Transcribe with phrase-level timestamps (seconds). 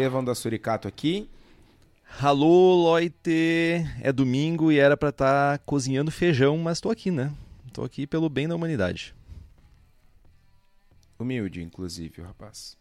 [0.00, 1.28] Estevão da Suricato aqui.
[2.22, 3.84] Alô, Loite!
[4.00, 7.30] É domingo e era pra estar tá cozinhando feijão, mas tô aqui, né?
[7.70, 9.14] Tô aqui pelo bem da humanidade.
[11.18, 12.78] Humilde, inclusive, o rapaz.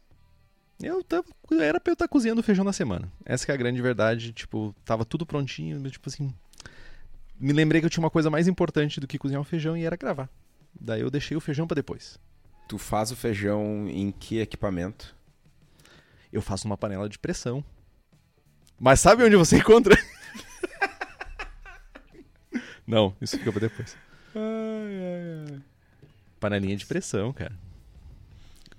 [0.82, 1.26] Eu tava,
[1.60, 3.12] era pra eu estar tá cozinhando feijão na semana.
[3.26, 4.32] Essa é a grande verdade.
[4.32, 6.34] Tipo, tava tudo prontinho, mas, tipo assim.
[7.38, 9.84] Me lembrei que eu tinha uma coisa mais importante do que cozinhar o feijão e
[9.84, 10.30] era gravar.
[10.80, 12.18] Daí eu deixei o feijão para depois.
[12.70, 15.19] Tu faz o feijão em que equipamento?
[16.32, 17.64] Eu faço uma panela de pressão.
[18.80, 19.98] Mas sabe onde você encontra?
[22.86, 23.96] Não, isso fica pra depois.
[24.36, 25.62] Ai, ai, ai.
[26.40, 27.56] Panelinha de pressão, cara.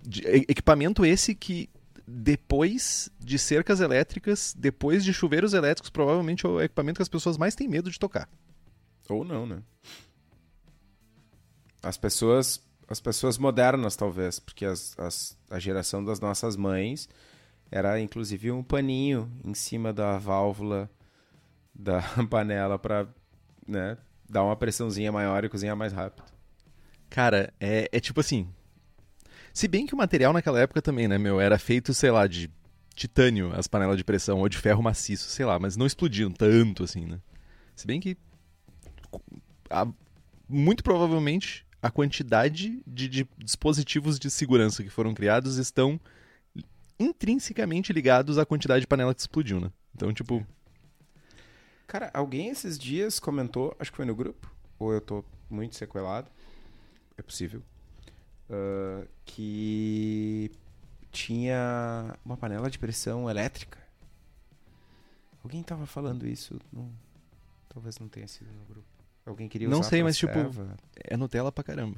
[0.03, 1.69] De, equipamento esse que
[2.07, 7.39] depois de cercas elétricas, depois de chuveiros elétricos, provavelmente é o equipamento que as pessoas
[7.39, 8.29] mais têm medo de tocar.
[9.09, 9.63] Ou não, né?
[11.83, 17.09] As pessoas, as pessoas modernas, talvez, porque as, as, a geração das nossas mães
[17.71, 20.91] era inclusive um paninho em cima da válvula
[21.75, 23.07] da panela para
[23.67, 23.97] né,
[24.29, 26.25] dar uma pressãozinha maior e cozinhar mais rápido.
[27.09, 28.49] Cara, é, é tipo assim,
[29.53, 32.51] se bem que o material naquela época também, né, meu, era feito, sei lá, de
[32.95, 36.85] titânio, as panelas de pressão, ou de ferro maciço, sei lá, mas não explodiam tanto
[36.85, 37.19] assim, né?
[37.75, 38.17] Se bem que.
[39.69, 39.87] A,
[40.49, 45.99] muito provavelmente a quantidade de, de, dispositivos de segurança que foram criados estão
[47.01, 49.73] intrinsecamente ligados à quantidade de panela que explodiu, né?
[49.95, 50.47] Então, tipo.
[51.87, 56.31] Cara, alguém esses dias comentou, acho que foi no grupo, ou eu tô muito sequelado,
[57.19, 57.61] é possível,
[58.49, 60.53] uh, que
[61.11, 63.79] tinha uma panela de pressão elétrica.
[65.43, 66.93] Alguém tava falando isso, não,
[67.69, 68.87] talvez não tenha sido no grupo.
[69.27, 70.39] Alguém queria usar Não sei, mas tipo,
[70.97, 71.97] é Nutella pra caramba.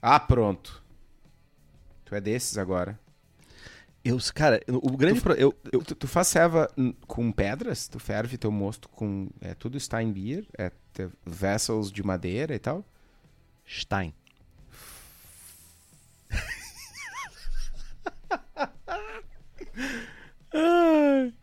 [0.00, 0.82] Ah, pronto.
[2.04, 2.98] Tu é desses agora.
[4.08, 5.84] Eu, cara, o grande tu, pro, eu, eu...
[5.84, 6.66] Tu, tu, faz ceva
[7.06, 7.88] com pedras?
[7.88, 10.72] Tu ferve teu mosto com é tudo Steinbier, é
[11.26, 12.82] vessels de madeira e tal?
[13.68, 14.14] Stein.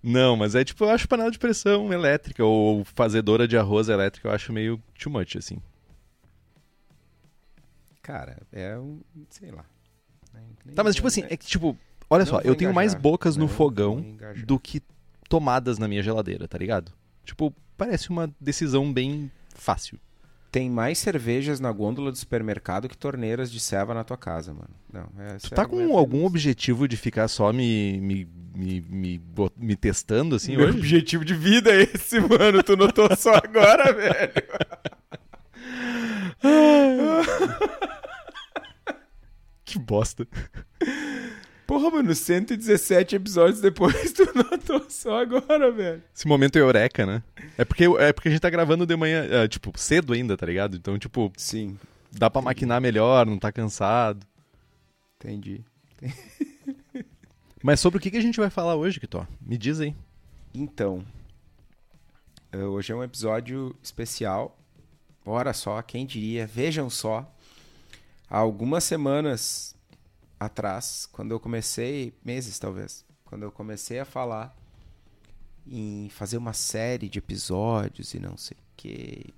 [0.00, 4.28] Não, mas é tipo, eu acho panela de pressão elétrica ou fazedora de arroz elétrica,
[4.28, 5.60] eu acho meio too much, assim.
[8.00, 9.00] Cara, é um.
[9.28, 9.66] sei lá.
[10.64, 11.76] Nem tá, mas tipo assim, é que tipo,
[12.08, 12.74] olha só, eu tenho engajar.
[12.74, 14.04] mais bocas no fogão
[14.46, 14.82] do que
[15.28, 16.92] tomadas na minha geladeira, tá ligado?
[17.24, 19.98] Tipo, parece uma decisão bem fácil.
[20.50, 24.70] Tem mais cervejas na gôndola do supermercado que torneiras de ceva na tua casa, mano.
[24.92, 29.20] Não, é, tu tá com é algum objetivo de ficar só me, me, me, me,
[29.56, 30.78] me testando assim Meu hoje?
[30.78, 32.62] objetivo de vida é esse, mano.
[32.62, 34.32] Tu notou só agora, velho.
[39.74, 40.26] que bosta.
[41.66, 46.02] Porra, mano, 117 episódios depois tu notou só agora, velho.
[46.14, 47.22] Esse momento é eureka, né?
[47.58, 50.46] É porque, é porque a gente tá gravando de manhã, é, tipo, cedo ainda, tá
[50.46, 50.76] ligado?
[50.76, 51.32] Então, tipo.
[51.36, 51.78] Sim.
[52.12, 52.44] Dá pra Entendi.
[52.44, 54.24] maquinar melhor, não tá cansado.
[55.16, 55.64] Entendi.
[57.62, 59.26] Mas sobre o que, que a gente vai falar hoje, Kitó?
[59.40, 59.94] Me diz aí.
[60.54, 61.04] Então.
[62.52, 64.56] Eh, hoje é um episódio especial.
[65.24, 66.46] Ora só, quem diria?
[66.46, 67.28] Vejam só.
[68.34, 69.76] Há algumas semanas
[70.40, 74.52] atrás, quando eu comecei, meses talvez, quando eu comecei a falar
[75.64, 79.32] em fazer uma série de episódios e não sei o que,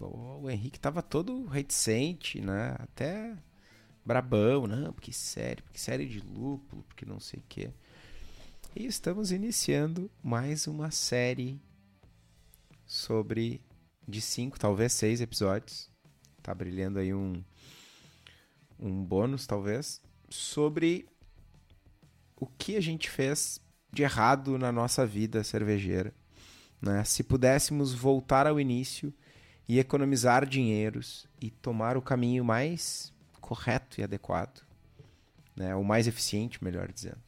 [0.00, 2.76] o Henrique tava todo reticente, né?
[2.78, 3.36] Até
[4.04, 7.68] brabão, não, porque série, porque série de lúpulo, porque não sei o que.
[8.76, 11.60] E estamos iniciando mais uma série
[12.86, 13.60] sobre
[14.06, 15.90] de cinco, talvez seis episódios.
[16.44, 17.42] Tá brilhando aí um
[18.78, 21.06] um bônus, talvez sobre
[22.36, 23.60] o que a gente fez
[23.92, 26.12] de errado na nossa vida cervejeira.
[26.80, 27.02] Né?
[27.04, 29.12] Se pudéssemos voltar ao início
[29.68, 34.62] e economizar dinheiros e tomar o caminho mais correto e adequado,
[35.54, 35.74] né?
[35.74, 37.20] o mais eficiente, melhor dizendo.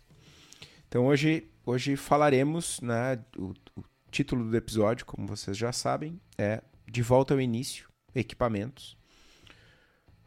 [0.88, 6.62] Então hoje, hoje falaremos, né, o, o título do episódio, como vocês já sabem, é
[6.86, 8.97] De Volta ao Início, Equipamentos.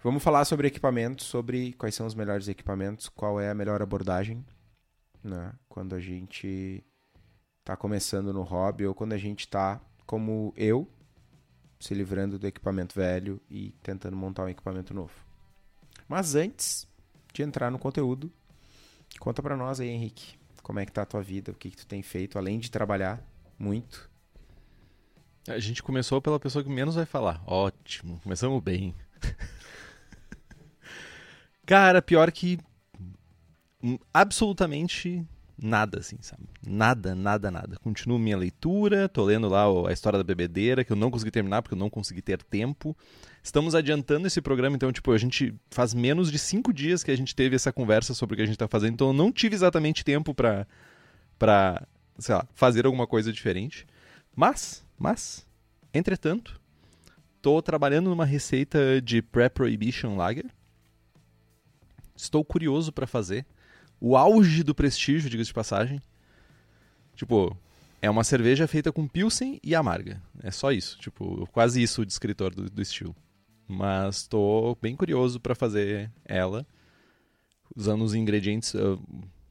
[0.03, 4.43] Vamos falar sobre equipamentos, sobre quais são os melhores equipamentos, qual é a melhor abordagem,
[5.23, 6.83] né, quando a gente
[7.59, 10.89] está começando no hobby ou quando a gente está, como eu,
[11.79, 15.13] se livrando do equipamento velho e tentando montar um equipamento novo.
[16.07, 16.87] Mas antes
[17.31, 18.31] de entrar no conteúdo,
[19.19, 20.33] conta para nós aí, Henrique,
[20.63, 22.71] como é que tá a tua vida, o que, que tu tem feito, além de
[22.71, 23.23] trabalhar
[23.57, 24.09] muito.
[25.47, 27.39] A gente começou pela pessoa que menos vai falar.
[27.45, 28.95] Ótimo, começamos bem.
[31.65, 32.59] Cara, pior que
[34.13, 35.25] absolutamente
[35.61, 36.43] nada, assim, sabe?
[36.65, 37.77] Nada, nada, nada.
[37.77, 41.61] Continuo minha leitura, tô lendo lá a história da bebedeira, que eu não consegui terminar
[41.61, 42.97] porque eu não consegui ter tempo.
[43.43, 47.15] Estamos adiantando esse programa, então, tipo, a gente faz menos de cinco dias que a
[47.15, 49.55] gente teve essa conversa sobre o que a gente tá fazendo, então eu não tive
[49.55, 50.67] exatamente tempo pra,
[51.37, 51.85] pra
[52.17, 53.85] sei lá, fazer alguma coisa diferente.
[54.35, 55.45] Mas, mas,
[55.93, 56.59] entretanto,
[57.41, 60.49] tô trabalhando numa receita de Pre-Prohibition Lager.
[62.21, 63.47] Estou curioso para fazer
[63.99, 65.99] o auge do prestígio, diga-se de passagem.
[67.15, 67.57] Tipo,
[67.99, 70.21] é uma cerveja feita com Pilsen e amarga.
[70.43, 70.99] É só isso.
[70.99, 73.15] Tipo, quase isso o descritor do, do estilo.
[73.67, 76.63] Mas tô bem curioso para fazer ela.
[77.75, 78.75] Usando os ingredientes.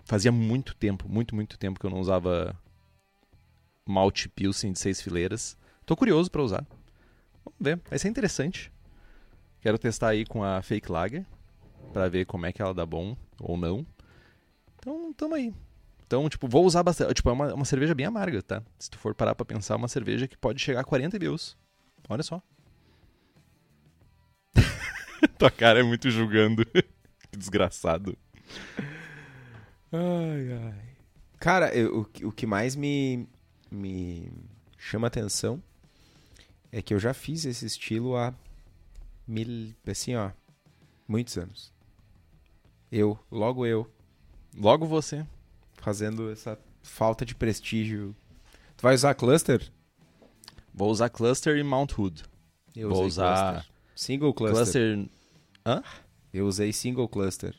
[0.05, 2.57] fazia muito tempo, muito, muito tempo que eu não usava
[3.85, 5.57] malte Pilsen de seis fileiras.
[5.85, 6.65] Tô curioso para usar.
[7.45, 8.73] Vamos ver, vai ser interessante.
[9.61, 11.27] Quero testar aí com a Fake Lager
[11.93, 13.87] para ver como é que ela dá bom ou não.
[14.79, 15.55] Então, tamo aí.
[16.07, 17.15] Então, tipo, vou usar bastante.
[17.15, 18.63] Tipo, é uma, uma cerveja bem amarga, tá?
[18.79, 21.57] Se tu for parar pra pensar, é uma cerveja que pode chegar a 40 IBUs.
[22.09, 22.43] Olha só.
[25.39, 26.65] Tua cara é muito julgando.
[27.31, 28.17] que desgraçado.
[29.93, 30.91] Ai, ai.
[31.39, 33.29] Cara, eu, o, o que mais me,
[33.71, 34.33] me
[34.77, 35.63] chama atenção
[36.73, 38.35] é que eu já fiz esse estilo há
[39.27, 40.31] mil, assim, ó,
[41.07, 41.73] muitos anos.
[42.91, 43.87] Eu, logo eu,
[44.57, 45.25] Logo você.
[45.75, 48.15] Fazendo essa falta de prestígio.
[48.77, 49.71] Tu vai usar cluster?
[50.75, 52.23] Vou usar cluster e Mount Hood.
[52.75, 53.73] Eu Vou usar cluster.
[53.95, 54.57] single cluster.
[54.57, 55.09] cluster.
[55.65, 55.83] Hã?
[56.33, 57.55] Eu usei single cluster.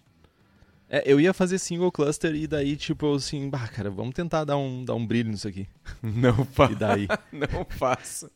[0.90, 4.58] É, eu ia fazer single cluster e daí, tipo, assim, bah, cara, vamos tentar dar
[4.58, 5.68] um, dar um brilho nisso aqui.
[6.04, 6.74] Não faço.
[6.74, 7.08] E daí?
[7.32, 8.30] Não faço.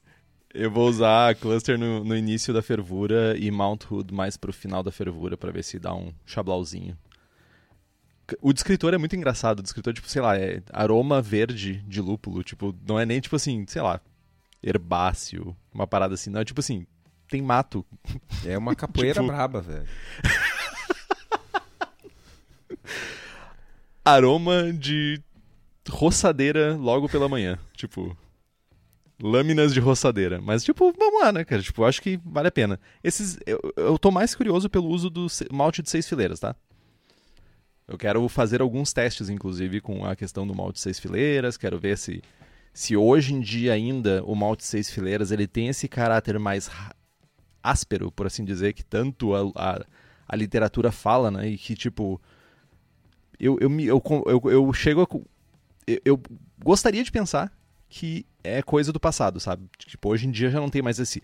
[0.57, 4.81] Eu vou usar cluster no, no início da fervura e Mount Hood mais pro final
[4.81, 6.97] da fervura para ver se dá um chablauzinho.
[8.41, 9.59] O descritor é muito engraçado.
[9.59, 12.41] O descritor, tipo, sei lá, é aroma verde de lúpulo.
[12.41, 13.99] Tipo, não é nem, tipo assim, sei lá,
[14.63, 16.29] herbáceo, uma parada assim.
[16.29, 16.87] Não, é tipo assim,
[17.27, 17.85] tem mato.
[18.45, 19.27] É uma capoeira tipo...
[19.27, 19.85] braba, velho.
[24.05, 25.21] aroma de
[25.89, 27.59] roçadeira logo pela manhã.
[27.73, 28.15] Tipo,
[29.21, 30.41] lâminas de roçadeira.
[30.41, 31.61] Mas, tipo, vamos lá, né, cara?
[31.61, 32.79] Tipo, acho que vale a pena.
[33.03, 36.55] Esses, eu, eu tô mais curioso pelo uso do malte de seis fileiras, tá?
[37.87, 41.55] Eu quero fazer alguns testes, inclusive, com a questão do malte seis fileiras.
[41.55, 42.21] Quero ver se,
[42.73, 46.69] se hoje em dia ainda o malte seis fileiras ele tem esse caráter mais
[47.61, 49.85] áspero, por assim dizer, que tanto a, a,
[50.27, 51.47] a literatura fala, né?
[51.47, 52.19] E que, tipo,
[53.39, 55.07] eu, eu, eu, eu, eu chego a,
[55.87, 56.21] eu, eu
[56.63, 57.51] gostaria de pensar
[57.95, 59.69] que é coisa do passado, sabe?
[59.77, 61.23] Tipo, hoje em dia já não tem mais esse,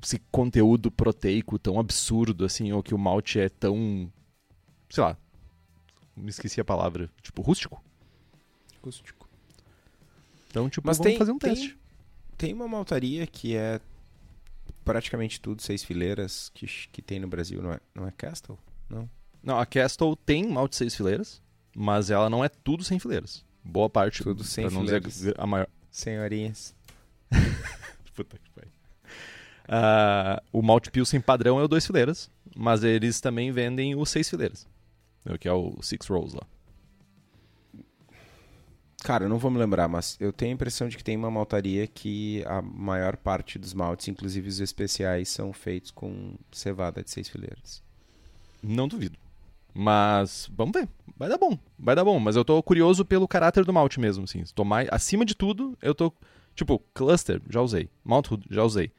[0.00, 4.08] esse conteúdo proteico tão absurdo, assim, ou que o malte é tão,
[4.88, 5.18] sei lá,
[6.16, 7.82] me esqueci a palavra, tipo, rústico.
[8.80, 9.28] Rústico.
[10.48, 11.78] Então, tipo, Mas vamos tem, fazer um tem, teste.
[12.38, 13.80] Tem uma maltaria que é
[14.84, 18.56] praticamente tudo seis fileiras que, que tem no Brasil, não é, não é Castle?
[18.88, 19.10] Não.
[19.42, 21.42] Não, a Castle tem malte seis fileiras,
[21.74, 23.44] mas ela não é tudo sem fileiras.
[23.64, 24.22] Boa parte.
[24.22, 25.12] Tudo sem fileiras.
[25.12, 25.68] Dizer a maior.
[25.90, 26.74] Senhorinhas.
[28.14, 28.70] Puta que pariu.
[29.68, 34.28] Uh, o malte Pilsen padrão é o dois fileiras, mas eles também vendem o seis
[34.28, 34.66] fileiras.
[35.24, 36.46] É que é o Six Rolls lá.
[39.02, 41.30] Cara, eu não vou me lembrar, mas eu tenho a impressão de que tem uma
[41.30, 47.10] maltaria que a maior parte dos maltes, inclusive os especiais, são feitos com cevada de
[47.10, 47.82] seis fileiras.
[48.62, 49.18] Não duvido.
[49.74, 50.88] Mas vamos ver.
[51.16, 51.58] Vai dar bom.
[51.78, 52.18] Vai dar bom.
[52.18, 54.42] Mas eu tô curioso pelo caráter do malte mesmo, assim.
[54.54, 54.88] Tô mais...
[54.90, 56.12] Acima de tudo, eu tô.
[56.54, 57.88] Tipo, cluster, já usei.
[58.04, 58.90] Malthood, já usei.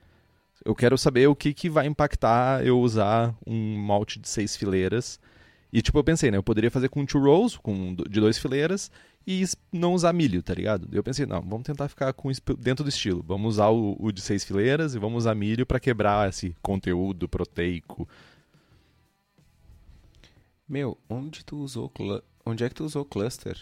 [0.63, 5.20] Eu quero saber o que, que vai impactar eu usar um malte de seis fileiras
[5.72, 6.38] e tipo, eu pensei, né?
[6.38, 8.92] Eu poderia fazer com two rows, com, de dois fileiras,
[9.25, 10.90] e não usar milho, tá ligado?
[10.92, 13.24] Eu pensei, não, vamos tentar ficar com dentro do estilo.
[13.25, 17.30] Vamos usar o, o de seis fileiras e vamos usar milho para quebrar esse conteúdo
[17.30, 18.08] proteico.
[20.72, 21.92] Meu, onde tu usou
[22.46, 23.58] onde é que tu usou cluster?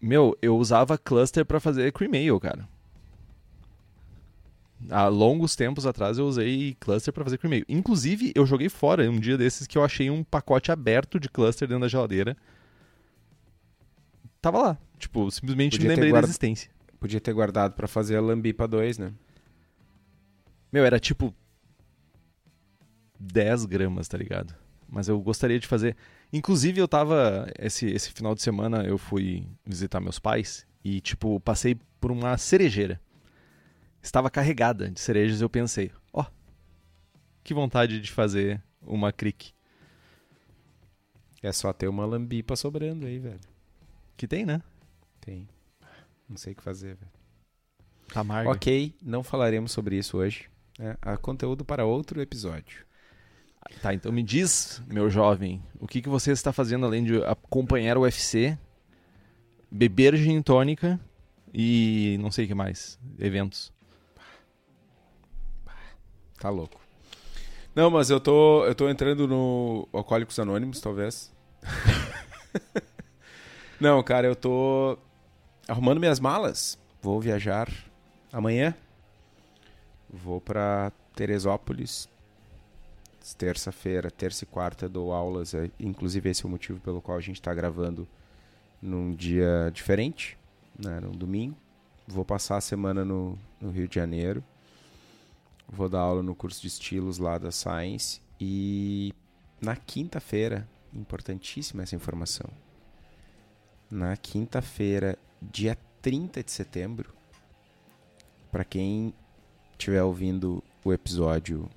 [0.00, 2.68] Meu, eu usava cluster para fazer cream ale, cara.
[4.88, 7.64] Há longos tempos atrás eu usei cluster para fazer cream ale.
[7.68, 11.66] Inclusive, eu joguei fora um dia desses que eu achei um pacote aberto de cluster
[11.66, 12.36] dentro da geladeira
[14.40, 14.78] tava lá.
[15.00, 16.28] Tipo, simplesmente Podia me lembrei guarda...
[16.28, 16.70] da existência.
[17.00, 19.12] Podia ter guardado para fazer a Lambipa 2, né?
[20.72, 21.34] Meu, era tipo
[23.18, 24.61] 10 gramas, tá ligado?
[24.92, 25.96] Mas eu gostaria de fazer.
[26.30, 27.50] Inclusive, eu tava.
[27.58, 32.36] Esse, esse final de semana eu fui visitar meus pais e, tipo, passei por uma
[32.36, 33.00] cerejeira.
[34.02, 36.26] Estava carregada de cerejas e eu pensei, ó, oh,
[37.42, 39.54] que vontade de fazer uma cric.
[41.42, 43.40] É só ter uma lambipa sobrando aí, velho.
[44.14, 44.60] Que tem, né?
[45.22, 45.48] Tem.
[46.28, 47.10] Não sei o que fazer, velho.
[48.12, 50.50] Tá Ok, não falaremos sobre isso hoje.
[50.78, 52.84] É, há conteúdo para outro episódio.
[53.80, 57.96] Tá, então me diz, meu jovem, o que, que você está fazendo além de acompanhar
[57.96, 58.56] o UFC,
[59.70, 61.00] beber gin tônica
[61.52, 63.72] e não sei o que mais, eventos.
[66.38, 66.80] Tá louco.
[67.74, 71.32] Não, mas eu tô, eu tô entrando no Alcoólicos Anônimos, talvez.
[73.80, 74.98] Não, cara, eu tô
[75.66, 76.78] arrumando minhas malas.
[77.00, 77.68] Vou viajar
[78.32, 78.74] amanhã.
[80.08, 82.08] Vou para Teresópolis.
[83.36, 85.54] Terça-feira, terça e quarta dou aulas.
[85.54, 88.06] É, inclusive esse é o motivo pelo qual a gente está gravando
[88.80, 90.38] num dia diferente,
[90.78, 91.56] né, num domingo.
[92.06, 94.42] Vou passar a semana no, no Rio de Janeiro.
[95.68, 98.20] Vou dar aula no curso de estilos lá da Science.
[98.40, 99.12] E
[99.60, 102.50] na quinta-feira, importantíssima essa informação
[103.92, 107.12] na quinta-feira, dia 30 de setembro.
[108.50, 109.12] Para quem
[109.72, 111.68] estiver ouvindo o episódio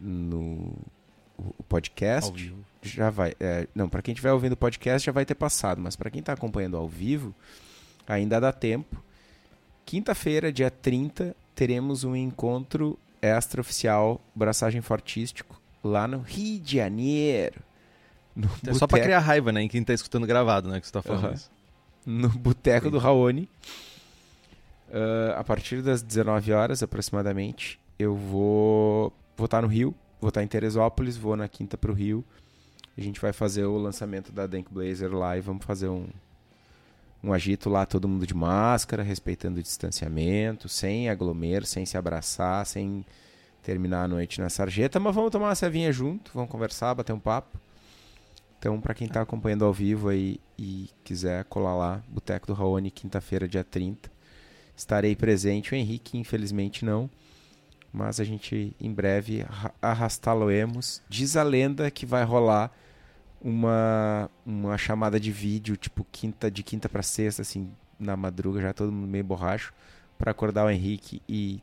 [0.00, 0.72] no
[1.68, 3.34] podcast, já vai.
[3.38, 6.20] É, não, para quem estiver ouvindo o podcast já vai ter passado, mas para quem
[6.20, 7.34] está acompanhando ao vivo,
[8.06, 9.02] ainda dá tempo.
[9.84, 17.60] Quinta-feira, dia 30, teremos um encontro extra-oficial Braçagem Fortístico lá no Rio de Janeiro.
[18.66, 19.62] É só pra criar raiva, né?
[19.62, 20.80] Em quem tá escutando gravado, né?
[20.80, 21.50] Que você tá falando isso.
[22.06, 23.48] No Boteco do Raoni.
[24.88, 30.28] Uh, a partir das 19 horas, aproximadamente, eu vou vou estar tá no Rio, vou
[30.28, 32.24] estar tá em Teresópolis, vou na quinta pro Rio.
[32.96, 36.06] A gente vai fazer o lançamento da Dank Blazer lá e vamos fazer um,
[37.24, 42.66] um agito lá, todo mundo de máscara, respeitando o distanciamento, sem aglomer, sem se abraçar,
[42.66, 43.04] sem
[43.62, 47.18] terminar a noite na sarjeta, mas vamos tomar uma cevinha junto, vamos conversar, bater um
[47.18, 47.58] papo.
[48.58, 52.90] Então, para quem está acompanhando ao vivo aí e quiser colar lá, Boteco do Raoni,
[52.90, 54.10] quinta-feira, dia 30.
[54.76, 55.72] Estarei presente.
[55.72, 57.08] O Henrique, infelizmente, não.
[57.92, 59.44] Mas a gente em breve
[59.82, 61.02] arrastá-lo-emos.
[61.08, 62.70] Diz a lenda que vai rolar
[63.40, 68.72] uma, uma chamada de vídeo, tipo quinta de quinta para sexta, assim, na madruga, já
[68.72, 69.72] todo mundo meio borracho,
[70.18, 71.60] para acordar o Henrique e,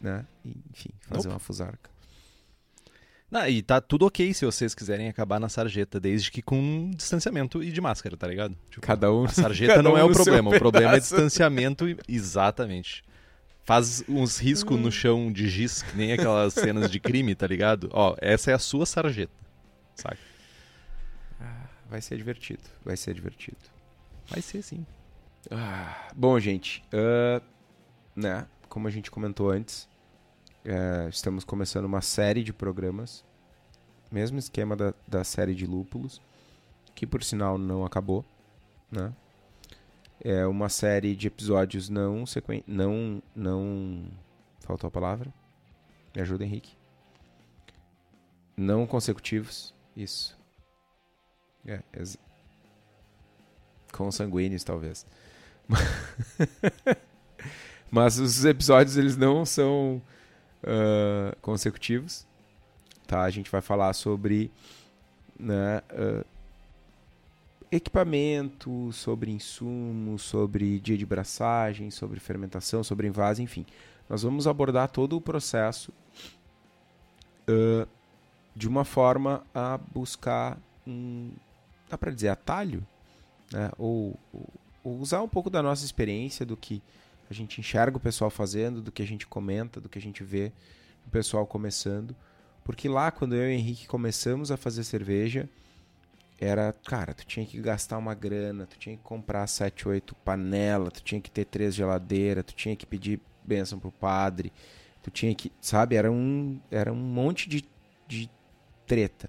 [0.00, 1.34] né, enfim, fazer Opa.
[1.34, 1.90] uma fusarca.
[3.30, 7.62] Não, e tá tudo ok se vocês quiserem acabar na sarjeta, desde que com distanciamento
[7.62, 8.56] e de máscara, tá ligado?
[8.68, 9.24] Tipo, cada um.
[9.24, 11.96] A sarjeta não um é o problema, o problema é distanciamento e...
[12.08, 13.04] Exatamente.
[13.70, 17.88] Faz uns riscos no chão de giz, que nem aquelas cenas de crime, tá ligado?
[17.92, 19.32] Ó, essa é a sua sarjeta.
[19.94, 20.18] Saca?
[21.40, 23.60] Ah, vai ser divertido, vai ser divertido.
[24.28, 24.84] Vai ser sim.
[25.52, 27.40] Ah, bom, gente, uh,
[28.16, 28.44] né?
[28.68, 29.88] Como a gente comentou antes,
[30.64, 33.24] é, estamos começando uma série de programas,
[34.10, 36.20] mesmo esquema da, da série de lúpulos,
[36.92, 38.24] que por sinal não acabou,
[38.90, 39.12] né?
[40.22, 42.62] É uma série de episódios não sequen...
[42.66, 44.04] não não
[44.60, 45.32] faltou a palavra.
[46.14, 46.76] Me ajuda, Henrique.
[48.56, 50.38] Não consecutivos, isso.
[51.66, 52.18] É, ex...
[53.92, 55.06] consanguíneos talvez.
[57.90, 60.02] Mas os episódios eles não são
[60.62, 62.26] uh, consecutivos.
[63.06, 63.22] Tá?
[63.22, 64.52] A gente vai falar sobre
[65.38, 66.24] né, uh,
[67.70, 73.64] equipamento, sobre insumos, sobre dia de braçagem, sobre fermentação, sobre invase, enfim.
[74.08, 75.92] Nós vamos abordar todo o processo
[77.48, 77.88] uh,
[78.56, 81.30] de uma forma a buscar um,
[81.88, 82.84] dá para dizer, atalho,
[83.52, 83.70] né?
[83.78, 84.48] ou, ou,
[84.82, 86.82] ou usar um pouco da nossa experiência, do que
[87.30, 90.24] a gente enxerga o pessoal fazendo, do que a gente comenta, do que a gente
[90.24, 90.52] vê
[91.06, 92.14] o pessoal começando.
[92.64, 95.48] Porque lá, quando eu e o Henrique começamos a fazer cerveja,
[96.40, 100.90] era, cara, tu tinha que gastar uma grana, tu tinha que comprar sete, oito panela,
[100.90, 104.50] tu tinha que ter três geladeiras, tu tinha que pedir bênção pro padre,
[105.02, 107.62] tu tinha que, sabe, era um, era um monte de,
[108.08, 108.30] de
[108.86, 109.28] treta.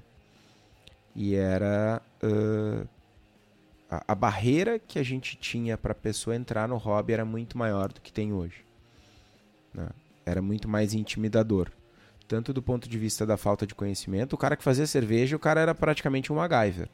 [1.13, 2.87] E era uh,
[3.89, 7.57] a, a, barreira que a gente tinha para a pessoa entrar no hobby era muito
[7.57, 8.63] maior do que tem hoje.
[9.73, 9.89] Né?
[10.25, 11.69] Era muito mais intimidador.
[12.31, 15.39] Tanto do ponto de vista da falta de conhecimento, o cara que fazia cerveja, o
[15.39, 16.87] cara era praticamente um MacGyver.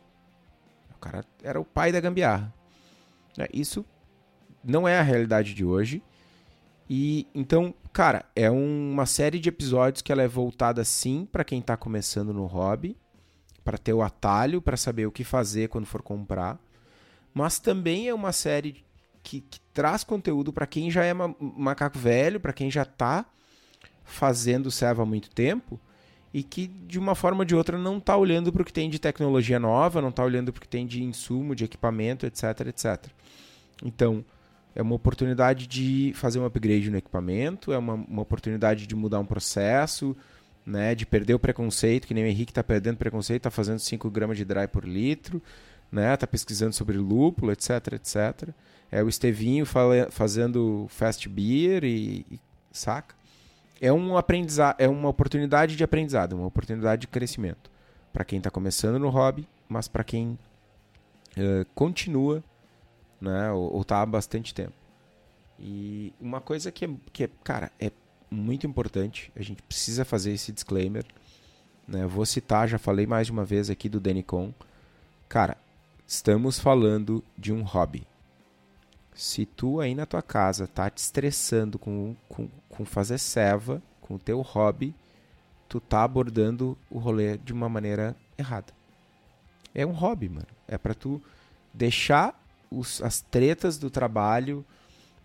[0.96, 2.52] O cara era o pai da gambiarra.
[3.38, 3.46] Né?
[3.54, 3.86] Isso
[4.64, 6.02] não é a realidade de hoje.
[6.90, 11.60] E então, cara, é uma série de episódios que ela é voltada sim para quem
[11.60, 12.98] está começando no hobby,
[13.64, 16.60] para ter o atalho, para saber o que fazer quando for comprar.
[17.32, 18.84] Mas também é uma série
[19.22, 23.24] que, que traz conteúdo para quem já é macaco velho, para quem já está
[24.08, 25.80] fazendo serva há muito tempo
[26.34, 28.90] e que de uma forma ou de outra não está olhando para o que tem
[28.90, 32.68] de tecnologia nova, não está olhando para o que tem de insumo, de equipamento, etc,
[32.68, 33.06] etc.
[33.84, 34.24] Então,
[34.76, 39.20] é uma oportunidade de fazer um upgrade no equipamento, é uma, uma oportunidade de mudar
[39.20, 40.16] um processo,
[40.66, 44.10] né, de perder o preconceito, que nem o Henrique está perdendo preconceito, está fazendo 5
[44.12, 45.42] gramas de dry por litro,
[45.92, 48.50] né, tá pesquisando sobre lúpulo, etc, etc.
[48.92, 49.66] É o Estevinho
[50.12, 52.40] fazendo fast beer e, e
[52.72, 53.17] saca?
[53.82, 57.70] É um aprendizado, é uma oportunidade de aprendizado, uma oportunidade de crescimento
[58.12, 60.40] para quem está começando no hobby, mas para quem
[61.38, 62.44] uh, continua,
[63.22, 64.74] né, ou está há bastante tempo.
[65.60, 67.92] E uma coisa que é, que é, cara, é
[68.30, 71.04] muito importante, a gente precisa fazer esse disclaimer,
[71.88, 72.06] né?
[72.06, 74.54] Vou citar, já falei mais de uma vez aqui do Denicon.
[75.30, 75.58] Cara,
[76.06, 78.06] estamos falando de um hobby.
[79.18, 84.14] Se tu aí na tua casa tá te estressando com, com, com fazer serva, com
[84.14, 84.94] o teu hobby,
[85.68, 88.72] tu tá abordando o rolê de uma maneira errada.
[89.74, 90.46] É um hobby, mano.
[90.68, 91.20] É para tu
[91.74, 94.64] deixar os, as tretas do trabalho,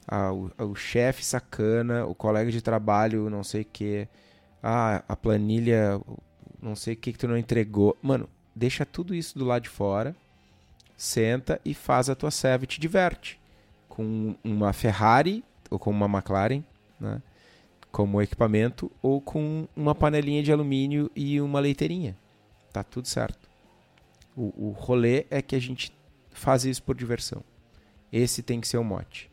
[0.09, 4.09] a, o, o chefe sacana, o colega de trabalho, não sei o que,
[4.63, 6.01] ah, a planilha,
[6.63, 7.95] não sei o que que tu não entregou.
[8.01, 8.27] Mano,
[8.57, 10.17] deixa tudo isso do lado de fora,
[10.97, 13.42] senta e faz a tua serva e te diverte
[13.93, 16.65] com uma Ferrari ou com uma McLaren,
[16.99, 17.21] né?
[17.91, 22.17] como equipamento, ou com uma panelinha de alumínio e uma leiteirinha.
[22.73, 23.51] Tá tudo certo.
[24.35, 25.93] O, o rolê é que a gente
[26.31, 27.45] faz isso por diversão.
[28.11, 29.31] Esse tem que ser o mote.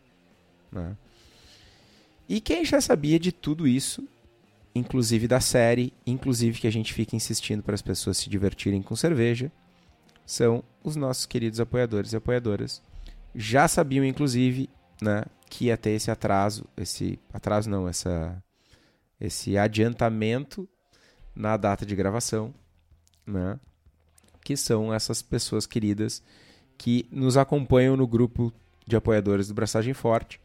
[0.69, 0.97] Né?
[2.27, 4.05] E quem já sabia de tudo isso,
[4.75, 8.93] inclusive da série, inclusive que a gente fica insistindo para as pessoas se divertirem com
[8.93, 9.49] cerveja,
[10.25, 12.81] são os nossos queridos apoiadores e apoiadoras
[13.33, 14.69] já sabiam, inclusive,
[15.01, 18.41] né, que ia ter esse atraso, esse atraso não, essa,
[19.19, 20.67] esse adiantamento
[21.35, 22.53] na data de gravação,
[23.25, 23.59] né,
[24.43, 26.23] que são essas pessoas queridas
[26.77, 28.53] que nos acompanham no grupo
[28.85, 30.39] de apoiadores do Braçagem Forte,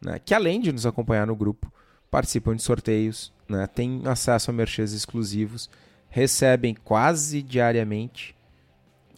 [0.00, 1.72] né, que além de nos acompanhar no grupo,
[2.10, 5.68] participam de sorteios, né, têm acesso a merchês exclusivos,
[6.08, 8.34] recebem quase diariamente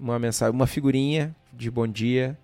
[0.01, 2.39] uma mensagem, uma figurinha de bom dia,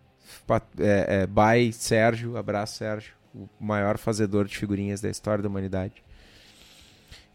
[0.79, 6.03] é, é, Sérgio, abraço Sérgio, o maior fazedor de figurinhas da história da humanidade.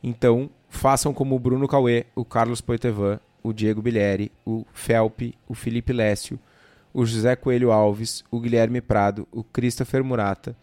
[0.01, 5.53] Então, façam como o Bruno Cauê, o Carlos Poitevin, o Diego Bilieri, o Felpe, o
[5.53, 6.39] Felipe Lécio,
[6.93, 10.55] o José Coelho Alves, o Guilherme Prado, o Christopher Murata,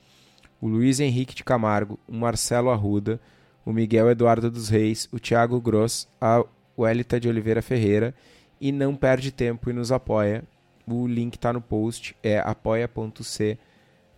[0.61, 3.20] o Luiz Henrique de Camargo, o Marcelo Arruda,
[3.64, 6.44] o Miguel Eduardo dos Reis, o Thiago Gross, a
[6.79, 8.14] Welita de Oliveira Ferreira.
[8.59, 10.42] E não perde tempo e nos apoia
[10.87, 13.59] o link está no post, é apoia.c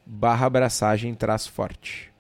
[0.09, 2.11] barra abraçagem traço forte.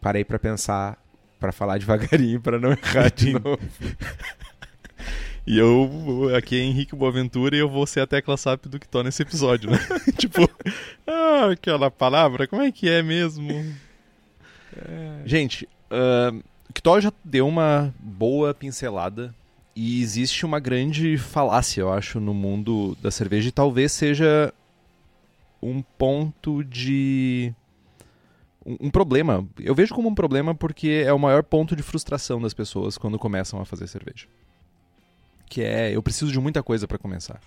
[0.00, 0.98] Parei para pensar,
[1.38, 3.58] para falar devagarinho, para não errar de novo.
[5.46, 8.88] E eu, aqui é Henrique Boaventura e eu vou ser a tecla SAP do que
[8.88, 9.78] tô nesse episódio, né?
[10.16, 10.48] tipo,
[11.06, 13.50] ah, aquela palavra, como é que é mesmo?
[14.76, 15.22] É...
[15.24, 16.36] Gente, uh,
[16.68, 19.34] o Kitó já deu uma boa pincelada
[19.80, 24.52] e existe uma grande falácia, eu acho, no mundo da cerveja e talvez seja
[25.62, 27.54] um ponto de.
[28.66, 29.46] Um, problema.
[29.56, 33.20] Eu vejo como um problema porque é o maior ponto de frustração das pessoas quando
[33.20, 34.26] começam a fazer cerveja.
[35.48, 37.40] Que é, eu preciso de muita coisa para começar.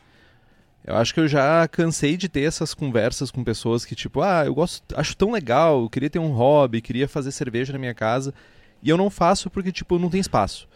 [0.86, 4.46] Eu acho que eu já cansei de ter essas conversas com pessoas que, tipo, ah,
[4.46, 7.94] eu gosto, acho tão legal, eu queria ter um hobby, queria fazer cerveja na minha
[7.94, 8.34] casa,
[8.82, 10.71] e eu não faço porque, tipo, não tem espaço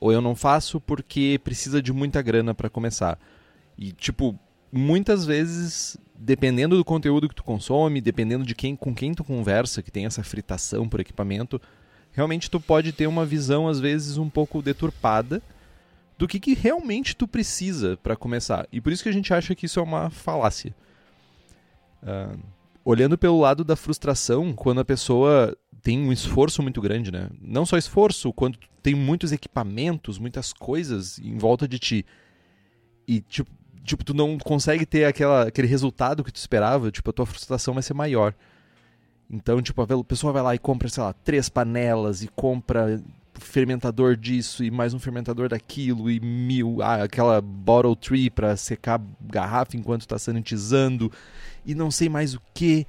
[0.00, 3.18] ou eu não faço porque precisa de muita grana para começar.
[3.76, 4.38] E tipo,
[4.72, 9.82] muitas vezes, dependendo do conteúdo que tu consome, dependendo de quem com quem tu conversa,
[9.82, 11.60] que tem essa fritação por equipamento,
[12.12, 15.42] realmente tu pode ter uma visão às vezes um pouco deturpada
[16.16, 18.66] do que, que realmente tu precisa para começar.
[18.70, 20.74] E por isso que a gente acha que isso é uma falácia.
[22.02, 22.38] Uh,
[22.84, 27.28] olhando pelo lado da frustração, quando a pessoa tem um esforço muito grande, né?
[27.40, 32.06] Não só esforço, quando tem muitos equipamentos, muitas coisas em volta de ti.
[33.06, 33.50] E, tipo,
[33.84, 37.74] tipo, tu não consegue ter aquela, aquele resultado que tu esperava, tipo, a tua frustração
[37.74, 38.34] vai ser maior.
[39.28, 43.02] Então, tipo, a pessoa vai lá e compra, sei lá, três panelas e compra
[43.34, 49.00] fermentador disso e mais um fermentador daquilo e mil, ah, aquela bottle tree para secar
[49.22, 51.10] garrafa enquanto está sanitizando
[51.64, 52.86] e não sei mais o que.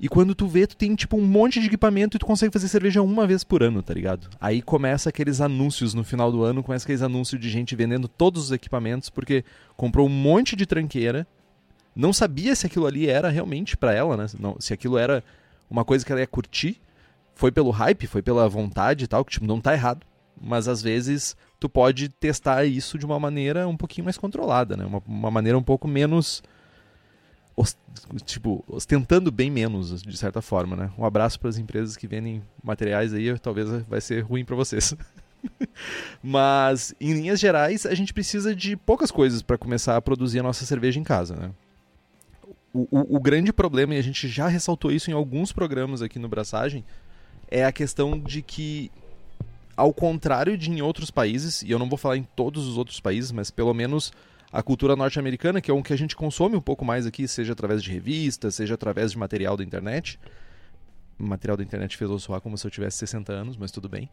[0.00, 2.68] E quando tu vê, tu tem tipo um monte de equipamento e tu consegue fazer
[2.68, 4.30] cerveja uma vez por ano, tá ligado?
[4.40, 8.44] Aí começa aqueles anúncios no final do ano, começa aqueles anúncios de gente vendendo todos
[8.44, 9.44] os equipamentos porque
[9.76, 11.26] comprou um monte de tranqueira,
[11.94, 14.26] não sabia se aquilo ali era realmente para ela, né?
[14.38, 15.22] Não, se aquilo era
[15.70, 16.80] uma coisa que ela ia curtir.
[17.34, 20.06] Foi pelo hype, foi pela vontade e tal, que tipo, não tá errado.
[20.40, 24.84] Mas às vezes tu pode testar isso de uma maneira um pouquinho mais controlada, né?
[24.86, 26.42] Uma, uma maneira um pouco menos
[28.24, 30.90] tipo, ostentando bem menos, de certa forma, né?
[30.98, 34.94] Um abraço para as empresas que vendem materiais aí, talvez vai ser ruim para vocês.
[36.22, 40.42] Mas, em linhas gerais, a gente precisa de poucas coisas para começar a produzir a
[40.42, 41.50] nossa cerveja em casa, né?
[42.72, 46.20] O, o, o, grande problema, e a gente já ressaltou isso em alguns programas aqui
[46.20, 46.84] no Braçagem,
[47.50, 48.92] é a questão de que,
[49.76, 53.00] ao contrário de em outros países, e eu não vou falar em todos os outros
[53.00, 54.12] países, mas pelo menos
[54.52, 57.52] a cultura norte-americana, que é um que a gente consome um pouco mais aqui, seja
[57.52, 60.18] através de revistas, seja através de material da internet.
[61.18, 63.88] O material da internet fez eu soar como se eu tivesse 60 anos, mas tudo
[63.88, 64.10] bem.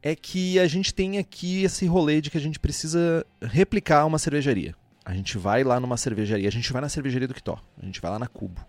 [0.00, 4.18] É que a gente tem aqui esse rolê de que a gente precisa replicar uma
[4.18, 4.74] cervejaria.
[5.04, 8.00] A gente vai lá numa cervejaria, a gente vai na cervejaria do Quitó, a gente
[8.00, 8.64] vai lá na Cubo.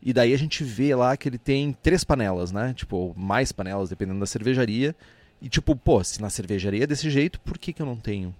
[0.00, 2.72] E daí a gente vê lá que ele tem três panelas, né?
[2.74, 4.96] Tipo, mais panelas, dependendo da cervejaria.
[5.40, 8.34] E tipo, pô, se na cervejaria é desse jeito, por que, que eu não tenho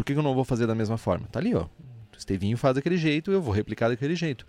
[0.00, 1.28] por que eu não vou fazer da mesma forma?
[1.30, 1.64] Tá ali, ó.
[1.64, 4.46] O Estevinho faz daquele jeito, eu vou replicar daquele jeito.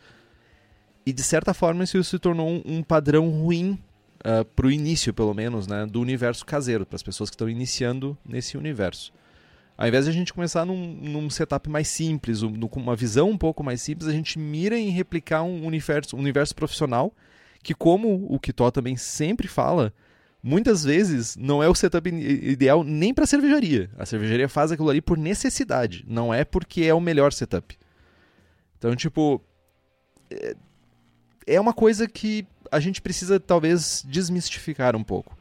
[1.06, 3.78] E de certa forma isso se tornou um, padrão ruim
[4.20, 8.18] uh, pro início, pelo menos, né, do universo caseiro, para as pessoas que estão iniciando
[8.26, 9.12] nesse universo.
[9.78, 13.30] Ao invés de a gente começar num, num setup mais simples, um, com uma visão
[13.30, 17.14] um pouco mais simples, a gente mira em replicar um universo, um universo profissional
[17.62, 19.94] que, como o Kitó também sempre fala,
[20.44, 23.90] muitas vezes não é o setup ideal nem para cervejaria.
[23.98, 27.78] A cervejaria faz aquilo ali por necessidade, não é porque é o melhor setup.
[28.78, 29.42] Então, tipo,
[30.32, 30.56] é,
[31.46, 35.38] é uma coisa que a gente precisa talvez desmistificar um pouco.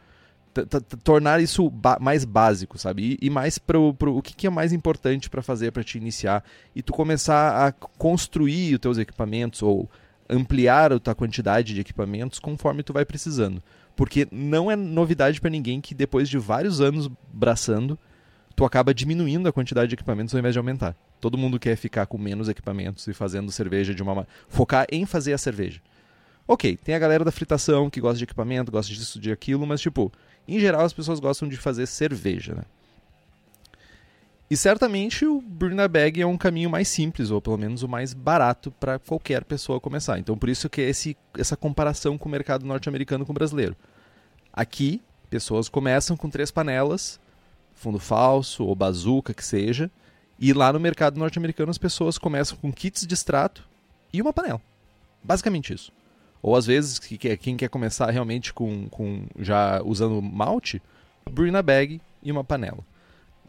[1.04, 3.16] Tornar isso mais básico, sabe?
[3.20, 5.96] E, e mais pro, pro o que, que é mais importante para fazer para te
[5.96, 9.88] iniciar e tu começar a construir os teus equipamentos ou
[10.30, 13.62] ampliar a tua quantidade de equipamentos conforme tu vai precisando.
[13.96, 17.98] Porque não é novidade para ninguém que depois de vários anos braçando,
[18.54, 20.96] tu acaba diminuindo a quantidade de equipamentos ao invés de aumentar.
[21.20, 25.32] Todo mundo quer ficar com menos equipamentos e fazendo cerveja de uma focar em fazer
[25.32, 25.80] a cerveja.
[26.46, 29.80] OK, tem a galera da fritação que gosta de equipamento, gosta disso, de aquilo, mas
[29.80, 30.10] tipo,
[30.48, 32.62] em geral as pessoas gostam de fazer cerveja, né?
[34.50, 38.12] E certamente o Burn Bag é um caminho mais simples, ou pelo menos o mais
[38.12, 40.18] barato para qualquer pessoa começar.
[40.18, 43.76] Então por isso que é esse, essa comparação com o mercado norte-americano com o brasileiro.
[44.52, 47.20] Aqui, pessoas começam com três panelas,
[47.74, 49.88] fundo falso ou bazuca que seja,
[50.36, 53.68] e lá no mercado norte-americano as pessoas começam com kits de extrato
[54.12, 54.60] e uma panela.
[55.22, 55.92] Basicamente isso.
[56.42, 60.82] Ou às vezes, quem quer começar realmente com, com já usando malte,
[61.30, 62.89] Brina Bag e uma panela.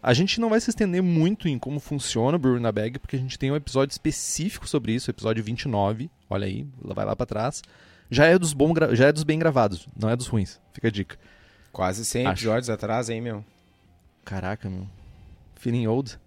[0.03, 3.15] A gente não vai se estender muito em como funciona o Brew na Bag, porque
[3.15, 6.09] a gente tem um episódio específico sobre isso, episódio 29.
[6.27, 7.61] Olha aí, vai lá para trás.
[8.09, 10.59] Já é dos bom, já é dos bem gravados, não é dos ruins.
[10.73, 11.17] Fica a dica.
[11.71, 12.43] Quase 100 Acho.
[12.43, 13.45] episódios atrás, hein, meu?
[14.25, 14.87] Caraca, meu.
[15.55, 16.19] Feeling old.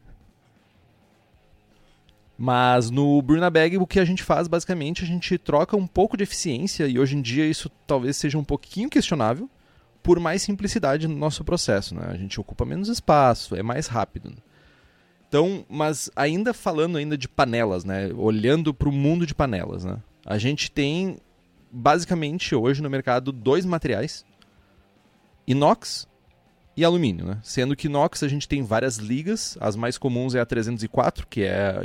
[2.39, 6.17] Mas no Bruna Bag, o que a gente faz basicamente, a gente troca um pouco
[6.17, 9.51] de eficiência e hoje em dia isso talvez seja um pouquinho questionável
[10.05, 11.95] por mais simplicidade no nosso processo.
[11.95, 12.05] Né?
[12.07, 14.33] A gente ocupa menos espaço, é mais rápido.
[15.27, 18.13] Então, mas ainda falando ainda de panelas, né?
[18.15, 19.99] olhando para o mundo de panelas, né?
[20.25, 21.17] a gente tem
[21.73, 24.25] basicamente hoje no mercado dois materiais,
[25.47, 26.07] inox
[26.77, 27.41] e alumínio, né?
[27.43, 31.43] Sendo que inox a gente tem várias ligas, as mais comuns é a 304, que
[31.43, 31.85] é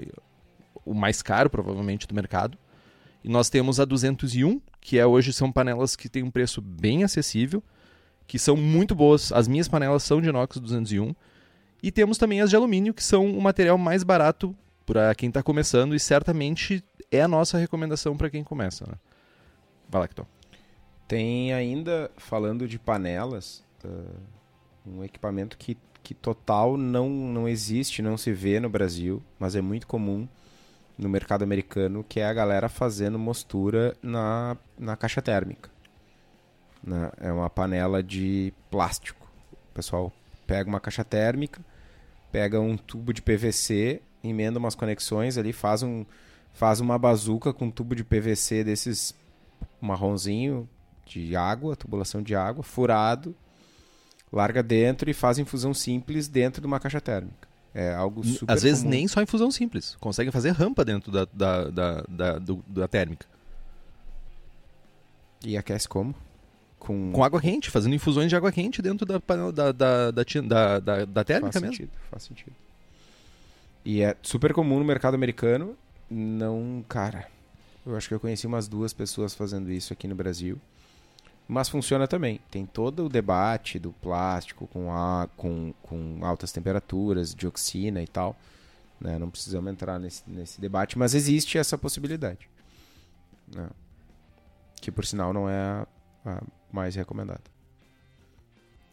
[0.86, 2.58] o mais caro provavelmente do mercado.
[3.24, 7.04] E nós temos a 201, que é hoje são panelas que têm um preço bem
[7.04, 7.64] acessível
[8.30, 9.32] que são muito boas.
[9.32, 11.16] As minhas panelas são de inox 201.
[11.82, 15.42] E temos também as de alumínio, que são o material mais barato para quem está
[15.42, 18.86] começando e certamente é a nossa recomendação para quem começa.
[18.86, 18.94] Né?
[19.90, 20.28] Vai lá, Kiton.
[21.08, 24.20] Tem ainda, falando de panelas, uh,
[24.86, 29.62] um equipamento que, que total não, não existe, não se vê no Brasil, mas é
[29.62, 30.28] muito comum
[30.96, 35.69] no mercado americano, que é a galera fazendo mostura na, na caixa térmica.
[36.84, 37.12] Né?
[37.20, 39.30] É uma panela de plástico.
[39.72, 40.12] O pessoal
[40.48, 41.62] pega uma caixa térmica,
[42.32, 46.06] pega um tubo de PVC, emenda umas conexões ali, faz, um,
[46.54, 49.14] faz uma bazuca com um tubo de PVC desses
[49.82, 50.68] marronzinho
[51.06, 53.36] de água, tubulação de água, furado,
[54.32, 57.48] larga dentro e faz infusão simples dentro de uma caixa térmica.
[57.74, 58.90] É algo super Às vezes comum.
[58.92, 59.96] nem só infusão simples.
[60.00, 63.26] Consegue fazer rampa dentro da, da, da, da, do- da térmica.
[65.46, 66.14] E aquece como?
[66.80, 70.24] Com, Com água quente, fazendo infusões de água quente dentro da, panela- da, da, da,
[70.24, 71.76] da, da, da térmica faz mesmo.
[71.76, 72.56] sentido, faz sentido.
[73.84, 75.76] E é super comum no mercado americano.
[76.10, 77.28] Não, cara.
[77.86, 80.58] Eu acho que eu conheci umas duas pessoas fazendo isso aqui no Brasil.
[81.48, 82.40] Mas funciona também.
[82.52, 88.38] Tem todo o debate do plástico com, a, com, com altas temperaturas, dioxina e tal.
[89.02, 89.18] né?
[89.18, 92.48] Não precisamos entrar nesse, nesse debate, mas existe essa possibilidade.
[93.54, 93.68] né?
[94.82, 95.88] Que por sinal não é a,
[96.26, 97.42] a mais recomendada.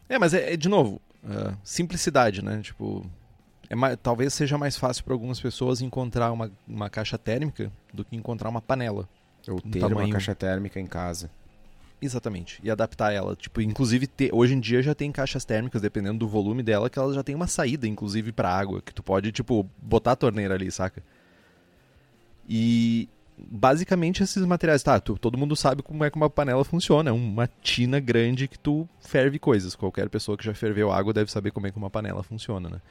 [0.09, 2.61] É, mas é, é, de novo, ah, simplicidade, né?
[2.61, 3.05] Tipo,
[3.69, 8.05] é ma- talvez seja mais fácil para algumas pessoas encontrar uma, uma caixa térmica do
[8.05, 9.07] que encontrar uma panela.
[9.47, 11.29] Ou ter uma tamanho- caixa térmica em casa.
[12.01, 12.59] Exatamente.
[12.63, 13.35] E adaptar ela.
[13.35, 16.99] Tipo, inclusive, te- hoje em dia já tem caixas térmicas, dependendo do volume dela, que
[16.99, 18.81] elas já tem uma saída, inclusive, pra água.
[18.81, 21.01] Que tu pode, tipo, botar a torneira ali, saca?
[22.47, 24.99] E basicamente esses materiais, tá?
[24.99, 27.09] tu- todo mundo sabe como é que uma panela funciona.
[27.09, 29.75] É uma tina grande que tu ferve coisas.
[29.75, 32.81] Qualquer pessoa que já ferveu água deve saber como é que uma panela funciona, né?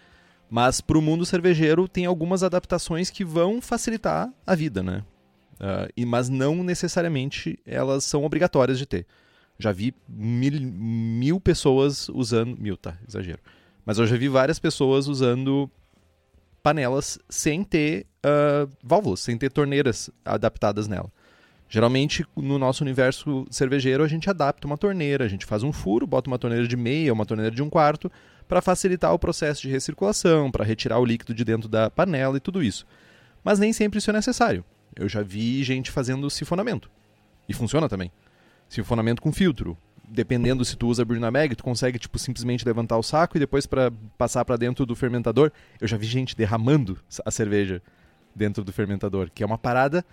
[0.48, 5.02] Mas pro mundo cervejeiro tem algumas adaptações que vão facilitar a vida, né?
[5.58, 9.06] Ah, e, mas não necessariamente elas são obrigatórias de ter.
[9.58, 12.56] Já vi mil, mil pessoas usando.
[12.60, 13.38] Mil, tá, exagero.
[13.84, 15.70] Mas eu já vi várias pessoas usando
[16.66, 21.12] panelas sem ter ah, válvulas, sem ter torneiras adaptadas nela.
[21.68, 26.08] Geralmente, no nosso universo cervejeiro, a gente adapta uma torneira, a gente faz um furo,
[26.08, 28.10] bota uma torneira de meia, uma torneira de um quarto,
[28.48, 32.40] para facilitar o processo de recirculação, para retirar o líquido de dentro da panela e
[32.40, 32.84] tudo isso.
[33.44, 34.64] Mas nem sempre isso é necessário.
[34.96, 36.90] Eu já vi gente fazendo sifonamento.
[37.48, 38.10] E funciona também.
[38.68, 39.78] Sifonamento com filtro.
[40.08, 43.66] Dependendo se tu usa Bruna Mag, tu consegue tipo simplesmente levantar o saco e depois
[43.66, 45.50] para passar para dentro do fermentador.
[45.80, 47.82] Eu já vi gente derramando a cerveja
[48.34, 50.04] dentro do fermentador, que é uma parada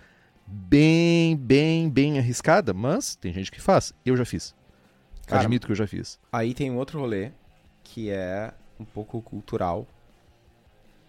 [0.46, 3.92] bem, bem, bem arriscada, mas tem gente que faz.
[4.04, 4.54] Eu já fiz.
[5.26, 6.18] Cara, Admito que eu já fiz.
[6.32, 7.30] Aí tem um outro rolê
[7.82, 9.86] que é um pouco cultural.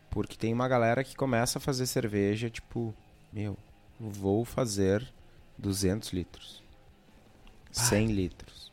[0.10, 2.93] Porque tem uma galera que começa a fazer cerveja, tipo,
[3.34, 3.58] meu,
[4.00, 5.06] vou fazer
[5.58, 6.63] 200 litros.
[7.71, 8.64] 100 litros.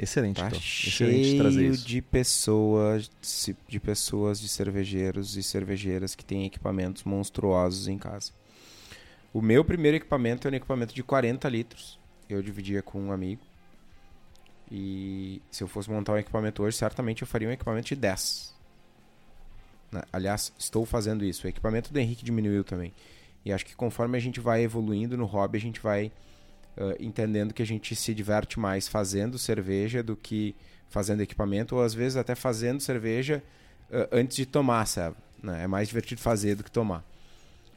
[0.00, 0.58] Excelente, Tá então.
[0.58, 1.86] Excelente trazer cheio isso.
[1.86, 3.10] de pessoas,
[3.66, 8.32] de pessoas, de cervejeiros e cervejeiras que têm equipamentos monstruosos em casa.
[9.32, 11.98] O meu primeiro equipamento é um equipamento de 40 litros.
[12.28, 13.42] Eu dividia com um amigo.
[14.70, 18.54] E se eu fosse montar um equipamento hoje, certamente eu faria um equipamento de 10.
[19.90, 20.02] Né?
[20.12, 21.46] Aliás, estou fazendo isso.
[21.46, 22.92] O equipamento do Henrique diminuiu também.
[23.44, 26.12] E acho que conforme a gente vai evoluindo no hobby, a gente vai
[26.78, 30.54] ah, entendendo que a gente se diverte mais fazendo cerveja do que
[30.88, 33.42] fazendo equipamento, ou às vezes até fazendo cerveja
[33.92, 35.16] ah, antes de tomar, sabe?
[35.42, 35.64] Né?
[35.64, 37.04] É mais divertido fazer do que tomar.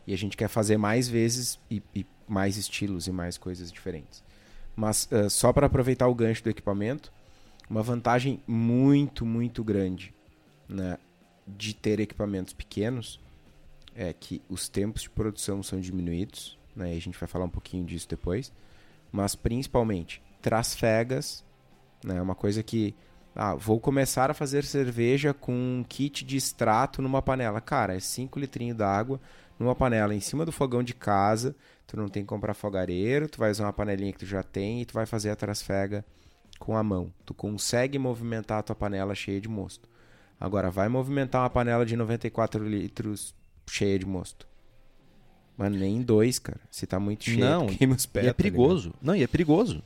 [0.05, 4.23] E a gente quer fazer mais vezes e, e mais estilos e mais coisas diferentes.
[4.75, 7.11] Mas ah, só para aproveitar o gancho do equipamento,
[7.69, 10.13] uma vantagem muito, muito grande
[10.67, 10.97] né,
[11.47, 13.19] de ter equipamentos pequenos
[13.95, 17.49] é que os tempos de produção são diminuídos, né, e a gente vai falar um
[17.49, 18.51] pouquinho disso depois,
[19.11, 21.43] mas principalmente trasfegas,
[22.03, 22.95] né, uma coisa que
[23.35, 27.61] ah, vou começar a fazer cerveja com um kit de extrato numa panela.
[27.61, 29.21] Cara, é 5 litrinhos d'água
[29.57, 33.37] numa panela em cima do fogão de casa, tu não tem que comprar fogareiro, tu
[33.37, 36.03] vai usar uma panelinha que tu já tem e tu vai fazer a trasfega
[36.59, 37.13] com a mão.
[37.25, 39.87] Tu consegue movimentar a tua panela cheia de mosto.
[40.39, 43.35] Agora, vai movimentar uma panela de 94 litros
[43.67, 44.47] cheia de mosto.
[45.57, 46.59] Mano, nem em dois, cara.
[46.69, 48.25] Se tá muito cheio, Não, queima os pés.
[48.25, 48.93] E é tá perigoso.
[49.01, 49.81] Não, e é perigoso.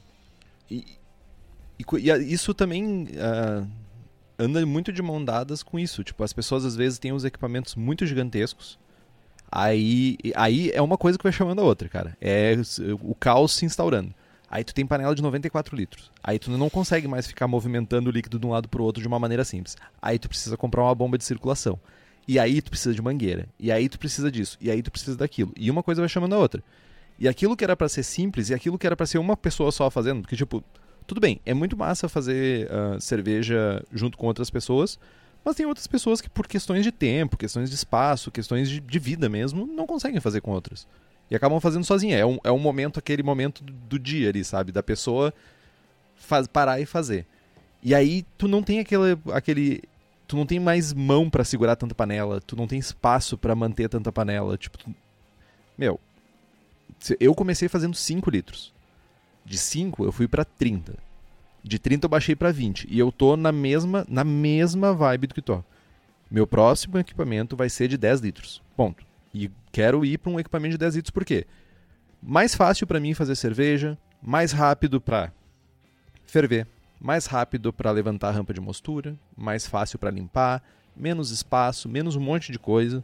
[0.69, 0.85] E,
[1.79, 3.65] e e isso também ah,
[4.39, 6.03] anda muito de mão dadas com isso.
[6.03, 8.77] Tipo, as pessoas às vezes têm uns equipamentos muito gigantescos.
[9.51, 12.17] Aí, aí é uma coisa que vai chamando a outra, cara.
[12.19, 12.55] É
[13.01, 14.13] o caos se instaurando.
[14.49, 16.11] Aí tu tem panela de 94 litros.
[16.23, 19.07] Aí tu não consegue mais ficar movimentando o líquido de um lado pro outro de
[19.07, 19.75] uma maneira simples.
[20.01, 21.79] Aí tu precisa comprar uma bomba de circulação.
[22.27, 23.47] E aí tu precisa de mangueira.
[23.59, 24.57] E aí tu precisa disso.
[24.59, 25.53] E aí tu precisa daquilo.
[25.55, 26.63] E uma coisa vai chamando a outra.
[27.19, 29.71] E aquilo que era pra ser simples e aquilo que era pra ser uma pessoa
[29.71, 30.63] só fazendo, porque tipo,
[31.07, 34.99] tudo bem, é muito massa fazer ah, cerveja junto com outras pessoas,
[35.45, 38.99] Mas tem outras pessoas que, por questões de tempo, questões de espaço, questões de, de
[38.99, 40.87] vida mesmo, não conseguem fazer com outras.
[41.29, 42.17] E acabam fazendo sozinha.
[42.17, 44.71] É um, é um momento, aquele momento do dia ali, sabe?
[44.71, 45.31] Da pessoa
[46.15, 47.27] faz, parar e fazer.
[47.83, 49.83] E aí tu não tem aquele, aquele
[50.27, 53.89] tu não tem mais mão para segurar tanta panela, tu não tem espaço para manter
[53.89, 54.93] tanta panela, tipo, tu...
[55.77, 55.99] meu,
[57.19, 58.73] eu comecei fazendo 5 litros.
[59.43, 60.97] De 5 eu fui para 30.
[61.63, 65.33] De 30 eu baixei para 20 e eu tô na mesma na mesma vibe do
[65.35, 65.63] que tô.
[66.29, 68.61] Meu próximo equipamento vai ser de 10 litros.
[68.75, 69.05] Ponto.
[69.33, 71.45] E quero ir para um equipamento de 10 litros por quê?
[72.21, 75.31] Mais fácil para mim fazer cerveja, mais rápido para
[76.25, 76.67] ferver,
[77.05, 80.63] mais rápido para levantar a rampa de mostura, mais fácil para limpar,
[80.97, 83.03] menos espaço, menos um monte de coisa.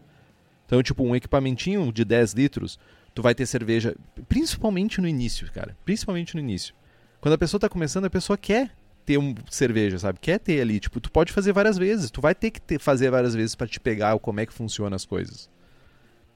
[0.66, 2.80] Então, tipo, um equipamentinho de 10 litros,
[3.14, 3.96] tu vai ter cerveja,
[4.28, 5.78] principalmente no início, cara.
[5.86, 6.74] Principalmente no início.
[7.20, 8.72] Quando a pessoa está começando, a pessoa quer
[9.06, 10.18] ter um cerveja, sabe?
[10.20, 13.12] Quer ter ali, tipo, tu pode fazer várias vezes, tu vai ter que ter, fazer
[13.12, 15.48] várias vezes para te pegar como é que funciona as coisas.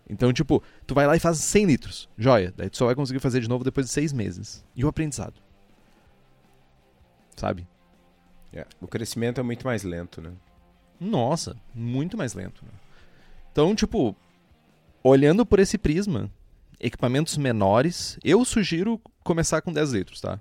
[0.08, 2.54] Então, tipo, tu vai lá e faz 100 litros, joia.
[2.56, 4.64] Daí tu só vai conseguir fazer de novo depois de seis meses.
[4.76, 5.42] E o aprendizado?
[7.36, 7.68] Sabe?
[8.54, 10.32] É, o crescimento é muito mais lento, né?
[11.00, 12.64] Nossa, muito mais lento.
[12.64, 12.72] Né?
[13.52, 14.16] Então, tipo,
[15.04, 16.32] olhando por esse prisma,
[16.80, 20.40] equipamentos menores, eu sugiro começar com 10 litros, tá?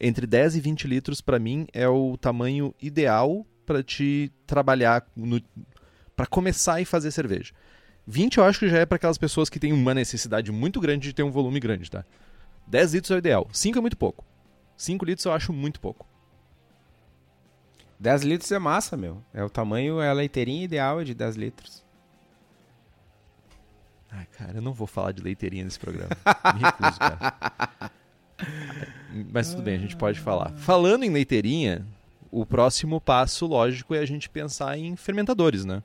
[0.00, 5.06] Entre 10 e 20 litros, para mim, é o tamanho ideal para te trabalhar
[6.16, 7.52] para começar e fazer cerveja.
[8.06, 11.08] 20 eu acho que já é para aquelas pessoas que têm uma necessidade muito grande
[11.08, 12.04] de ter um volume grande, tá?
[12.66, 13.48] 10 litros é o ideal.
[13.52, 14.24] 5 é muito pouco.
[14.76, 16.07] 5 litros eu acho muito pouco.
[18.00, 19.22] 10 litros é massa, meu.
[19.34, 21.84] É o tamanho, é a leiteirinha ideal é de 10 litros.
[24.10, 26.10] Ai, cara, eu não vou falar de leiteirinha nesse programa.
[26.54, 27.90] Me recuso, cara.
[29.32, 30.52] Mas tudo bem, a gente pode falar.
[30.56, 31.84] Falando em leiteirinha,
[32.30, 35.82] o próximo passo, lógico, é a gente pensar em fermentadores, né?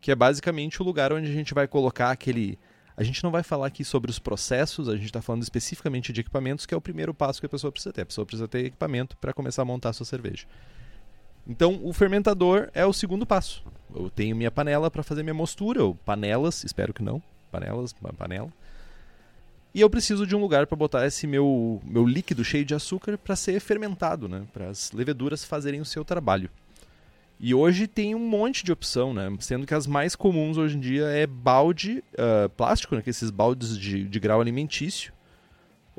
[0.00, 2.58] Que é basicamente o lugar onde a gente vai colocar aquele.
[2.96, 6.20] A gente não vai falar aqui sobre os processos, a gente está falando especificamente de
[6.20, 8.02] equipamentos, que é o primeiro passo que a pessoa precisa ter.
[8.02, 10.46] A pessoa precisa ter equipamento para começar a montar a sua cerveja.
[11.48, 13.64] Então, o fermentador é o segundo passo.
[13.94, 18.52] Eu tenho minha panela para fazer minha mostura, ou panelas, espero que não, panelas, panela.
[19.74, 23.16] E eu preciso de um lugar para botar esse meu, meu líquido cheio de açúcar
[23.16, 24.46] para ser fermentado, né?
[24.52, 26.50] Para as leveduras fazerem o seu trabalho.
[27.40, 29.30] E hoje tem um monte de opção, né?
[29.38, 33.02] Sendo que as mais comuns hoje em dia é balde uh, plástico, né?
[33.02, 35.12] Que esses baldes de, de grau alimentício,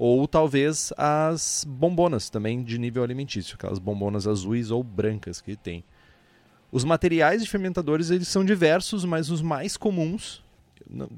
[0.02, 5.84] ou talvez as bombonas também de nível alimentício, aquelas bombonas azuis ou brancas que tem.
[6.72, 10.42] Os materiais de fermentadores eles são diversos, mas os mais comuns,
[10.90, 11.10] não,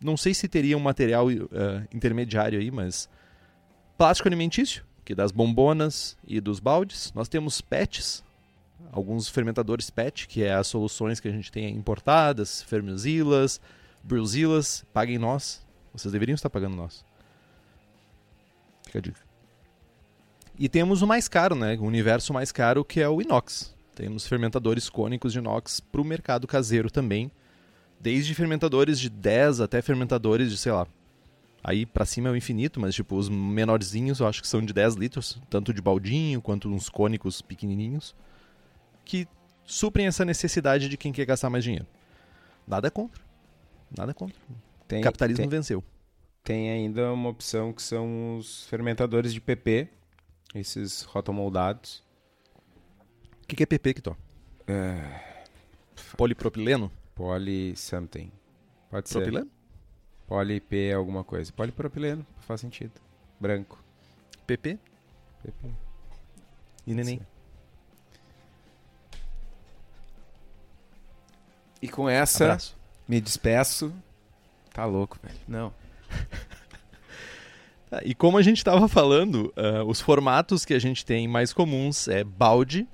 [0.00, 3.08] não sei se teria um material uh, intermediário aí, mas
[3.98, 7.12] plástico alimentício, que é das bombonas e dos baldes.
[7.16, 8.22] Nós temos PETs,
[8.92, 13.60] alguns fermentadores PET, que é as soluções que a gente tem importadas, Fermizilas,
[14.00, 15.66] Bruzilas, paguem nós.
[15.92, 17.04] Vocês deveriam estar pagando nós.
[18.92, 19.20] Fica a dica.
[20.58, 21.76] E temos o mais caro, né?
[21.80, 23.74] O universo mais caro que é o inox.
[23.94, 27.30] Temos fermentadores cônicos de inox para o mercado caseiro também.
[27.98, 30.86] Desde fermentadores de 10 até fermentadores de, sei lá,
[31.64, 34.72] aí para cima é o infinito, mas tipo, os menorzinhos eu acho que são de
[34.72, 38.14] 10 litros, tanto de baldinho quanto uns cônicos pequenininhos,
[39.04, 39.26] que
[39.64, 41.86] suprem essa necessidade de quem quer gastar mais dinheiro.
[42.66, 43.22] Nada contra.
[43.96, 44.36] Nada contra.
[44.88, 45.82] Tem, Capitalismo tem, venceu.
[46.42, 49.88] Tem ainda uma opção que são os fermentadores de PP,
[50.54, 52.02] esses rotomoldados.
[53.42, 54.16] O que, que é PP, Kitó?
[54.66, 55.44] É...
[56.16, 56.90] Polipropileno?
[57.14, 58.32] Poly something.
[58.90, 59.46] Pode Propileno?
[59.46, 59.52] ser.
[60.26, 61.52] Poly P alguma coisa.
[61.52, 62.92] Polipropileno, faz sentido.
[63.38, 63.78] Branco.
[64.46, 64.78] PP?
[65.42, 65.70] PP.
[66.86, 67.20] E neném?
[71.80, 72.76] E com essa, Abraço.
[73.06, 73.92] me despeço.
[74.72, 75.38] Tá louco, velho.
[75.46, 75.72] Não.
[78.04, 82.08] E como a gente estava falando, uh, os formatos que a gente tem mais comuns
[82.08, 82.88] é balde.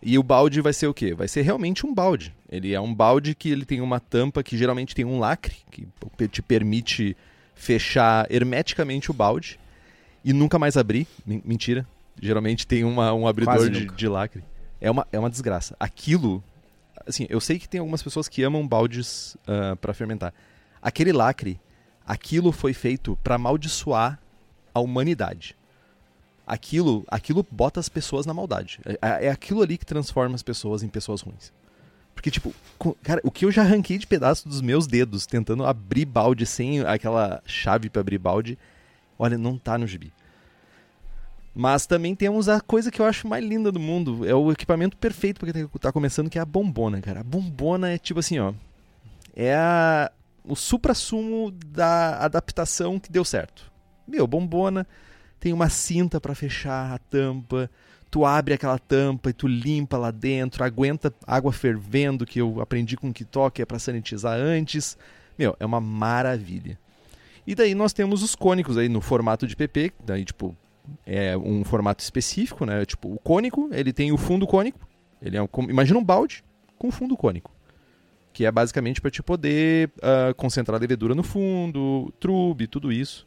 [0.00, 1.12] E o balde vai ser o quê?
[1.12, 2.32] Vai ser realmente um balde.
[2.48, 5.88] Ele é um balde que ele tem uma tampa que geralmente tem um lacre, que
[6.28, 7.16] te permite
[7.52, 9.58] fechar hermeticamente o balde
[10.24, 11.08] e nunca mais abrir.
[11.26, 11.84] Mentira.
[12.20, 14.44] Geralmente tem uma, um abridor de, de, lacre.
[14.80, 15.76] É uma, é uma desgraça.
[15.80, 16.42] Aquilo.
[17.06, 20.32] Assim, eu sei que tem algumas pessoas que amam baldes uh, para fermentar.
[20.80, 21.60] Aquele lacre,
[22.08, 24.18] aquilo foi feito para amaldiçoar
[24.72, 25.54] a humanidade.
[26.46, 28.80] Aquilo, aquilo bota as pessoas na maldade.
[29.02, 31.52] É, é aquilo ali que transforma as pessoas em pessoas ruins.
[32.14, 32.54] Porque, tipo,
[33.02, 36.80] cara, o que eu já arranquei de pedaço dos meus dedos tentando abrir balde sem
[36.80, 38.58] aquela chave para abrir balde,
[39.18, 40.10] olha, não tá no gibi.
[41.54, 44.26] Mas também temos a coisa que eu acho mais linda do mundo.
[44.26, 47.20] É o equipamento perfeito para quem tá começando, que é a bombona, cara.
[47.20, 48.54] A bombona é tipo assim, ó.
[49.36, 50.10] É a,
[50.48, 53.70] o supra-sumo da adaptação que deu certo.
[54.06, 54.86] Meu, bombona
[55.38, 57.70] tem uma cinta para fechar a tampa.
[58.10, 62.96] Tu abre aquela tampa e tu limpa lá dentro, aguenta água fervendo, que eu aprendi
[62.96, 64.96] com que toque é para sanitizar antes.
[65.38, 66.78] Meu, é uma maravilha.
[67.46, 70.56] E daí nós temos os cônicos aí no formato de PP, daí tipo
[71.04, 72.84] é um formato específico, né?
[72.84, 74.88] Tipo, o cônico, ele tem o fundo cônico.
[75.20, 76.42] Ele é um, imagina um balde
[76.78, 77.50] com fundo cônico,
[78.38, 83.26] que é basicamente para te poder uh, concentrar a levedura no fundo, trube, tudo isso.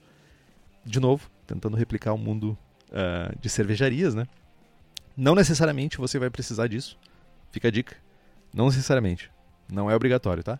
[0.85, 2.57] De novo, tentando replicar o mundo
[2.87, 4.25] uh, de cervejarias, né?
[5.17, 6.97] Não necessariamente você vai precisar disso.
[7.51, 7.97] Fica a dica.
[8.53, 9.29] Não necessariamente.
[9.69, 10.57] Não é obrigatório, tá?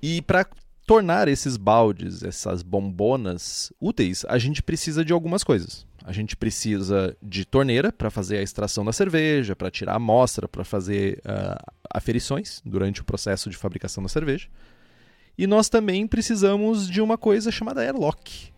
[0.00, 0.46] E para
[0.86, 5.86] tornar esses baldes, essas bombonas úteis, a gente precisa de algumas coisas.
[6.02, 10.48] A gente precisa de torneira para fazer a extração da cerveja, para tirar a amostra,
[10.48, 14.48] para fazer uh, aferições durante o processo de fabricação da cerveja.
[15.38, 18.52] E nós também precisamos de uma coisa chamada airlock,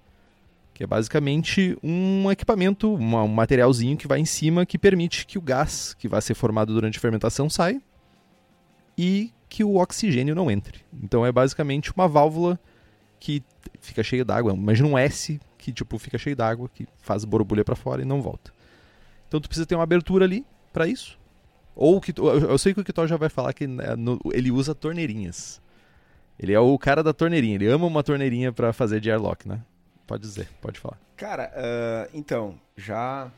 [0.74, 5.40] que é basicamente um equipamento, um materialzinho que vai em cima que permite que o
[5.40, 7.80] gás que vai ser formado durante a fermentação saia
[8.96, 10.80] e que o oxigênio não entre.
[11.02, 12.58] Então é basicamente uma válvula
[13.20, 13.42] que
[13.80, 14.52] fica cheia d'água.
[14.52, 18.20] Imagina um S que tipo fica cheio d'água, que faz borbulha para fora e não
[18.20, 18.52] volta.
[19.26, 21.17] Então tu precisa ter uma abertura ali para isso.
[21.80, 23.84] Ou que eu sei que o Kitó já vai falar que né,
[24.32, 25.62] ele usa torneirinhas.
[26.36, 29.62] Ele é o cara da torneirinha, ele ama uma torneirinha para fazer de airlock, né?
[30.04, 30.98] Pode dizer, pode falar.
[31.16, 33.30] Cara, uh, então, já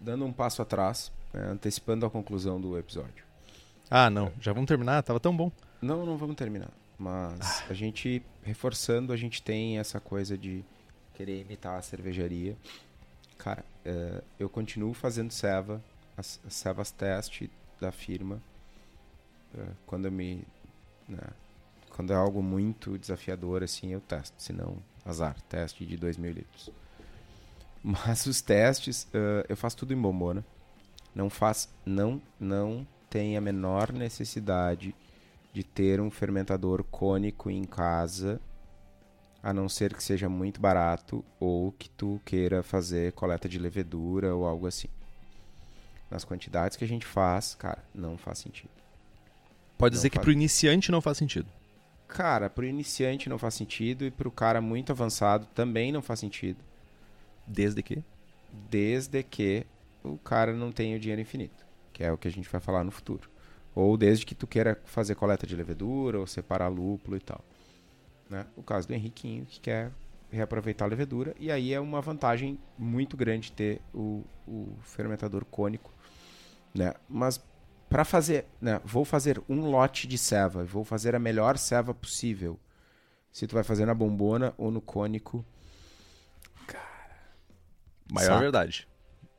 [0.00, 3.24] dando um passo atrás, né, antecipando a conclusão do episódio.
[3.88, 4.32] Ah, não.
[4.40, 5.00] Já vamos terminar?
[5.04, 5.52] Tava tão bom.
[5.80, 6.70] Não, não vamos terminar.
[6.98, 7.66] Mas ah.
[7.70, 10.64] a gente, reforçando, a gente tem essa coisa de
[11.14, 12.56] querer imitar a cervejaria.
[13.36, 15.80] Cara, uh, eu continuo fazendo ceva,
[16.16, 17.48] as, as cevas teste
[17.80, 18.40] da firma.
[19.86, 20.44] Quando me.
[21.08, 21.18] Né,
[21.90, 24.34] quando é algo muito desafiador, assim, eu testo.
[24.38, 25.40] Senão, azar.
[25.48, 26.70] Teste de 2 mil litros.
[27.82, 30.44] Mas os testes, uh, eu faço tudo em bombona.
[31.14, 31.68] Não faz.
[31.84, 34.94] Não, não tem a menor necessidade
[35.52, 38.40] de ter um fermentador cônico em casa,
[39.42, 44.34] a não ser que seja muito barato ou que tu queira fazer coleta de levedura
[44.34, 44.88] ou algo assim.
[46.10, 48.70] Nas quantidades que a gente faz, cara, não faz sentido.
[49.76, 50.18] Pode não dizer faz...
[50.18, 51.48] que pro iniciante não faz sentido.
[52.06, 56.58] Cara, pro iniciante não faz sentido e pro cara muito avançado também não faz sentido.
[57.46, 58.02] Desde que?
[58.70, 59.66] Desde que
[60.02, 62.84] o cara não tenha o dinheiro infinito que é o que a gente vai falar
[62.84, 63.28] no futuro.
[63.74, 67.44] Ou desde que tu queira fazer coleta de levedura ou separar lúpulo e tal.
[68.30, 68.46] Né?
[68.56, 69.90] O caso do Henriquinho, que quer
[70.30, 75.92] reaproveitar a levedura, e aí é uma vantagem muito grande ter o, o fermentador cônico.
[76.74, 76.94] Né?
[77.08, 77.40] Mas
[77.88, 82.58] para fazer, né, vou fazer um lote de ceva, vou fazer a melhor ceva possível.
[83.32, 85.44] Se tu vai fazer na bombona ou no cônico,
[86.66, 86.84] cara,
[88.12, 88.40] maior saca.
[88.40, 88.88] verdade.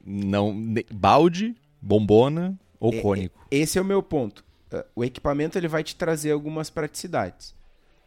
[0.04, 0.56] Não,
[0.92, 3.46] balde bombona ou é, cônico.
[3.52, 4.44] Esse é o meu ponto.
[4.72, 7.56] Uh, o equipamento ele vai te trazer algumas praticidades,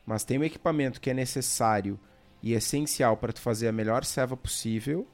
[0.07, 1.99] mas tem um equipamento que é necessário
[2.43, 5.07] e essencial para tu fazer a melhor serva possível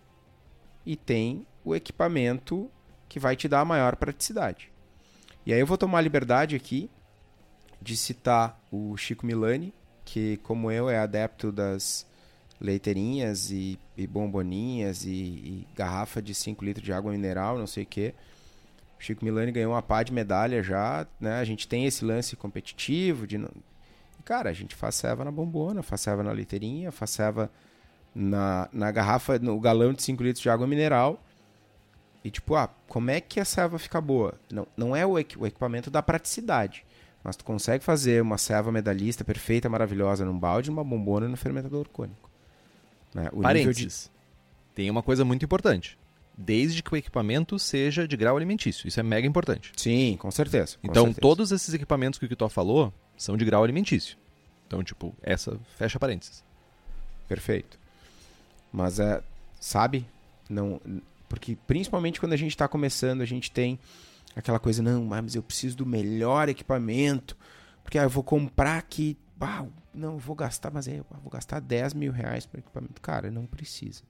[0.87, 2.71] e tem o equipamento
[3.09, 4.71] que vai te dar a maior praticidade.
[5.47, 6.91] E aí eu vou tomar a liberdade aqui
[7.81, 9.73] de citar o Chico Milani,
[10.05, 12.07] que como eu é adepto das
[12.61, 17.85] leiteirinhas e, e bomboninhas e, e garrafa de 5 litros de água mineral, não sei
[17.85, 18.15] o que.
[18.99, 21.39] O Chico Milani ganhou uma pá de medalha já, né?
[21.39, 23.39] A gente tem esse lance competitivo de
[24.29, 27.51] cara, a gente faz ceva na bombona, faz ceva na liteirinha, faz ceva
[28.15, 31.25] na, na garrafa, no galão de 5 litros de água mineral.
[32.29, 34.35] E tipo, ah, como é que a ceva fica boa?
[34.53, 36.85] Não, não é o, equi o equipamento da praticidade.
[37.25, 41.39] Mas tu consegue fazer uma ceva medalhista perfeita, maravilhosa num balde, numa bombona e no
[41.39, 42.31] fermentador cônico.
[43.15, 43.31] Né?
[43.33, 44.11] O Parênteses.
[44.13, 44.75] De...
[44.75, 45.99] Tem uma coisa muito importante
[46.37, 48.87] desde que o equipamento seja de grau alimentício.
[48.87, 49.73] Isso é mega importante.
[49.75, 50.77] Sim, com certeza.
[50.83, 51.21] Com então, certeza.
[51.23, 54.19] todos esses equipamentos que o Kitó falou são de grau alimentício.
[54.67, 56.45] Então, tipo, essa fecha parênteses.
[57.27, 57.79] Perfeito.
[58.71, 59.23] Mas, é,
[59.59, 60.07] sabe,
[60.49, 60.79] não,
[61.29, 63.79] porque principalmente quando a gente está começando, a gente tem
[64.35, 67.37] aquela coisa, não, mas eu preciso do melhor equipamento,
[67.83, 69.65] porque ah, eu vou comprar aqui, ah,
[69.95, 73.01] não, eu vou gastar, mas é, eu vou gastar 10 mil reais para equipamento.
[73.01, 74.03] Cara, não precisa.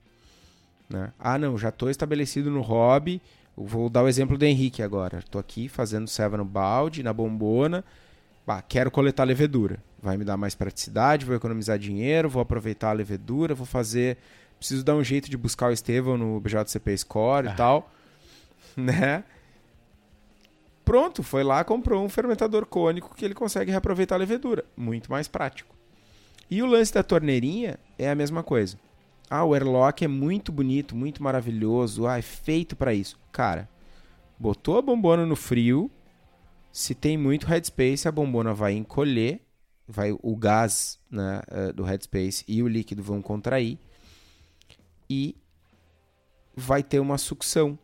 [0.89, 1.11] Né?
[1.19, 3.21] Ah, não, já estou estabelecido no hobby.
[3.55, 5.19] Vou dar o exemplo do Henrique agora.
[5.19, 7.83] Estou aqui fazendo serva no balde, na bombona.
[8.67, 9.83] Quero coletar levedura.
[10.01, 14.17] Vai me dar mais praticidade, vou economizar dinheiro, vou aproveitar a levedura, vou fazer
[14.59, 17.51] preciso dar um jeito de buscar o Estevão no BJCP Score Ah.
[17.53, 17.91] e tal,
[18.77, 19.23] né?
[20.85, 24.65] Pronto, foi lá, comprou um fermentador cônico que ele consegue reaproveitar a levedura.
[24.75, 25.75] Muito mais prático.
[26.49, 28.77] E o lance da torneirinha é a mesma coisa.
[29.29, 32.07] Ah, o airlock é muito bonito, muito maravilhoso.
[32.07, 33.19] Ah, é feito para isso.
[33.31, 33.69] Cara,
[34.39, 35.91] botou a bombona no frio.
[36.71, 39.41] Se tem muito headspace, a bombona vai encolher.
[39.87, 43.77] Vai, o gás né, eh, do headspace e o líquido vão contrair.
[45.09, 45.35] E
[46.55, 47.77] vai ter uma sucção.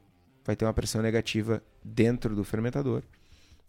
[0.44, 3.04] Vai ter uma pressão negativa dentro do fermentador.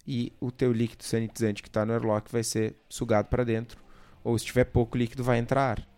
[0.07, 3.81] E o teu líquido sanitizante que está no airlock vai ser sugado para dentro.
[4.23, 5.89] Ou se tiver pouco líquido, vai entrar ar.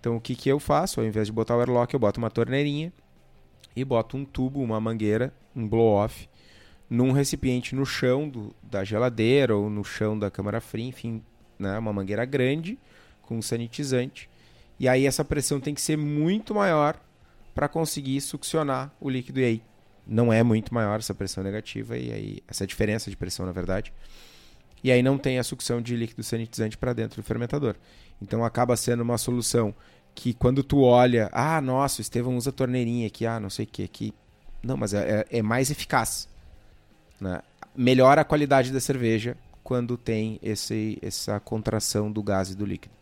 [0.00, 1.00] Então o que, que eu faço?
[1.00, 2.92] Ao invés de botar o airlock, eu boto uma torneirinha
[3.74, 6.28] e boto um tubo, uma mangueira, um blow-off,
[6.88, 11.22] num recipiente no chão do- da geladeira ou no chão da câmara fria, enfim,
[11.58, 12.78] né, uma mangueira grande
[13.22, 14.30] com sanitizante.
[14.78, 16.98] E aí essa pressão tem que ser muito maior
[17.54, 19.40] para conseguir succionar o líquido.
[19.40, 19.62] E aí
[20.06, 23.92] não é muito maior essa pressão negativa e aí essa diferença de pressão, na verdade.
[24.84, 27.74] E aí não tem a sucção de líquido sanitizante para dentro do fermentador.
[28.20, 29.74] Então acaba sendo uma solução
[30.14, 33.68] que quando tu olha, ah, nossa, o Estevão usa torneirinha aqui, ah, não sei o
[33.68, 34.14] que, aqui.
[34.62, 36.28] Não, mas é, é- é mais eficaz.
[37.20, 37.40] Né?
[37.74, 42.94] Melhora a qualidade da cerveja quando tem esse, essa contração do gás e do líquido.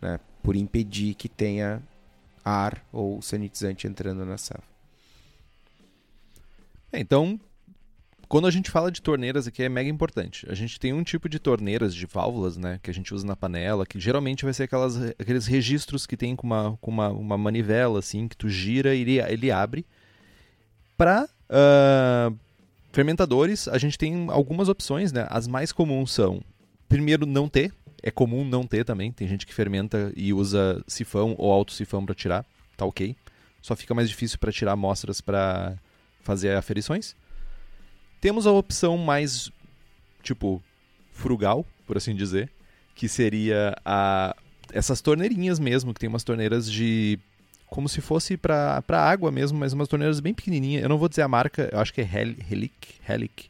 [0.00, 0.20] Né?
[0.42, 1.82] Por impedir que tenha
[2.44, 4.62] ar ou sanitizante entrando na sala.
[6.92, 7.38] É, então,
[8.28, 10.46] quando a gente fala de torneiras aqui é mega importante.
[10.48, 13.34] A gente tem um tipo de torneiras de válvulas, né, que a gente usa na
[13.34, 17.36] panela, que geralmente vai ser aquelas, aqueles registros que tem com uma, com uma, uma
[17.36, 19.84] manivela, assim, que tu gira e ele, ele abre.
[20.96, 21.28] Para
[22.92, 25.26] fermentadores, a gente tem algumas opções, né?
[25.28, 26.40] As mais comuns são,
[26.88, 27.72] primeiro, não ter.
[28.02, 29.12] É comum não ter também.
[29.12, 32.44] Tem gente que fermenta e usa sifão ou autossifão para tirar.
[32.76, 33.16] Tá ok.
[33.60, 35.76] Só fica mais difícil para tirar amostras para
[36.22, 37.14] fazer aferições.
[38.20, 39.50] Temos a opção mais,
[40.22, 40.62] tipo,
[41.12, 42.50] frugal, por assim dizer,
[42.94, 44.34] que seria a
[44.72, 47.18] essas torneirinhas mesmo, que tem umas torneiras de
[47.66, 50.82] como se fosse para água mesmo, mas umas torneiras bem pequenininhas.
[50.82, 53.48] Eu não vou dizer a marca, eu acho que é Hel Helic, Helic.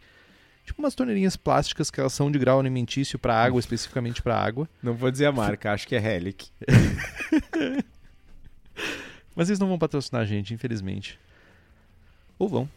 [0.71, 4.69] Tipo umas torneirinhas plásticas que elas são de grau alimentício para água, especificamente para água.
[4.81, 6.47] Não vou dizer a marca, acho que é Helic.
[9.35, 11.19] Mas eles não vão patrocinar a gente, infelizmente.
[12.39, 12.69] Ou vão.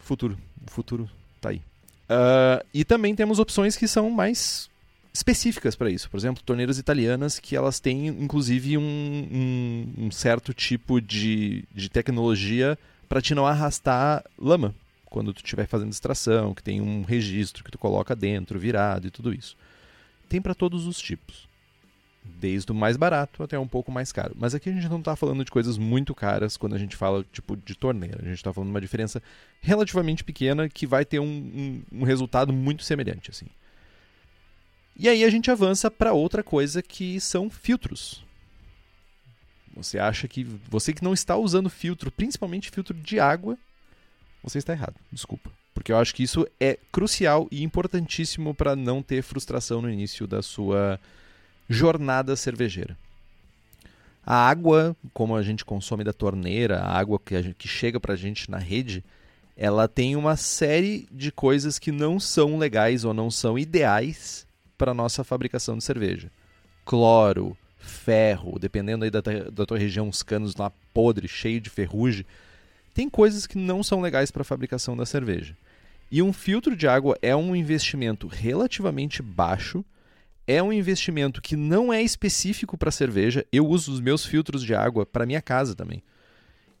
[0.00, 0.38] Futuro.
[0.66, 1.10] O futuro
[1.42, 1.60] tá aí.
[2.08, 4.70] Ah, e também temos opções que são mais
[5.12, 6.08] específicas para isso.
[6.08, 11.90] Por exemplo, torneiras italianas que elas têm, inclusive, um, um- um certo tipo de, de
[11.90, 12.78] tecnologia
[13.10, 14.74] para te não arrastar lama
[15.14, 19.10] quando tu estiver fazendo extração, que tem um registro que tu coloca dentro, virado e
[19.12, 19.56] tudo isso.
[20.28, 21.48] Tem para todos os tipos.
[22.24, 24.34] Desde o mais barato até um pouco mais caro.
[24.36, 27.24] Mas aqui a gente não está falando de coisas muito caras quando a gente fala
[27.32, 28.18] tipo de torneira.
[28.20, 29.22] A gente está falando de uma diferença
[29.60, 31.24] relativamente pequena que vai ter um,
[31.92, 33.30] um- um resultado muito semelhante.
[33.30, 33.46] assim.
[34.96, 38.24] E aí a gente avança para outra coisa que são filtros.
[39.76, 43.56] Você acha que você que não está usando filtro, principalmente filtro de água,
[44.44, 44.94] você está errado.
[45.10, 45.50] Desculpa.
[45.72, 50.26] Porque eu acho que isso é crucial e importantíssimo para não ter frustração no início
[50.26, 51.00] da sua
[51.68, 52.96] jornada cervejeira.
[54.24, 57.98] A água, como a gente consome da torneira, a água que, a gente, que chega
[57.98, 59.04] pra gente na rede,
[59.56, 64.46] ela tem uma série de coisas que não são legais ou não são ideais
[64.78, 66.30] para nossa fabricação de cerveja.
[66.84, 72.24] Cloro, ferro, dependendo aí da, da tua região, uns canos lá podres, cheio de ferrugem.
[72.94, 75.56] Tem coisas que não são legais para a fabricação da cerveja.
[76.10, 79.84] E um filtro de água é um investimento relativamente baixo
[80.46, 83.46] é um investimento que não é específico para cerveja.
[83.50, 86.02] Eu uso os meus filtros de água para minha casa também.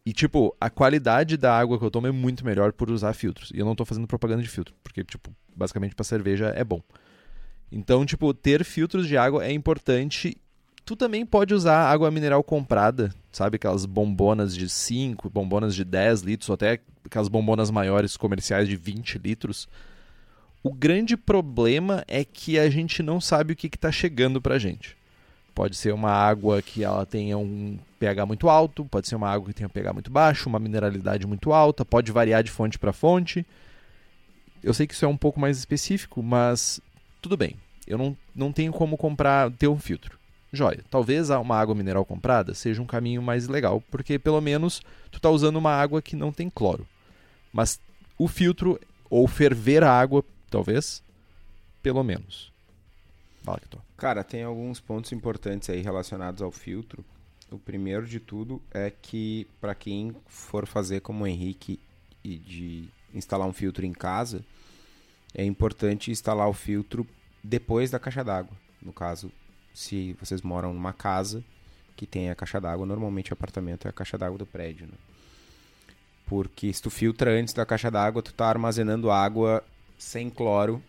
[0.04, 3.50] E tipo, a qualidade da água que eu tomo é muito melhor por usar filtros.
[3.54, 6.82] E eu não tô fazendo propaganda de filtro, porque tipo, basicamente para cerveja é bom.
[7.72, 10.36] Então, tipo, ter filtros de água é importante.
[10.84, 13.56] Tu também pode usar água mineral comprada, sabe?
[13.56, 18.76] Aquelas bombonas de 5, bombonas de 10 litros, ou até aquelas bombonas maiores comerciais de
[18.76, 19.66] 20 litros.
[20.62, 24.58] O grande problema é que a gente não sabe o que está chegando para a
[24.58, 24.96] gente.
[25.54, 29.48] Pode ser uma água que ela tenha um pH muito alto, pode ser uma água
[29.48, 32.92] que tenha um pH muito baixo, uma mineralidade muito alta, pode variar de fonte para
[32.92, 33.46] fonte.
[34.62, 36.80] Eu sei que isso é um pouco mais específico, mas
[37.22, 37.56] tudo bem.
[37.86, 40.18] Eu não, não tenho como comprar, ter um filtro.
[40.54, 44.80] Joia, talvez uma água mineral comprada seja um caminho mais legal, porque pelo menos
[45.10, 46.86] tu está usando uma água que não tem cloro.
[47.52, 47.80] Mas
[48.18, 48.78] o filtro,
[49.08, 51.02] ou ferver a água, talvez,
[51.82, 52.52] pelo menos.
[53.42, 53.78] Fala que tô.
[53.96, 57.04] Cara, tem alguns pontos importantes aí relacionados ao filtro.
[57.50, 61.78] O primeiro de tudo é que para quem for fazer como o Henrique
[62.24, 64.44] e de instalar um filtro em casa,
[65.34, 67.06] é importante instalar o filtro
[67.42, 68.56] depois da caixa d'água.
[68.80, 69.30] No caso,
[69.74, 71.42] se vocês moram numa casa
[71.96, 74.94] que tem a caixa d'água, normalmente o apartamento é a caixa d'água do prédio, né?
[76.26, 79.62] Porque se tu filtra antes da caixa d'água, tu tá armazenando água
[79.98, 80.82] sem cloro,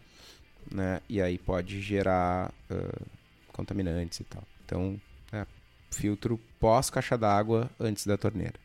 [0.72, 1.02] né?
[1.10, 3.06] E aí pode gerar uh,
[3.52, 4.44] contaminantes e tal.
[4.64, 5.00] Então,
[5.34, 5.46] é,
[5.92, 8.56] filtro pós caixa d'água antes da torneira.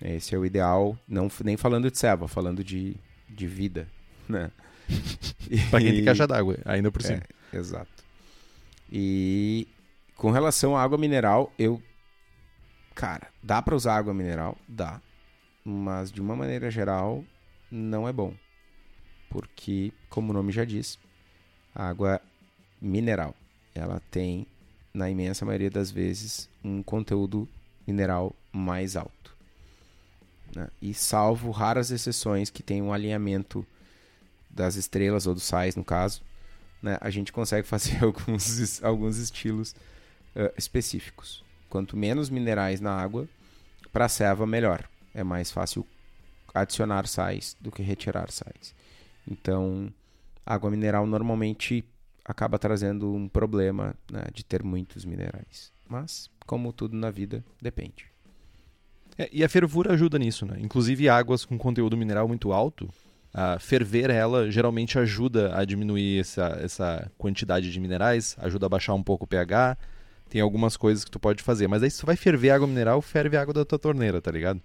[0.00, 2.96] Esse é o ideal, não nem falando de serva, falando de,
[3.28, 3.88] de vida,
[4.28, 4.50] né?
[5.70, 7.22] pra quem tem caixa d'água, ainda por cima.
[7.52, 7.95] É, exato.
[8.90, 9.68] E
[10.16, 11.82] com relação à água mineral, eu.
[12.94, 14.56] Cara, dá para usar água mineral?
[14.66, 15.00] Dá.
[15.64, 17.24] Mas de uma maneira geral,
[17.70, 18.34] não é bom.
[19.28, 20.98] Porque, como o nome já diz,
[21.74, 22.20] a água
[22.80, 23.34] mineral,
[23.74, 24.46] ela tem,
[24.94, 27.48] na imensa maioria das vezes, um conteúdo
[27.86, 29.36] mineral mais alto.
[30.54, 30.68] Né?
[30.80, 33.66] E salvo raras exceções que tem um alinhamento
[34.48, 36.22] das estrelas ou dos sais, no caso,
[36.86, 39.72] né, a gente consegue fazer alguns, alguns estilos
[40.34, 41.44] uh, específicos.
[41.68, 43.28] Quanto menos minerais na água,
[43.92, 44.88] para a serva, melhor.
[45.12, 45.86] É mais fácil
[46.54, 48.74] adicionar sais do que retirar sais.
[49.28, 49.92] Então,
[50.44, 51.84] água mineral normalmente
[52.24, 55.72] acaba trazendo um problema né, de ter muitos minerais.
[55.88, 58.06] Mas, como tudo na vida, depende.
[59.18, 60.56] É, e a fervura ajuda nisso, né?
[60.60, 62.88] Inclusive águas com conteúdo mineral muito alto,
[63.38, 68.94] a ferver ela geralmente ajuda a diminuir essa, essa quantidade de minerais, ajuda a baixar
[68.94, 69.76] um pouco o pH.
[70.30, 71.68] Tem algumas coisas que tu pode fazer.
[71.68, 74.30] Mas aí se tu vai ferver água mineral, ferve a água da tua torneira, tá
[74.30, 74.58] ligado?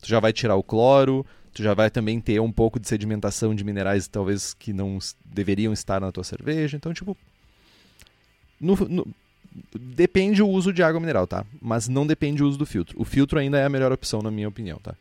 [0.00, 3.52] Tu já vai tirar o cloro, tu já vai também ter um pouco de sedimentação
[3.52, 6.76] de minerais talvez que não deveriam estar na tua cerveja.
[6.76, 7.16] Então, tipo.
[8.60, 9.08] No, no,
[9.74, 11.44] depende o uso de água mineral, tá?
[11.60, 12.94] Mas não depende o uso do filtro.
[12.96, 14.94] O filtro ainda é a melhor opção, na minha opinião, tá?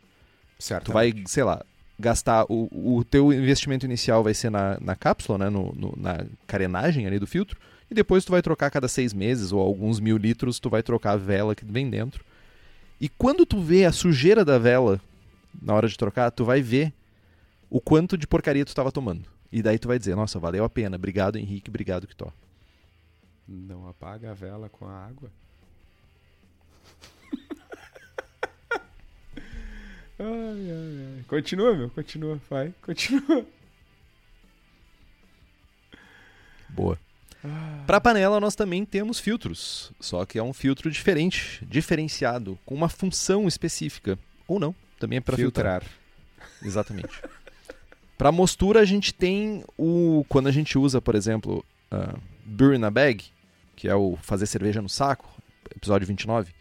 [0.57, 0.85] Certo.
[0.85, 1.63] Tu vai, sei lá,
[1.99, 6.25] gastar o, o teu investimento inicial vai ser na, na cápsula, né, no, no, na
[6.47, 10.17] carenagem ali do filtro, e depois tu vai trocar cada seis meses ou alguns mil
[10.17, 12.23] litros, tu vai trocar a vela que vem dentro.
[12.99, 14.99] E quando tu vê a sujeira da vela
[15.61, 16.91] na hora de trocar, tu vai ver
[17.69, 19.25] o quanto de porcaria tu estava tomando.
[19.51, 22.31] E daí tu vai dizer, nossa, valeu a pena, obrigado Henrique, obrigado Kitó.
[23.47, 25.29] Não apaga a vela com a água?
[30.19, 31.23] Ai, ai, ai.
[31.27, 31.89] Continua, meu.
[31.89, 32.39] Continua.
[32.49, 32.73] Vai.
[32.81, 33.45] Continua.
[36.69, 36.99] Boa.
[37.43, 37.83] Ah.
[37.85, 42.87] Para panela nós também temos filtros, só que é um filtro diferente, diferenciado, com uma
[42.87, 45.81] função específica ou não, também é para filtrar.
[45.81, 45.99] filtrar.
[46.63, 47.21] Exatamente.
[48.17, 52.83] para mostura a gente tem o quando a gente usa, por exemplo, uh, Beer in
[52.85, 53.25] a Bag,
[53.75, 55.29] que é o fazer cerveja no saco,
[55.75, 56.53] episódio 29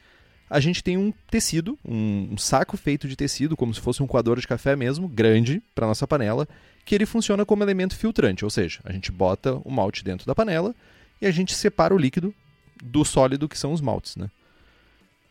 [0.53, 4.39] a gente tem um tecido, um, saco feito de tecido, como se fosse um coador
[4.39, 6.47] de café mesmo, grande, para nossa panela,
[6.85, 10.35] que ele funciona como elemento filtrante, ou seja, a gente bota o malte dentro da
[10.35, 10.75] panela
[11.23, 12.35] e a gente separa o líquido
[12.85, 14.31] do sólido que são os maltes, né?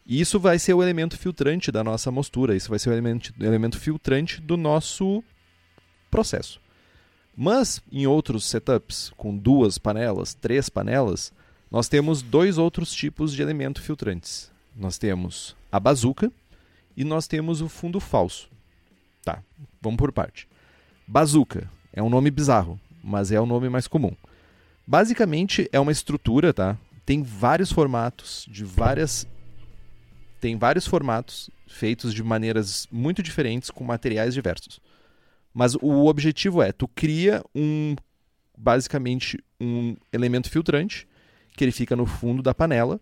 [0.08, 3.32] E isso vai ser o elemento filtrante da nossa mostura, isso vai ser o elemento,
[3.40, 5.24] elemento filtrante do nosso
[6.10, 6.60] processo.
[7.38, 11.32] Mas em outros setups, com duas panelas, três panelas,
[11.70, 14.52] nós temos dois outros tipos de elemento filtrantes
[14.82, 16.32] nós temos a bazuca
[16.98, 18.50] e nós temos o fundo falso.
[19.24, 19.44] Tá,
[19.80, 20.48] vamos por parte.
[21.08, 24.16] Bazuca é um nome bizarro, mas é o nome mais comum.
[24.86, 26.76] Basicamente é uma estrutura, tá?
[27.06, 29.28] Tem vários formatos de várias
[30.40, 34.80] tem vários formatos feitos de maneiras muito diferentes com materiais diversos.
[35.54, 37.96] Mas o objetivo é tu cria um
[38.58, 41.08] basicamente um elemento filtrante
[41.56, 43.00] que ele fica no fundo da panela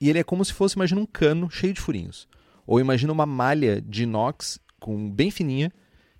[0.00, 2.26] e ele é como se fosse, imagina um cano cheio de furinhos.
[2.66, 5.72] Ou imagina uma malha de inox com bem fininha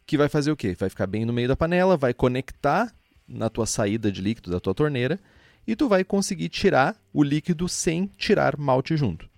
[0.07, 0.77] que vai fazer o quê?
[0.79, 2.93] Vai ficar bem no meio da panela, vai conectar
[3.27, 5.19] na tua saída de líquido da tua torneira
[5.67, 9.29] e tu vai conseguir tirar o líquido sem tirar malte junto.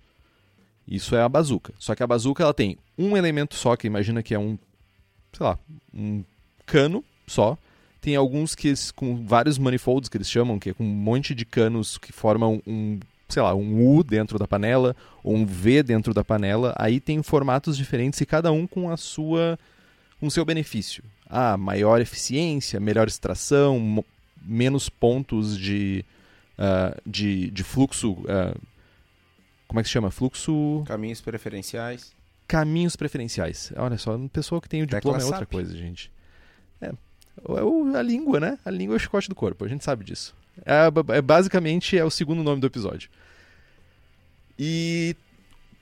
[0.87, 1.73] Isso é a bazuca.
[1.77, 4.57] Só que a bazuca ela tem um elemento só, que imagina que é um,
[5.31, 5.59] sei lá,
[5.93, 6.23] um
[6.65, 7.57] cano só.
[8.01, 11.45] Tem alguns que com vários manifolds que eles chamam, que é com um monte de
[11.45, 12.99] canos que formam um
[13.33, 17.21] sei lá, um U dentro da panela ou um V dentro da panela, aí tem
[17.23, 19.57] formatos diferentes e cada um com a sua
[20.19, 21.03] com o seu benefício.
[21.29, 24.05] Ah, maior eficiência, melhor extração,
[24.41, 26.05] menos pontos de,
[26.57, 28.11] uh, de, de fluxo.
[28.11, 28.57] Uh,
[29.67, 30.11] como é que se chama?
[30.11, 30.83] Fluxo.
[30.85, 32.13] Caminhos preferenciais.
[32.47, 33.73] Caminhos preferenciais.
[33.75, 36.11] Olha só, uma pessoa que tem o diploma Tecla é outra coisa, gente.
[36.79, 38.57] É, é a língua, né?
[38.63, 40.35] A língua é o chicote do corpo, a gente sabe disso.
[40.65, 43.09] É, é, basicamente é o segundo nome do episódio.
[44.57, 45.15] E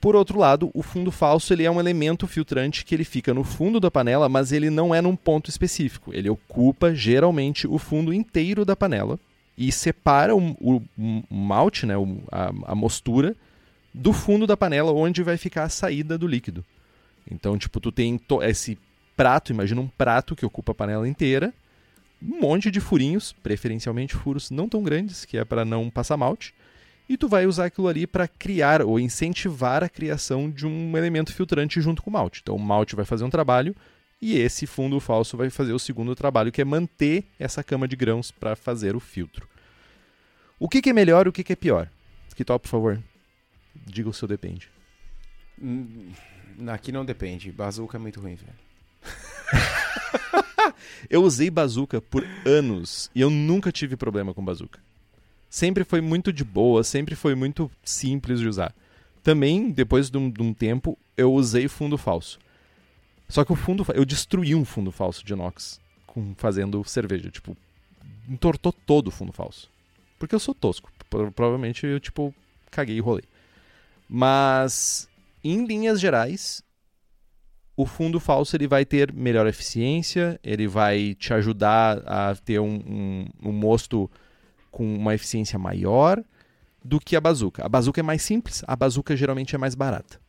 [0.02, 3.44] por outro lado, o fundo falso ele é um elemento filtrante que ele fica no
[3.44, 6.12] fundo da panela, mas ele não é num ponto específico.
[6.12, 9.16] Ele ocupa geralmente o fundo inteiro da panela
[9.56, 11.94] e separa o, o, o malte, né,
[12.32, 13.36] a, a mostura,
[13.94, 16.64] do fundo da panela onde vai ficar a saída do líquido.
[17.30, 18.76] Então, tipo, tu tem esse
[19.16, 21.54] prato, imagina um prato que ocupa a panela inteira,
[22.20, 26.52] um monte de furinhos, preferencialmente furos não tão grandes, que é para não passar malte
[27.08, 31.34] e tu vai usar aquilo ali para criar ou incentivar a criação de um elemento
[31.34, 32.40] filtrante junto com o malte.
[32.42, 33.74] Então o malte vai fazer um trabalho
[34.20, 37.96] e esse fundo falso vai fazer o segundo trabalho, que é manter essa cama de
[37.96, 39.48] grãos para fazer o filtro.
[40.58, 41.88] O que, que é melhor e o que, que é pior?
[42.34, 43.02] Que top, por favor.
[43.86, 44.70] Diga o seu depende.
[45.60, 46.12] Hum,
[46.68, 47.50] aqui não depende.
[47.50, 48.52] Bazuca é muito ruim, velho.
[51.10, 54.80] eu usei bazuca por anos e eu nunca tive problema com bazuca
[55.52, 58.74] sempre foi muito de boa, sempre foi muito simples de usar.
[59.22, 62.38] Também, depois de um, de um tempo, eu usei fundo falso.
[63.28, 63.84] Só que o fundo.
[63.94, 67.30] Eu destruí um fundo falso de inox com, fazendo cerveja.
[67.30, 67.54] Tipo,
[68.26, 69.70] entortou todo o fundo falso.
[70.18, 70.90] Porque eu sou tosco.
[71.10, 72.34] Provavelmente eu, tipo,
[72.70, 73.24] caguei e rolei.
[74.08, 75.06] Mas,
[75.44, 76.62] em linhas gerais,
[77.76, 82.74] o fundo falso ele vai ter melhor eficiência, ele vai te ajudar a ter um,
[82.86, 84.10] um, um mosto
[84.72, 86.24] com uma eficiência maior
[86.84, 87.64] do que a bazuca.
[87.64, 90.20] A bazuca é mais simples, a bazuca geralmente é mais barata.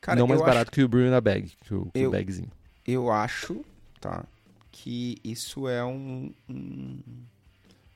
[0.00, 0.70] Cara, Não mais barato acho...
[0.70, 2.52] que o Brew na Bag, que o, que eu, o bagzinho.
[2.86, 3.64] Eu acho,
[4.00, 4.24] tá,
[4.70, 7.00] que isso é um, um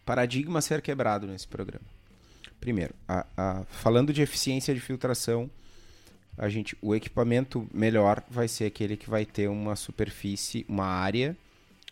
[0.05, 1.85] paradigma a ser quebrado nesse programa.
[2.59, 5.49] Primeiro, a, a, falando de eficiência de filtração,
[6.37, 11.37] a gente, o equipamento melhor vai ser aquele que vai ter uma superfície, uma área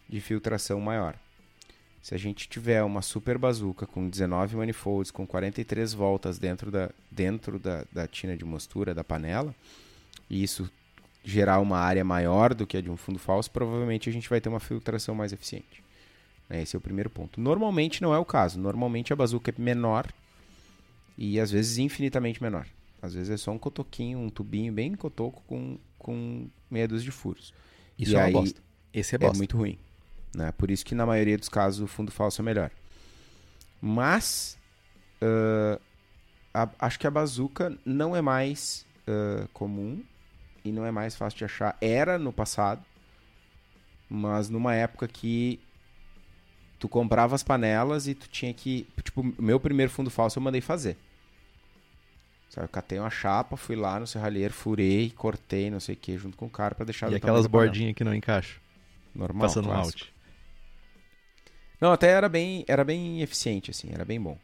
[0.08, 1.14] de filtração maior.
[2.00, 6.90] Se a gente tiver uma super bazuca com 19 manifolds, com 43 voltas dentro da,
[7.10, 9.54] dentro da, da tina de mostura da panela,
[10.30, 10.70] e isso
[11.24, 14.40] gerar uma área maior do que a de um fundo falso, provavelmente a gente vai
[14.40, 15.82] ter uma filtração mais eficiente.
[16.48, 17.40] Né, esse é o primeiro ponto.
[17.40, 18.58] Normalmente não é o caso.
[18.58, 20.06] Normalmente a bazuca é menor
[21.16, 22.66] e às vezes infinitamente menor.
[23.02, 27.10] Às vezes é só um cotoquinho, um tubinho bem cotoco com, com meia dúzia de
[27.10, 27.52] furos.
[27.98, 28.60] Isso e é uma bosta.
[28.92, 29.36] Esse é bosta.
[29.36, 29.78] É muito ruim.
[30.34, 30.52] Né?
[30.52, 32.70] Por isso que na maioria dos casos o fundo falso é melhor.
[33.80, 34.58] Mas
[35.22, 35.80] uh,
[36.52, 40.02] a, acho que a bazuca não é mais uh, comum
[40.64, 41.76] e não é mais fácil de achar.
[41.80, 42.84] Era no passado,
[44.08, 45.60] mas numa época que
[46.78, 48.86] tu comprava as panelas e tu tinha que.
[49.02, 50.96] Tipo, meu primeiro fundo falso eu mandei fazer.
[52.50, 56.16] Sabe, eu catei uma chapa, fui lá no serralheiro, furei, cortei, não sei o que,
[56.16, 58.58] junto com o cara para deixar E aquelas bordinhas que não encaixam.
[59.14, 59.42] Normal.
[59.42, 60.04] Passando clássico.
[60.04, 60.17] out.
[61.80, 64.36] Não, até era bem, era bem eficiente, assim, era bem bom.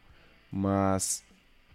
[0.51, 1.23] Mas,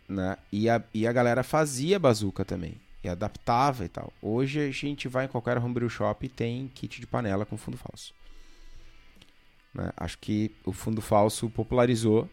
[0.08, 4.12] né, e a, e a galera fazia bazuca também, e adaptava e tal.
[4.22, 7.76] Hoje a gente vai em qualquer homebrew shop e tem kit de panela com fundo
[7.76, 8.14] falso.
[9.74, 9.90] Né?
[9.96, 12.28] Acho que o fundo falso popularizou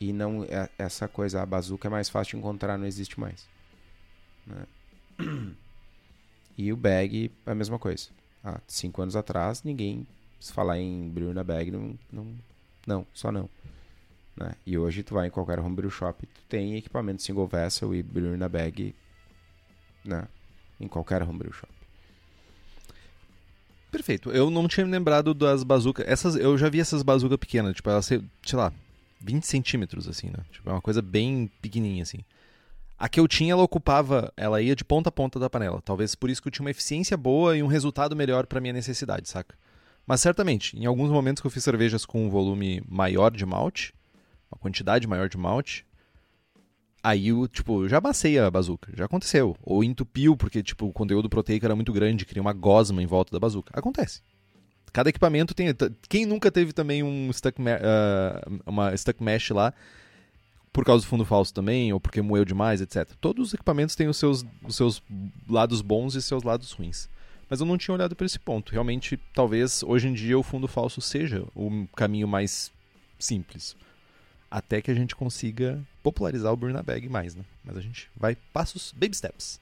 [0.00, 3.48] e não é, essa coisa, a bazuca é mais fácil de encontrar, não existe mais.
[4.46, 4.66] Né?
[6.58, 8.10] E o bag a mesma coisa.
[8.44, 10.06] Há cinco anos atrás, ninguém
[10.42, 12.34] se falar em brew na bag, não, não,
[12.86, 13.48] não só não.
[14.36, 14.54] Né?
[14.66, 18.36] E hoje tu vai em qualquer homebrew shop, tu tem equipamento single vessel e brew
[18.36, 18.94] na bag,
[20.04, 20.26] né?
[20.80, 21.72] Em qualquer homebrew shop.
[23.90, 24.30] Perfeito.
[24.30, 26.06] Eu não tinha me lembrado das bazucas.
[26.08, 28.22] Essas, eu já vi essas bazucas pequenas, tipo, elas, sei
[28.54, 28.72] lá,
[29.20, 30.44] 20 centímetros, assim, né?
[30.50, 32.24] Tipo, é uma coisa bem pequenininha, assim.
[32.98, 35.80] A que eu tinha, ela ocupava, ela ia de ponta a ponta da panela.
[35.82, 38.72] Talvez por isso que eu tinha uma eficiência boa e um resultado melhor para minha
[38.72, 39.54] necessidade, saca?
[40.06, 43.94] Mas certamente, em alguns momentos que eu fiz cervejas com um volume maior de malte,
[44.50, 45.86] uma quantidade maior de malte,
[47.02, 49.56] aí eu, tipo, já amassei a bazuca, já aconteceu.
[49.62, 53.32] Ou entupiu, porque, tipo, o conteúdo proteico era muito grande, cria uma gosma em volta
[53.32, 53.72] da bazuca.
[53.78, 54.22] Acontece.
[54.92, 55.68] Cada equipamento tem...
[56.08, 59.72] Quem nunca teve também um stuck uh, uma stuck mesh lá,
[60.72, 63.08] por causa do fundo falso também, ou porque moeu demais, etc.
[63.20, 65.02] Todos os equipamentos têm os seus, os seus
[65.48, 67.08] lados bons e seus lados ruins.
[67.52, 68.72] Mas eu não tinha olhado para esse ponto.
[68.72, 72.72] Realmente, talvez hoje em dia o fundo falso seja o caminho mais
[73.18, 73.76] simples.
[74.50, 77.44] Até que a gente consiga popularizar o Burn Bag mais, né?
[77.62, 79.60] Mas a gente vai passos, baby steps.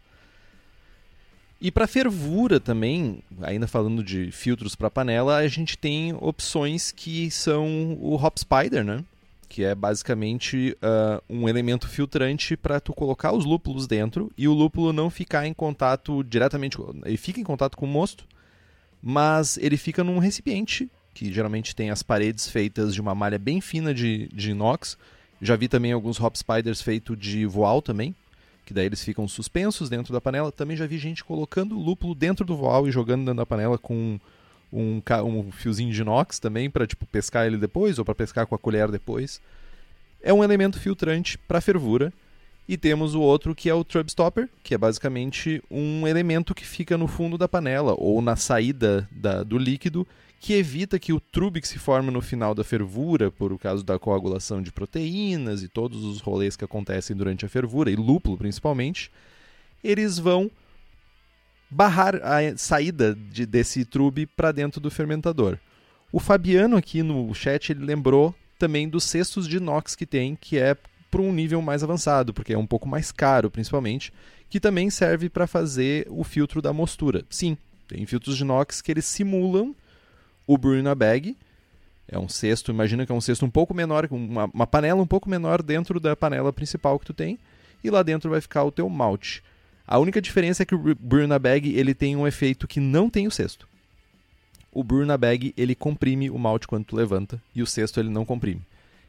[1.60, 7.28] E para fervura também, ainda falando de filtros para panela, a gente tem opções que
[7.28, 9.04] são o Hop Spider, né?
[9.50, 14.54] Que é basicamente uh, um elemento filtrante para tu colocar os lúpulos dentro e o
[14.54, 18.24] lúpulo não ficar em contato diretamente, ele fica em contato com o mosto,
[19.02, 23.60] mas ele fica num recipiente que geralmente tem as paredes feitas de uma malha bem
[23.60, 24.96] fina de, de inox
[25.42, 28.14] Já vi também alguns hop spiders feito de voal também,
[28.64, 30.52] que daí eles ficam suspensos dentro da panela.
[30.52, 34.20] Também já vi gente colocando lúpulo dentro do voal e jogando dentro da panela com
[34.72, 38.54] um, um fiozinho de inox também para tipo pescar ele depois ou para pescar com
[38.54, 39.40] a colher depois.
[40.22, 42.12] É um elemento filtrante para fervura.
[42.68, 46.64] E temos o outro que é o Trub Stopper, que é basicamente um elemento que
[46.64, 50.06] fica no fundo da panela ou na saída da, do líquido,
[50.38, 53.98] que evita que o trube que se forma no final da fervura, por causa da
[53.98, 59.10] coagulação de proteínas e todos os rolês que acontecem durante a fervura, e lúpulo principalmente,
[59.82, 60.48] eles vão
[61.70, 65.58] barrar a saída de, desse trube para dentro do fermentador.
[66.12, 70.58] O Fabiano aqui no chat ele lembrou também dos cestos de inox que tem, que
[70.58, 70.76] é
[71.10, 74.12] para um nível mais avançado, porque é um pouco mais caro, principalmente,
[74.48, 77.24] que também serve para fazer o filtro da mostura.
[77.30, 77.56] Sim,
[77.88, 79.74] tem filtros de inox que eles simulam
[80.46, 81.36] o Bruna Bag.
[82.06, 85.06] É um cesto, imagina que é um cesto um pouco menor, uma, uma panela um
[85.06, 87.38] pouco menor dentro da panela principal que tu tem,
[87.82, 89.42] e lá dentro vai ficar o teu malte.
[89.90, 93.26] A única diferença é que o Bruna Bag ele tem um efeito que não tem
[93.26, 93.68] o cesto.
[94.70, 98.24] O Bruna Bag ele comprime o malte quando tu levanta e o cesto ele não
[98.24, 98.62] comprime.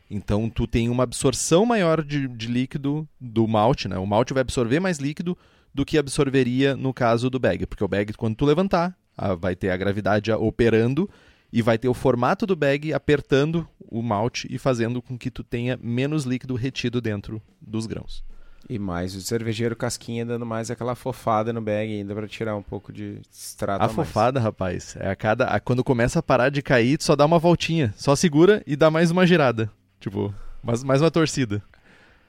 [0.10, 3.96] Então tu tem uma absorção maior de, de líquido do malte, né?
[4.00, 5.38] O malte vai absorver mais líquido
[5.72, 8.98] do que absorveria no caso do bag, porque o bag quando tu levantar
[9.40, 11.08] vai ter a gravidade operando
[11.54, 15.44] e vai ter o formato do bag apertando o malte e fazendo com que tu
[15.44, 18.24] tenha menos líquido retido dentro dos grãos.
[18.70, 22.62] E mais o cervejeiro casquinha dando mais aquela fofada no bag ainda para tirar um
[22.64, 23.82] pouco de extrato.
[23.82, 27.04] A, a fofada, rapaz, é a cada a, quando começa a parar de cair, tu
[27.04, 30.34] só dá uma voltinha, só segura e dá mais uma girada, tipo,
[30.64, 31.62] mais, mais uma torcida.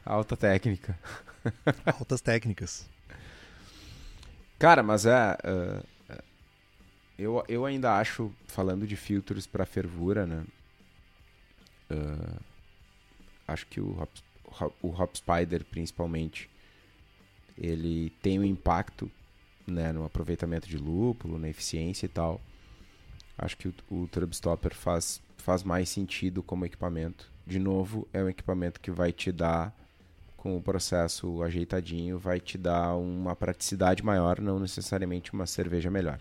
[0.05, 0.99] Alta técnica.
[1.87, 2.89] Altas técnicas.
[4.59, 6.17] Cara, mas é, uh,
[7.19, 10.45] eu, eu ainda acho, falando de filtros para fervura, né?
[11.91, 12.41] Uh,
[13.47, 14.01] acho que o
[14.83, 16.49] o Hop Spider principalmente,
[17.57, 19.11] ele tem um impacto
[19.67, 22.41] né, no aproveitamento de lúpulo, na eficiência e tal.
[23.39, 24.09] Acho que o, o
[24.75, 27.31] faz, faz mais sentido como equipamento.
[27.47, 29.75] De novo, é um equipamento que vai te dar,
[30.37, 36.19] com o processo ajeitadinho, vai te dar uma praticidade maior, não necessariamente uma cerveja melhor.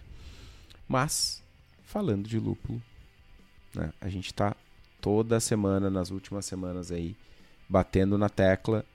[0.88, 1.44] Mas,
[1.84, 2.82] falando de lúpulo,
[3.74, 4.56] né, a gente está
[5.00, 7.16] toda semana, nas últimas semanas aí,
[7.72, 8.86] batendo na tecla.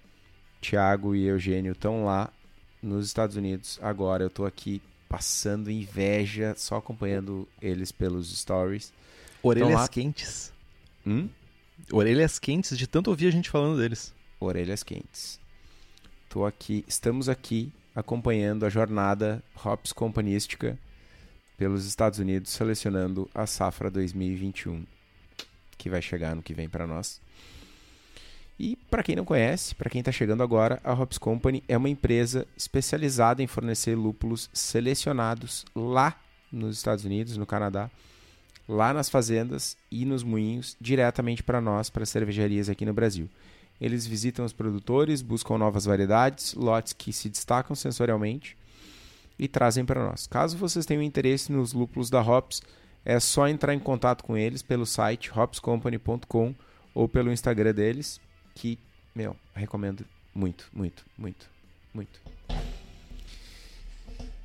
[0.61, 2.31] Tiago e Eugênio estão lá
[2.83, 3.79] nos Estados Unidos.
[3.81, 8.93] Agora eu estou aqui passando inveja, só acompanhando eles pelos stories.
[9.43, 9.89] Orelhas lá...
[9.89, 10.53] quentes.
[11.07, 11.29] Hum?
[11.91, 14.15] Orelhas quentes de tanto ouvir a gente falando deles.
[14.39, 15.41] Orelhas quentes.
[16.29, 20.79] Tô aqui, estamos aqui acompanhando a jornada Hops Companística
[21.57, 24.85] pelos Estados Unidos, selecionando a safra 2021,
[25.79, 27.23] que vai chegar no que vem para nós.
[28.59, 31.91] E para quem não conhece, para quem está chegando agora, a Hops Company é uma
[31.91, 36.19] empresa especializada em fornecer lúpulos selecionados lá
[36.51, 37.91] nos Estados Unidos, no Canadá,
[38.67, 43.29] lá nas fazendas e nos moinhos, diretamente para nós, para cervejarias aqui no Brasil.
[43.79, 48.57] Eles visitam os produtores, buscam novas variedades, lotes que se destacam sensorialmente
[49.39, 50.27] e trazem para nós.
[50.27, 52.63] Caso vocês tenham interesse nos lúpulos da Hops,
[53.05, 56.55] é só entrar em contato com eles pelo site hopscompany.com
[56.95, 58.19] ou pelo Instagram deles
[58.57, 58.79] que,
[59.15, 60.05] meu, recomendo
[60.35, 61.49] muito, muito, muito,
[61.95, 62.21] muito.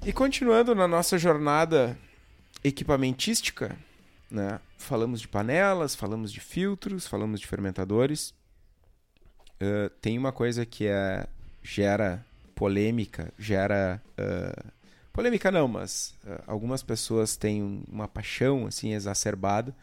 [0.06, 1.98] E continuando na nossa jornada
[2.64, 3.76] equipamentística,
[4.30, 4.60] né?
[4.78, 8.34] Falamos de panelas, falamos de filtros, falamos de fermentadores.
[9.62, 11.26] Uh, tem uma coisa que é,
[11.64, 14.02] gera polêmica, gera.
[14.14, 14.72] Uh,
[15.14, 19.74] polêmica não, mas uh, algumas pessoas têm uma paixão assim exacerbada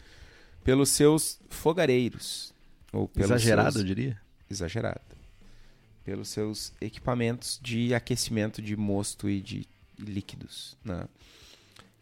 [0.65, 2.53] pelos seus fogareiros.
[2.93, 3.83] Ou Exagerado, seus...
[3.83, 4.21] eu diria.
[4.51, 5.01] Exagerado.
[6.05, 9.67] Pelos seus equipamentos de aquecimento de mosto e de
[9.99, 10.77] líquidos.
[10.85, 11.05] Né?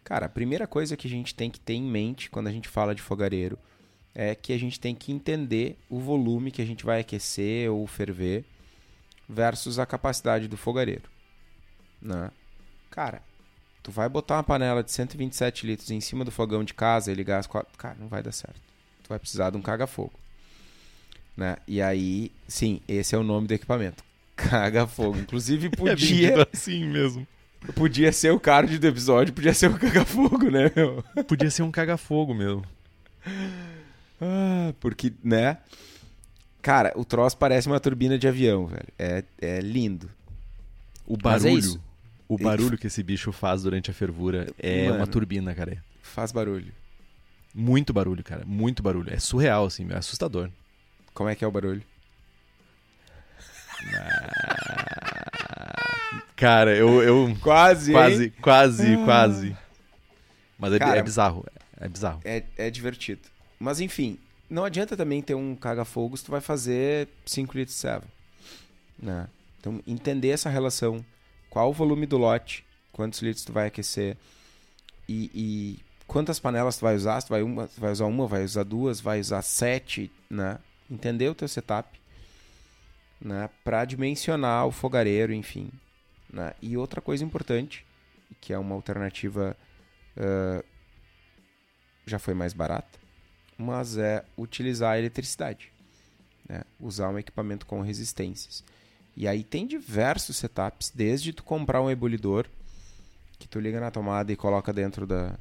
[0.05, 2.69] Cara, a primeira coisa que a gente tem que ter em mente quando a gente
[2.69, 3.59] fala de fogareiro
[4.15, 7.87] é que a gente tem que entender o volume que a gente vai aquecer ou
[7.87, 8.45] ferver
[9.29, 11.11] versus a capacidade do fogareiro.
[12.01, 12.31] Né?
[12.91, 13.21] Cara,
[13.83, 17.15] tu vai botar uma panela de 127 litros em cima do fogão de casa e
[17.15, 17.77] ligar as quatro...
[17.77, 18.61] Cara, não vai dar certo.
[19.03, 20.13] Tu vai precisar de um caga-fogo.
[21.37, 21.57] Né?
[21.67, 24.03] E aí, sim, esse é o nome do equipamento.
[24.35, 25.19] Caga fogo.
[25.19, 26.41] Inclusive é podia.
[26.41, 27.27] É assim mesmo.
[27.75, 31.03] Podia ser o card do episódio, podia ser um caga-fogo, né, meu?
[31.27, 32.65] Podia ser um caga-fogo mesmo.
[34.21, 35.59] Ah, porque, né?
[36.63, 38.89] Cara, o troço parece uma turbina de avião, velho.
[38.97, 40.09] É, é lindo.
[41.07, 41.75] O é barulho.
[41.75, 41.87] É
[42.29, 45.83] o barulho que esse bicho faz durante a fervura é Mano, uma turbina, cara.
[46.03, 46.73] Faz barulho.
[47.55, 48.45] Muito barulho, cara.
[48.45, 49.13] Muito barulho.
[49.13, 50.51] É surreal, assim, é assustador.
[51.17, 51.83] Como é que é o barulho?
[56.37, 57.03] Cara, eu.
[57.03, 58.33] eu Quase, quase, hein?
[58.43, 59.05] quase, Ah.
[59.05, 59.57] quase.
[60.59, 61.47] Mas é, Cara, é bizarro.
[61.81, 62.21] É bizarro.
[62.23, 63.23] É, é divertido.
[63.59, 64.19] Mas enfim,
[64.51, 68.05] não adianta também ter um caga-fogo se tu vai fazer 5 litros de serva.
[68.99, 69.27] Né?
[69.59, 71.03] Então, entender essa relação.
[71.49, 72.63] Qual o volume do lote,
[72.93, 74.19] quantos litros tu vai aquecer
[75.09, 78.45] e, e quantas panelas tu vai usar, tu vai, uma, tu vai usar uma, vai
[78.45, 80.59] usar duas, vai usar sete, né?
[80.91, 82.01] Entender o teu setup,
[83.21, 83.51] né?
[83.65, 85.71] Para dimensionar o fogareiro, enfim.
[86.33, 86.53] Né?
[86.61, 87.85] E outra coisa importante,
[88.41, 89.57] que é uma alternativa
[90.17, 90.65] ah,
[92.07, 92.99] já foi mais barata,
[93.59, 95.73] mas é utilizar a eletricidade,
[96.49, 96.63] né?
[96.81, 98.65] usar um equipamento com resistências.
[99.17, 102.47] E aí tem diversos setups, desde tu comprar um ebulidor
[103.39, 105.39] que tu liga na tomada e coloca dentro da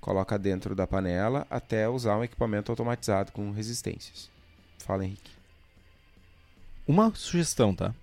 [0.00, 4.28] coloca dentro da panela, até usar um equipamento automatizado com resistências.
[4.84, 5.30] Fala, Henrique.
[6.86, 7.94] Uma sugestão, tá?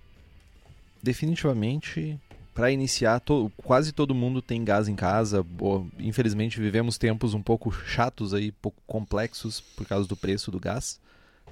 [1.02, 2.18] Definitivamente,
[2.54, 5.42] para iniciar, to- quase todo mundo tem gás em casa.
[5.42, 10.58] Bo- Infelizmente, vivemos tempos um pouco chatos aí, pouco complexos por causa do preço do
[10.60, 11.00] gás.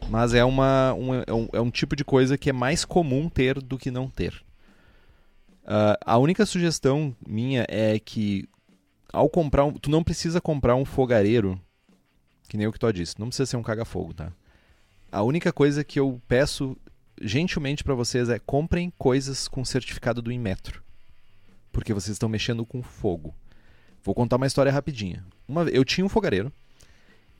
[0.08, 3.28] Mas é, uma, um, é, um, é um tipo de coisa que é mais comum
[3.28, 4.42] ter do que não ter.
[5.64, 8.48] Ah, a única sugestão minha é que
[9.12, 11.60] ao comprar um, tu não precisa comprar um fogareiro,
[12.48, 14.32] que nem o que tu disse, não precisa ser um caga-fogo, tá?
[15.12, 16.76] A única coisa que eu peço
[17.20, 20.82] gentilmente para vocês é comprem coisas com certificado do Inmetro.
[21.72, 23.34] Porque vocês estão mexendo com fogo.
[24.04, 25.24] Vou contar uma história rapidinha.
[25.48, 26.52] Uma, eu tinha um fogareiro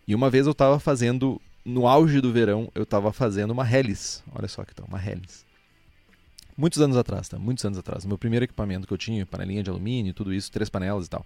[0.07, 4.25] e uma vez eu tava fazendo, no auge do verão, eu tava fazendo uma Hellis.
[4.35, 5.47] Olha só que tal, uma Hellis.
[6.57, 7.39] Muitos anos atrás, tá?
[7.39, 8.05] Muitos anos atrás.
[8.05, 11.25] Meu primeiro equipamento que eu tinha, panelinha de alumínio, tudo isso, três panelas e tal.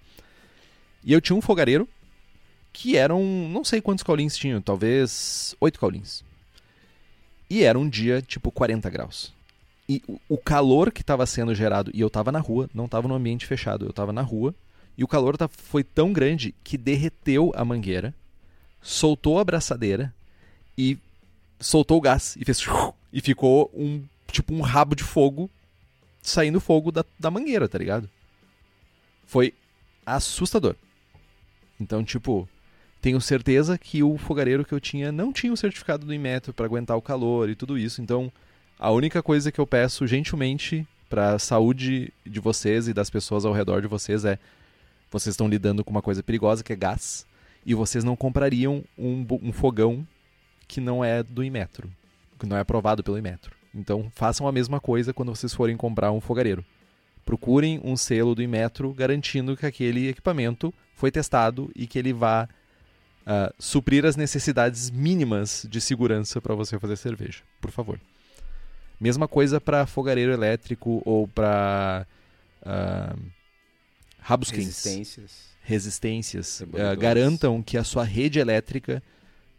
[1.03, 1.89] E eu tinha um fogareiro
[2.71, 6.23] que eram, não sei quantos caulins tinham, talvez oito caulins.
[7.55, 9.33] E era um dia tipo 40 graus.
[9.89, 13.15] E o- calor que estava sendo gerado, e eu estava na rua, não estava no
[13.15, 14.53] ambiente fechado, eu estava na rua,
[14.99, 18.13] e o calor tá- foi tão grande que derreteu a mangueira,
[18.83, 20.13] soltou a abraçadeira
[20.77, 20.99] e
[21.61, 22.61] soltou o gás e fez
[23.13, 24.03] e ficou um
[24.33, 25.49] tipo um rabo de fogo
[26.21, 28.11] saindo fogo da, da mangueira, tá ligado?
[29.27, 29.55] Foi
[30.05, 30.75] assustador.
[31.79, 32.49] Então, tipo,
[33.05, 36.65] tenho certeza que o fogareiro que eu tinha não tinha o certificado do Inmetro para
[36.65, 38.01] aguentar o calor e tudo isso.
[38.01, 38.33] Então,
[38.79, 43.45] a única coisa que eu peço gentilmente para a saúde de vocês e das pessoas
[43.45, 44.39] ao redor de vocês é
[45.11, 47.27] vocês estão lidando com uma coisa perigosa que é gás
[47.67, 50.09] e vocês não comprariam um, um fogão
[50.67, 51.91] que não é do Inmetro,
[52.39, 53.55] que não é aprovado pelo Inmetro.
[53.75, 56.65] Então, façam a mesma coisa quando vocês forem comprar um fogareiro.
[57.23, 62.49] Procurem um selo do Inmetro garantindo que aquele equipamento foi testado e que ele vá
[63.27, 67.99] ah, suprir as necessidades mínimas de segurança para você fazer cerveja, por favor.
[69.01, 72.07] Mesma coisa para fogareiro elétrico ou para
[74.21, 75.33] rabos quentes, Resistências.
[75.63, 76.63] resistências.
[76.75, 79.03] Ah, garantam que a sua rede elétrica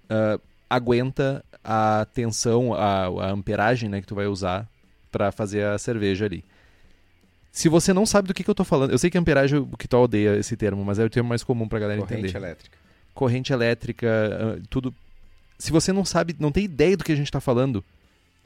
[0.09, 0.39] ah,
[0.69, 4.69] aguenta a tensão, a, a amperagem né, que tu vai usar
[5.11, 6.43] para fazer a cerveja ali.
[7.51, 9.77] Se você não sabe do que, que eu tô falando, eu sei que amperagem o
[9.77, 12.37] que tu odeia esse termo, mas é o termo mais comum pra galera Corrente entender
[12.37, 12.77] elétrica.
[13.15, 14.93] Corrente elétrica, ah, tudo.
[15.57, 17.83] Se você não sabe, não tem ideia do que a gente está falando,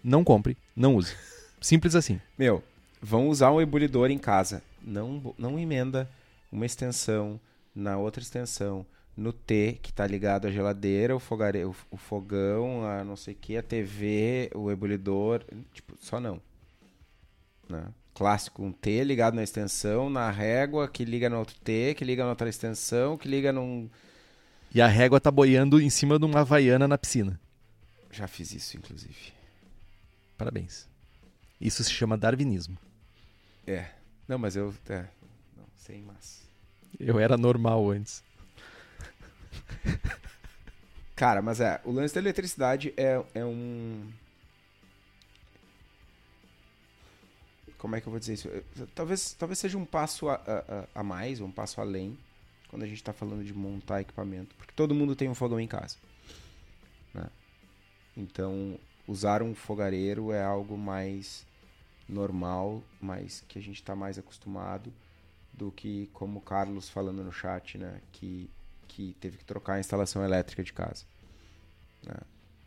[0.01, 1.13] não compre, não use.
[1.59, 2.21] Simples assim.
[2.37, 2.63] Meu,
[3.01, 4.61] vão usar um ebulidor em casa.
[4.81, 6.09] Não, não emenda
[6.51, 7.39] uma extensão
[7.75, 8.85] na outra extensão.
[9.17, 11.65] No T, que tá ligado à geladeira, o, fogare...
[11.65, 15.43] o, fogão, a não sei o que, a TV, o ebulidor.
[15.73, 16.39] Tipo, só não.
[17.67, 17.83] Né?
[18.13, 22.23] Clássico, um T ligado na extensão, na régua, que liga no outro T, que liga
[22.23, 23.89] na outra extensão, que liga num.
[24.73, 27.39] E a régua tá boiando em cima de uma havaiana na piscina.
[28.11, 29.33] Já fiz isso, inclusive.
[30.37, 30.87] Parabéns.
[31.59, 32.77] Isso se chama darwinismo.
[33.67, 33.89] É.
[34.27, 34.73] Não, mas eu.
[34.87, 35.05] É.
[35.57, 36.41] Não, sem mas.
[36.99, 38.23] Eu era normal antes.
[41.15, 44.09] Cara, mas é, o lance da eletricidade é, é um.
[47.77, 48.49] Como é que eu vou dizer isso?
[48.93, 52.17] Talvez, talvez seja um passo a- a- a mais, um passo além,
[52.69, 54.55] quando a gente está falando de montar equipamento.
[54.55, 55.97] Porque todo mundo tem um fogão em casa.
[57.13, 57.27] né?
[58.15, 61.45] Então, usar um fogareiro é algo mais
[62.07, 64.93] normal, mais que a gente está mais acostumado
[65.51, 68.01] do que como o Carlos falando no chat, né?
[68.11, 68.49] Que,
[68.87, 71.05] que teve que trocar a instalação elétrica de casa.
[72.03, 72.15] Né?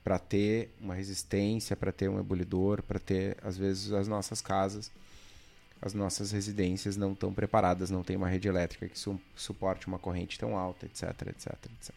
[0.02, 4.90] Para ter uma resistência, para ter um ebulidor, para ter, às vezes, as nossas casas,
[5.82, 9.98] as nossas residências não estão preparadas, não tem uma rede elétrica que su- suporte uma
[9.98, 11.46] corrente tão alta, etc, etc,
[11.78, 11.94] etc.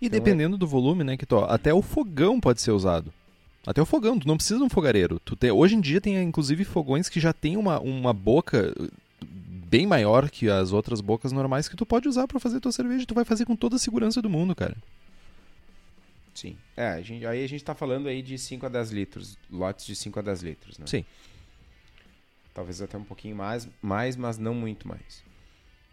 [0.00, 3.12] E Então é- dependendo do volume, né, que até o fogão pode ser usado.
[3.66, 5.18] Até o fogão, tu não precisa de um fogareiro.
[5.24, 8.72] Tu tem, hoje em dia tem inclusive fogões que já tem uma, uma boca
[9.20, 13.06] bem maior que as outras bocas normais que tu pode usar para fazer tua cerveja.
[13.06, 14.76] Tu vai fazer com toda a segurança do mundo, cara.
[16.34, 16.56] Sim.
[16.76, 19.86] É, a gente, aí a gente tá falando aí de 5 a 10 litros, lotes
[19.86, 20.86] de 5 a 10 litros, né?
[20.86, 21.04] Sim.
[22.54, 25.24] Talvez até um pouquinho mais, mais mas não muito mais.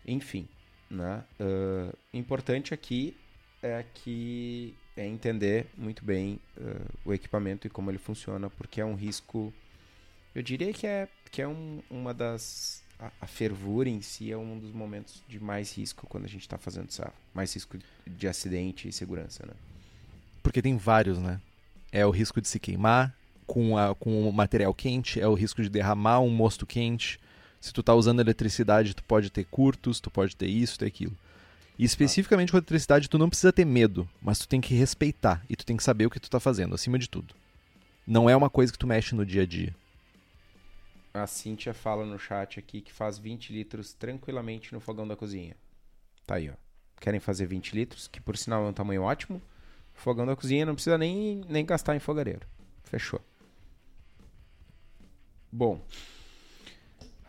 [0.05, 0.47] Enfim,
[0.89, 1.23] né?
[1.39, 3.17] Uh, importante aqui
[3.63, 8.85] é que é entender muito bem uh, o equipamento e como ele funciona, porque é
[8.85, 9.53] um risco.
[10.35, 12.83] Eu diria que é, que é um, uma das.
[12.99, 16.41] A, a, fervura em si é um dos momentos de mais risco quando a gente
[16.41, 17.01] está fazendo isso.
[17.33, 19.53] Mais risco de acidente e segurança, né?
[20.43, 21.41] Porque tem vários, né?
[21.91, 23.15] É o risco de se queimar
[23.51, 27.19] com, a, com o material quente, é o risco de derramar um mosto quente.
[27.59, 31.11] Se tu tá usando eletricidade, tu pode ter curtos, tu pode ter isso, ter aquilo.
[31.77, 35.55] E especificamente com eletricidade, tu não precisa ter medo, mas tu tem que respeitar e
[35.57, 37.35] tu tem que saber o que tu tá fazendo, acima de tudo.
[38.07, 39.75] Não é uma coisa que tu mexe no dia a dia.
[41.13, 45.57] A Cíntia fala no chat aqui que faz 20 litros tranquilamente no fogão da cozinha.
[46.25, 46.53] Tá aí, ó.
[47.01, 49.41] Querem fazer 20 litros, que por sinal é um tamanho ótimo.
[49.93, 52.47] Fogão da cozinha não precisa nem, nem gastar em fogareiro.
[52.85, 53.19] Fechou.
[55.51, 55.81] Bom,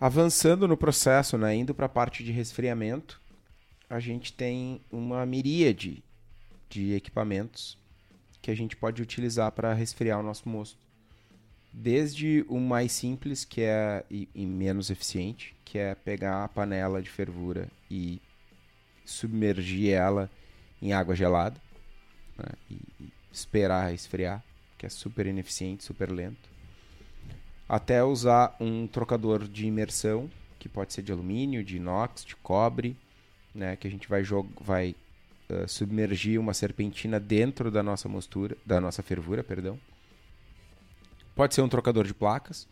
[0.01, 3.21] avançando no processo, né, indo para a parte de resfriamento,
[3.91, 6.05] a gente tem uma miríade
[6.69, 7.77] de equipamentos
[8.41, 10.79] que a gente pode utilizar para resfriar o nosso mosto.
[11.73, 17.03] Desde o mais simples, que é e, e menos eficiente, que é pegar a panela
[17.03, 18.21] de fervura e
[19.05, 20.31] submergir ela
[20.81, 21.61] em água gelada
[22.39, 22.47] né?
[22.71, 24.45] e, e esperar esfriar,
[24.79, 26.52] que é super ineficiente, super lento.
[27.73, 32.95] Até usar um trocador de imersão, que pode ser de alumínio, de inox, de cobre,
[33.55, 33.77] né?
[33.77, 34.23] que a gente vai,
[34.61, 34.95] vai
[35.49, 39.81] uh, submergir uma serpentina dentro da nossa mostura, da nossa fervura, perdão.
[41.35, 42.69] Pode ser um trocador de placas,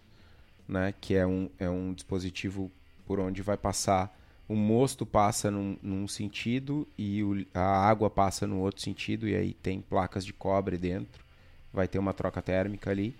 [0.69, 0.93] né?
[1.01, 2.71] que é um, é um dispositivo
[3.07, 4.15] por onde vai passar
[4.47, 9.35] o mosto passa num, num sentido e o, a água passa no outro sentido, e
[9.35, 11.25] aí tem placas de cobre dentro,
[11.73, 13.17] vai ter uma troca térmica ali.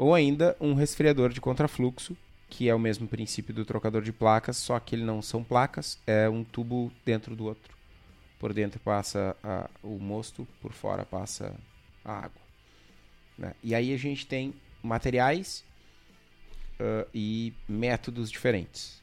[0.00, 2.16] Ou ainda um resfriador de contrafluxo,
[2.48, 5.98] que é o mesmo princípio do trocador de placas, só que ele não são placas,
[6.06, 7.76] é um tubo dentro do outro.
[8.38, 11.54] Por dentro passa a, o mosto, por fora passa
[12.02, 12.40] a água.
[13.36, 13.54] Né?
[13.62, 15.62] E aí a gente tem materiais
[16.80, 19.02] uh, e métodos diferentes.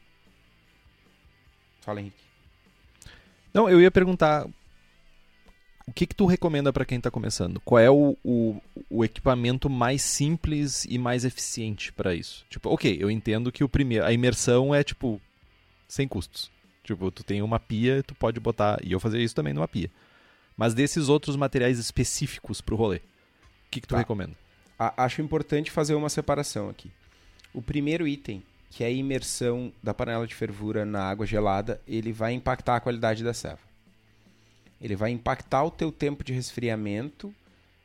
[1.82, 2.24] Fala, Henrique.
[3.54, 4.48] Não, eu ia perguntar
[5.88, 7.62] o que, que tu recomenda para quem está começando?
[7.62, 12.46] Qual é o, o, o, equipamento mais simples e mais eficiente para isso?
[12.50, 15.20] Tipo, ok, eu entendo que o primeiro, a imersão é tipo
[15.88, 16.52] sem custos.
[16.84, 19.90] Tipo, tu tem uma pia, tu pode botar, e eu fazia isso também numa pia.
[20.56, 23.02] Mas desses outros materiais específicos para o rolê, o
[23.72, 24.00] que, que tu tá.
[24.00, 24.34] recomenda?
[24.78, 26.92] A, acho importante fazer uma separação aqui.
[27.54, 32.12] O primeiro item que é a imersão da panela de fervura na água gelada, ele
[32.12, 33.60] vai impactar a qualidade da ceva.
[34.82, 37.34] Ele vai impactar o teu tempo de resfriamento.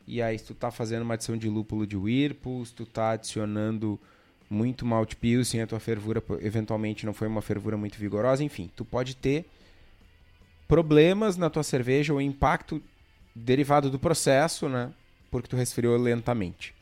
[0.07, 3.13] E aí, se tu tá fazendo uma adição de lúpulo de Whirlpool, se tu tá
[3.13, 3.99] adicionando
[4.51, 8.85] muito malt pilsen, a tua fervura eventualmente não foi uma fervura muito vigorosa, enfim, tu
[8.85, 9.47] pode ter
[10.69, 12.83] problemas na tua cerveja ou impacto
[13.35, 14.93] derivado do processo, né?
[15.31, 16.75] Porque tu resfriou lentamente.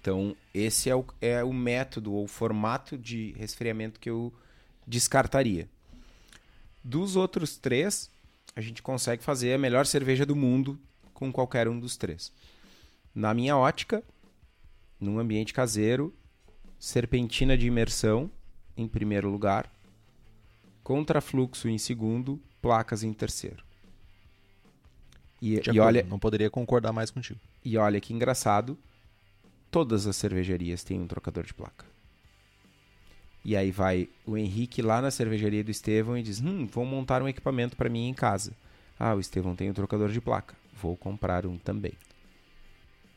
[0.00, 4.32] Então, esse é o, é o método ou formato de resfriamento que eu
[4.86, 5.68] descartaria.
[6.82, 8.10] Dos outros três,
[8.54, 10.78] a gente consegue fazer a melhor cerveja do mundo
[11.14, 12.32] com qualquer um dos três.
[13.14, 14.02] Na minha ótica,
[14.98, 16.14] num ambiente caseiro,
[16.78, 18.30] serpentina de imersão
[18.76, 19.70] em primeiro lugar,
[20.82, 23.62] contrafluxo em segundo, placas em terceiro.
[25.40, 27.40] E, e olha, não poderia concordar mais contigo.
[27.64, 28.78] E olha que engraçado,
[29.70, 31.86] todas as cervejarias têm um trocador de placa.
[33.44, 37.22] E aí vai o Henrique lá na cervejaria do Estevão e diz: Hum, vou montar
[37.22, 38.52] um equipamento para mim em casa.
[38.98, 40.54] Ah, o Estevão tem um trocador de placa.
[40.80, 41.92] Vou comprar um também.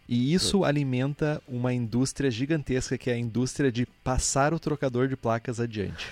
[0.07, 5.15] E isso alimenta uma indústria gigantesca que é a indústria de passar o trocador de
[5.15, 6.05] placas adiante.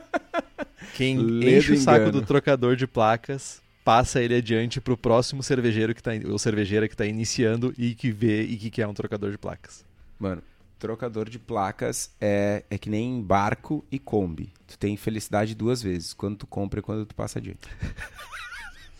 [0.94, 5.44] Quem Ledo enche o saco do trocador de placas passa ele adiante para o próximo
[5.44, 8.92] cervejeiro que tá, ou cervejeira que está iniciando e que vê e que quer um
[8.92, 9.84] trocador de placas.
[10.18, 10.42] Mano,
[10.78, 14.52] trocador de placas é, é que nem barco e Kombi.
[14.66, 17.68] Tu tem felicidade duas vezes, quando tu compra e quando tu passa adiante.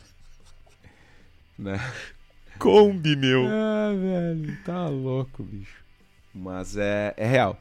[1.59, 1.79] né?
[2.59, 3.47] Kombi, meu.
[3.47, 5.85] Ah, velho, tá louco, bicho.
[6.35, 7.59] Mas é, é real.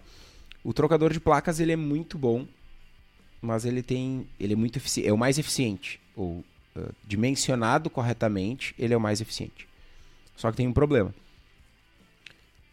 [0.64, 2.48] O trocador de placas ele é muito bom,
[3.42, 6.44] mas ele tem, ele é muito eficiente, é o mais eficiente, ou
[6.76, 9.68] uh, dimensionado corretamente, ele é o mais eficiente.
[10.36, 11.14] Só que tem um problema.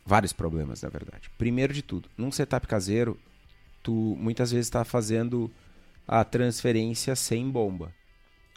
[0.05, 1.31] Vários problemas, na verdade.
[1.39, 3.19] Primeiro de tudo, num setup caseiro,
[3.83, 5.51] tu muitas vezes está fazendo
[6.07, 7.93] a transferência sem bomba.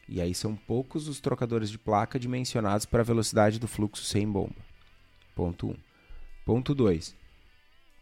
[0.07, 4.29] E aí são poucos os trocadores de placa dimensionados para a velocidade do fluxo sem
[4.29, 4.55] bomba.
[5.35, 5.69] Ponto 1.
[5.71, 5.75] Um.
[6.45, 7.15] Ponto 2.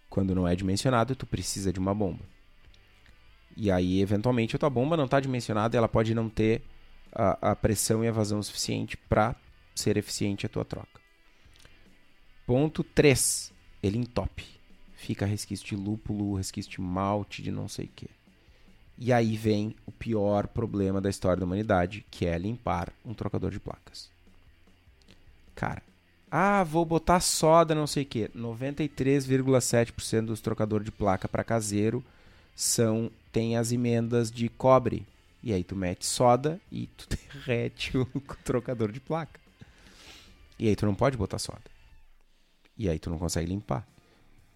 [0.09, 2.23] Quando não é dimensionado, tu precisa de uma bomba.
[3.55, 6.61] E aí, eventualmente, a tua bomba não está dimensionada e ela pode não ter
[7.11, 9.35] a, a pressão e a vazão suficiente para
[9.73, 11.02] ser eficiente a tua troca.
[12.45, 13.51] Ponto 3.
[13.81, 14.45] Ele entope.
[14.95, 18.09] Fica resquício de lúpulo, resquício de malte, de não sei o que.
[18.97, 23.51] E aí vem o pior problema da história da humanidade, que é limpar um trocador
[23.51, 24.09] de placas.
[25.55, 25.81] Cara,
[26.31, 28.27] ah, vou botar soda, não sei o que.
[28.29, 32.03] 93,7% dos trocadores de placa para caseiro
[32.55, 35.05] são tem as emendas de cobre.
[35.41, 38.05] E aí tu mete soda e tu derrete o
[38.43, 39.39] trocador de placa.
[40.57, 41.72] E aí tu não pode botar soda.
[42.77, 43.87] E aí tu não consegue limpar.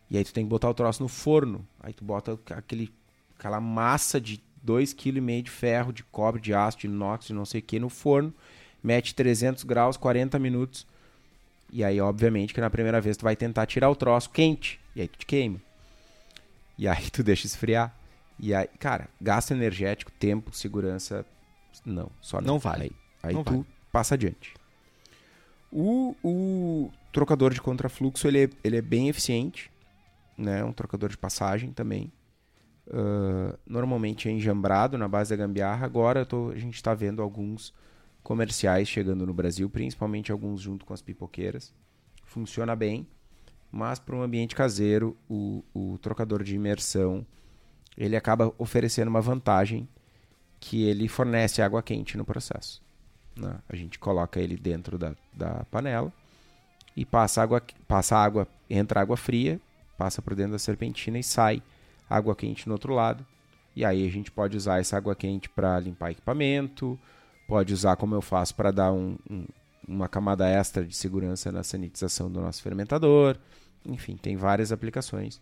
[0.09, 1.67] E aí tu tem que botar o troço no forno.
[1.79, 2.93] Aí tu bota aquele,
[3.37, 7.45] aquela massa de 2,5 kg de ferro, de cobre, de aço, de inox, de não
[7.45, 8.33] sei o que no forno.
[8.83, 10.87] Mete 300 graus, 40 minutos.
[11.71, 14.79] E aí, obviamente, que na primeira vez tu vai tentar tirar o troço quente.
[14.95, 15.61] E aí tu te queima.
[16.77, 17.93] E aí tu deixa esfriar.
[18.39, 21.25] E aí, cara, gasto energético, tempo, segurança,
[21.83, 22.83] não, só não, não vale.
[22.83, 22.91] Aí,
[23.23, 23.65] aí não tu vale.
[23.91, 24.53] passa adiante.
[25.71, 29.71] O, o trocador de contrafluxo ele é, ele é bem eficiente,
[30.37, 30.63] né?
[30.63, 32.11] Um trocador de passagem também.
[32.87, 35.85] Uh, normalmente é enjambrado na base da gambiarra.
[35.85, 37.73] Agora tô, a gente está vendo alguns
[38.23, 41.73] comerciais chegando no Brasil, principalmente alguns junto com as pipoqueiras.
[42.23, 43.07] Funciona bem,
[43.71, 47.25] mas para um ambiente caseiro, o, o trocador de imersão
[47.97, 49.87] ele acaba oferecendo uma vantagem
[50.59, 52.81] que ele fornece água quente no processo.
[53.37, 53.59] Né?
[53.69, 56.11] A gente coloca ele dentro da, da panela
[56.95, 59.59] e passa água, passa água, entra água fria,
[59.97, 61.61] passa por dentro da serpentina e sai
[62.09, 63.25] água quente no outro lado.
[63.75, 66.99] E aí a gente pode usar essa água quente para limpar equipamento,
[67.47, 69.45] pode usar como eu faço para dar um, um,
[69.87, 73.37] uma camada extra de segurança na sanitização do nosso fermentador.
[73.85, 75.39] Enfim, tem várias aplicações.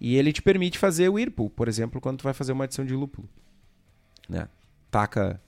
[0.00, 2.84] E ele te permite fazer o Whirlpool, por exemplo, quando tu vai fazer uma adição
[2.84, 3.28] de lúpulo.
[4.28, 4.48] Né?
[4.90, 5.40] Taca,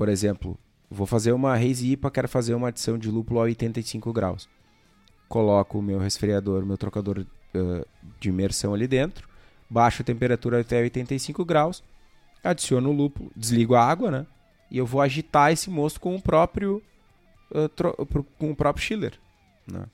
[0.00, 0.58] por exemplo,
[0.90, 4.48] vou fazer uma Hazy IPA, quero fazer uma adição de lúpulo a 85 graus.
[5.28, 7.86] Coloco o meu resfriador, meu trocador uh,
[8.18, 9.28] de imersão ali dentro,
[9.68, 11.84] baixo a temperatura até 85 graus,
[12.42, 14.26] adiciono o lúpulo, desligo a água, né?
[14.70, 16.82] E eu vou agitar esse mosto com o próprio
[17.50, 19.20] uh, com o próprio chiller,
[19.70, 19.84] né?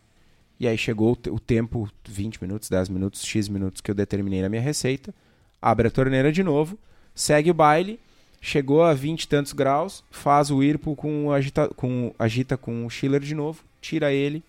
[0.60, 4.48] E aí chegou o tempo, 20 minutos, 10 minutos, X minutos que eu determinei na
[4.48, 5.12] minha receita.
[5.60, 6.78] Abre a torneira de novo,
[7.12, 7.98] segue o baile,
[8.46, 12.90] chegou a 20 e tantos graus, faz o Whirlpool com, agita, com, agita com o
[12.90, 14.44] chiller de novo, tira ele,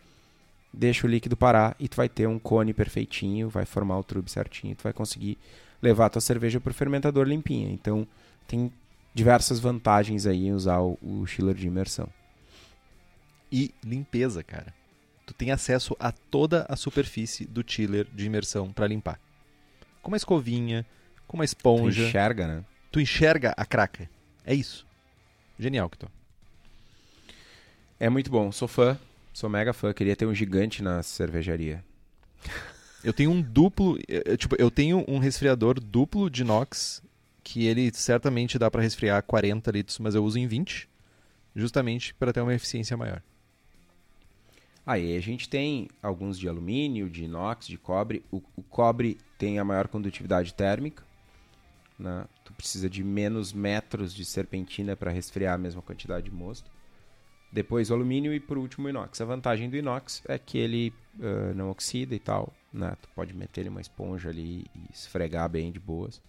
[0.72, 4.30] deixa o líquido parar e tu vai ter um cone perfeitinho, vai formar o trube
[4.30, 5.38] certinho, tu vai conseguir
[5.82, 7.72] levar a tua cerveja para o fermentador limpinha.
[7.72, 8.08] Então
[8.48, 8.72] tem
[9.14, 12.08] diversas vantagens aí em usar o, o chiller de imersão.
[13.52, 14.78] E limpeza, cara
[15.28, 19.20] tu tem acesso a toda a superfície do chiller de imersão para limpar.
[20.02, 20.86] Com uma escovinha,
[21.28, 22.02] com uma esponja.
[22.02, 22.64] Tu enxerga, né?
[22.98, 24.10] Tu enxerga a craca.
[24.44, 24.84] É isso.
[25.60, 26.10] Genial, Kito.
[28.00, 28.52] É muito bom.
[28.52, 28.98] Sou fã.
[29.32, 29.94] Sou mega fã.
[29.94, 31.86] Queria ter um gigante na cervejaria.
[33.04, 34.00] Eu tenho um duplo.
[34.40, 37.04] Tipo, eu tenho um resfriador duplo de inox
[37.44, 40.90] que ele certamente dá para resfriar 40 litros, mas eu uso em 20,
[41.56, 43.22] justamente para ter uma eficiência maior.
[44.84, 48.24] Aí a gente tem alguns de alumínio, de inox, de cobre.
[48.32, 51.06] O, o cobre tem a maior condutividade térmica.
[51.98, 52.26] Né?
[52.44, 56.70] Tu precisa de menos metros de serpentina para resfriar a mesma quantidade de mosto.
[57.52, 59.22] Depois o alumínio e por último o inox.
[59.22, 62.54] A vantagem do inox é que ele uh, não oxida e tal.
[62.72, 62.96] Né?
[63.02, 66.22] Tu pode meter ele uma esponja ali e esfregar bem de boas.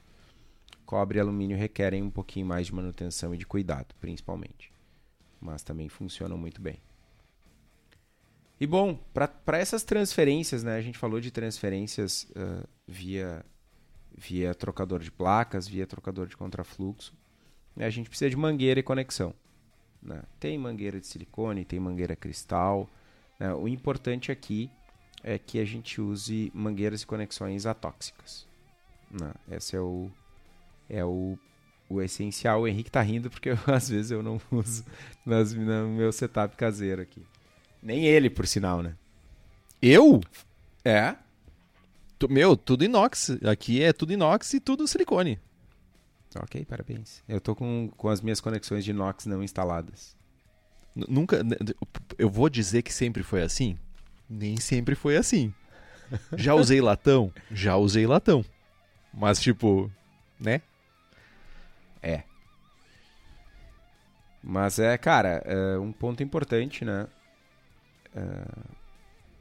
[0.86, 4.72] Cobre e alumínio requerem um pouquinho mais de manutenção e de cuidado, principalmente.
[5.40, 6.80] Mas também funcionam muito bem.
[8.60, 10.76] E bom, para essas transferências, né?
[10.76, 13.44] A gente falou de transferências uh, via,
[14.18, 17.14] via trocador de placas, via trocador de contrafluxo.
[17.76, 17.86] Né?
[17.86, 19.32] A gente precisa de mangueira e conexão.
[20.02, 20.22] Né?
[20.40, 22.88] Tem mangueira de silicone, tem mangueira cristal.
[23.38, 23.54] Né?
[23.54, 24.70] O importante aqui
[25.22, 28.46] é que a gente use mangueiras e conexões atóxicas.
[29.10, 29.32] Né?
[29.52, 30.10] Esse é o,
[30.90, 31.38] é o,
[31.88, 32.62] o essencial.
[32.62, 34.84] O Henrique tá rindo porque eu, às vezes eu não uso
[35.24, 37.22] nas, no meu setup caseiro aqui.
[37.80, 38.96] Nem ele, por sinal, né?
[39.80, 40.20] Eu?
[40.84, 41.14] É.
[42.28, 43.30] Meu, tudo inox.
[43.44, 45.38] Aqui é tudo inox e tudo silicone.
[46.36, 47.22] Ok, parabéns.
[47.28, 50.16] Eu tô com, com as minhas conexões de inox não instaladas.
[50.96, 51.44] N nunca.
[52.18, 53.78] Eu vou dizer que sempre foi assim?
[54.28, 55.52] Nem sempre foi assim.
[56.36, 57.32] Já usei latão?
[57.50, 58.44] Já usei latão.
[59.12, 59.90] Mas, tipo,
[60.38, 60.60] né?
[62.02, 62.22] É.
[64.42, 67.06] Mas é, cara, é um ponto importante, né?
[68.14, 68.44] É,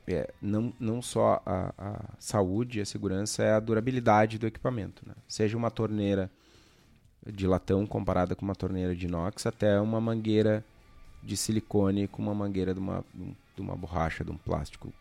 [0.07, 5.03] é, não, não só a, a saúde e a segurança, é a durabilidade do equipamento.
[5.05, 5.13] Né?
[5.27, 6.31] Seja uma torneira
[7.25, 10.63] de latão comparada com uma torneira de inox, até uma mangueira
[11.21, 14.93] de silicone com uma mangueira de uma, de uma borracha, de um plástico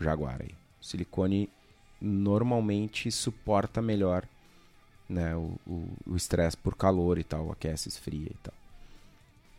[0.00, 0.54] Jaguar aí.
[0.80, 1.50] O silicone
[2.00, 4.26] normalmente suporta melhor
[5.08, 8.54] né, o estresse por calor e tal, aquece, esfria e tal.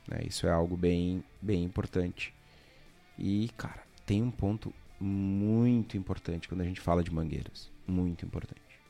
[0.08, 2.34] Né, isso é algo bem, bem importante.
[3.18, 7.72] E, cara, tem um ponto muito importante quando a gente fala de mangueiras.
[7.86, 8.82] Muito importante.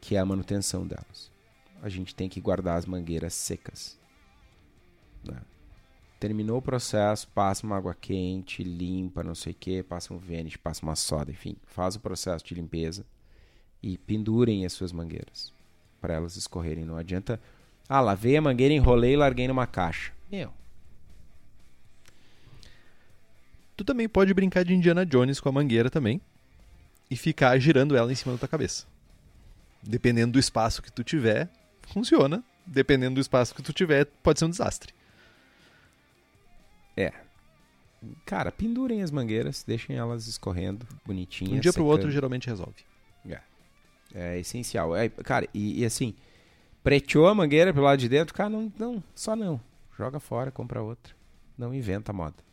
[0.00, 1.30] Que é a manutenção delas.
[1.82, 3.98] A gente tem que guardar as mangueiras secas.
[5.22, 5.38] Né?
[6.18, 10.56] Terminou o processo, passa uma água quente, limpa, não sei o que, passa um vênus,
[10.56, 13.04] passa uma soda, enfim, faz o processo de limpeza
[13.82, 15.52] e pendurem as suas mangueiras
[16.00, 16.86] para elas escorrerem.
[16.86, 17.38] Não adianta,
[17.86, 20.10] ah, lavei a mangueira, enrolei e larguei numa caixa.
[20.32, 20.54] Meu.
[23.80, 26.20] Tu também pode brincar de Indiana Jones com a mangueira também
[27.10, 28.86] e ficar girando ela em cima da tua cabeça.
[29.82, 31.48] Dependendo do espaço que tu tiver,
[31.88, 32.44] funciona.
[32.66, 34.92] Dependendo do espaço que tu tiver, pode ser um desastre.
[36.94, 37.10] É.
[38.26, 41.54] Cara, pendurem as mangueiras, deixem elas escorrendo, bonitinhas.
[41.54, 41.86] Um dia secando.
[41.86, 42.84] pro outro geralmente resolve.
[43.26, 43.40] É.
[44.14, 44.94] É essencial.
[44.94, 46.14] É, cara, e, e, assim,
[46.84, 49.58] preteou a mangueira pelo lado de dentro, cara, não, não, só não.
[49.96, 51.14] Joga fora, compra outra.
[51.56, 52.49] Não inventa moda.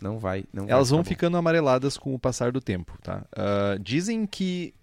[0.00, 0.44] Não vai.
[0.52, 3.24] Não Elas vai vão ficando amareladas com o passar do tempo, tá?
[3.32, 4.74] Uh, dizem que.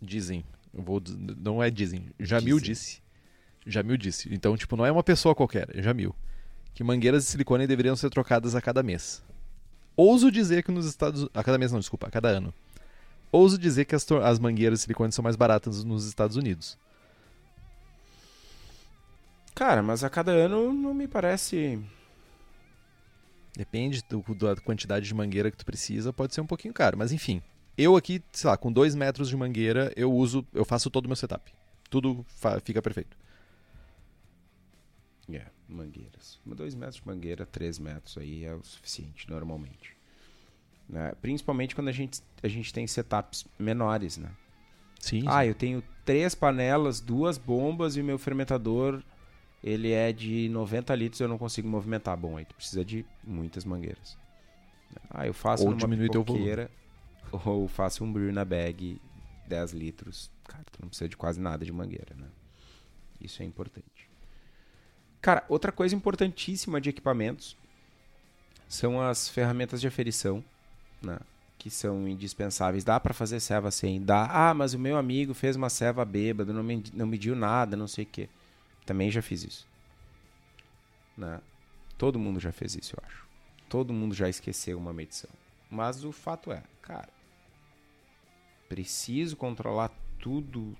[0.00, 0.44] Dizem.
[0.72, 1.00] Eu vou,
[1.38, 2.06] não é dizem.
[2.18, 2.72] Jamil dizem.
[2.74, 3.02] disse.
[3.66, 4.34] Jamil disse.
[4.34, 6.14] Então, tipo, não é uma pessoa qualquer, é Jamil
[6.74, 9.22] que mangueiras de silicone deveriam ser trocadas a cada mês.
[9.96, 12.52] Ouso dizer que nos Estados a cada mês não, desculpa, a cada ano.
[13.30, 16.76] Ouso dizer que as, as mangueiras de silicone são mais baratas nos Estados Unidos.
[19.54, 21.80] Cara, mas a cada ano não me parece.
[23.56, 27.12] Depende do, da quantidade de mangueira que tu precisa, pode ser um pouquinho caro, mas
[27.12, 27.40] enfim.
[27.76, 31.08] Eu aqui, sei lá, com 2 metros de mangueira, eu uso, eu faço todo o
[31.08, 31.52] meu setup.
[31.90, 32.24] Tudo
[32.64, 33.16] fica perfeito.
[35.28, 36.40] Yeah mangueiras.
[36.44, 39.96] Dois metros de mangueira, três metros aí é o suficiente normalmente.
[40.88, 41.12] Né?
[41.20, 44.30] Principalmente quando a gente, a gente tem setups menores, né?
[45.00, 45.26] Sim, sim.
[45.28, 49.02] Ah, eu tenho três panelas, duas bombas e o meu fermentador
[49.64, 52.14] ele é de 90 litros eu não consigo movimentar.
[52.18, 54.18] Bom, aí tu precisa de muitas mangueiras.
[55.10, 56.70] Ah, eu faço ou numa diminui pipoqueira
[57.32, 59.00] ou faço um brew na bag
[59.48, 60.30] 10 litros.
[60.44, 62.26] Cara, tu não precisa de quase nada de mangueira, né?
[63.18, 64.10] Isso é importante.
[65.22, 67.56] Cara, outra coisa importantíssima de equipamentos
[68.68, 70.44] são as ferramentas de aferição,
[71.00, 71.18] né?
[71.56, 72.84] que são indispensáveis.
[72.84, 74.02] Dá para fazer ceva sem?
[74.02, 74.28] Dá.
[74.30, 77.88] Ah, mas o meu amigo fez uma ceva bêbado, não, me, não mediu nada, não
[77.88, 78.28] sei o quê.
[78.84, 79.68] Também já fiz isso.
[81.16, 81.40] Né?
[81.96, 83.26] Todo mundo já fez isso, eu acho.
[83.68, 85.30] Todo mundo já esqueceu uma medição.
[85.70, 87.08] Mas o fato é, cara,
[88.68, 90.76] preciso controlar tudo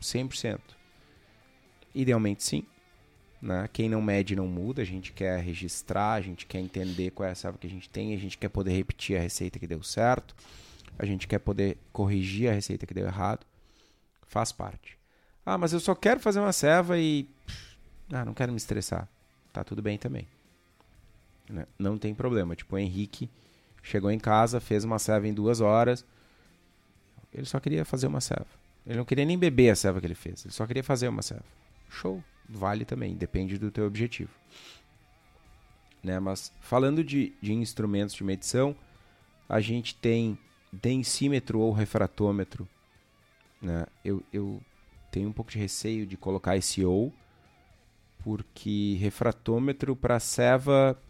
[0.00, 0.60] 100%.
[1.94, 2.64] Idealmente sim.
[3.40, 3.68] Né?
[3.72, 7.32] Quem não mede não muda, a gente quer registrar, a gente quer entender qual é
[7.32, 9.82] a selva que a gente tem, a gente quer poder repetir a receita que deu
[9.82, 10.34] certo,
[10.98, 13.46] a gente quer poder corrigir a receita que deu errado.
[14.26, 14.95] Faz parte.
[15.46, 17.28] Ah, mas eu só quero fazer uma serva e.
[18.12, 19.08] Ah, não quero me estressar.
[19.52, 20.26] Tá tudo bem também.
[21.48, 21.64] Né?
[21.78, 22.56] Não tem problema.
[22.56, 23.30] Tipo, o Henrique
[23.80, 26.04] chegou em casa, fez uma serva em duas horas.
[27.32, 28.48] Ele só queria fazer uma serva.
[28.84, 30.44] Ele não queria nem beber a serva que ele fez.
[30.44, 31.44] Ele só queria fazer uma serva.
[31.88, 34.30] Show vale também, depende do teu objetivo.
[36.02, 36.18] Né?
[36.18, 38.76] Mas falando de, de instrumentos de medição,
[39.48, 40.38] a gente tem
[40.72, 42.68] densímetro ou refratômetro.
[43.60, 43.86] Né?
[44.04, 44.60] Eu, eu
[45.16, 47.10] tenho um pouco de receio de colocar esse ou,
[48.22, 51.00] porque refratômetro para ceva,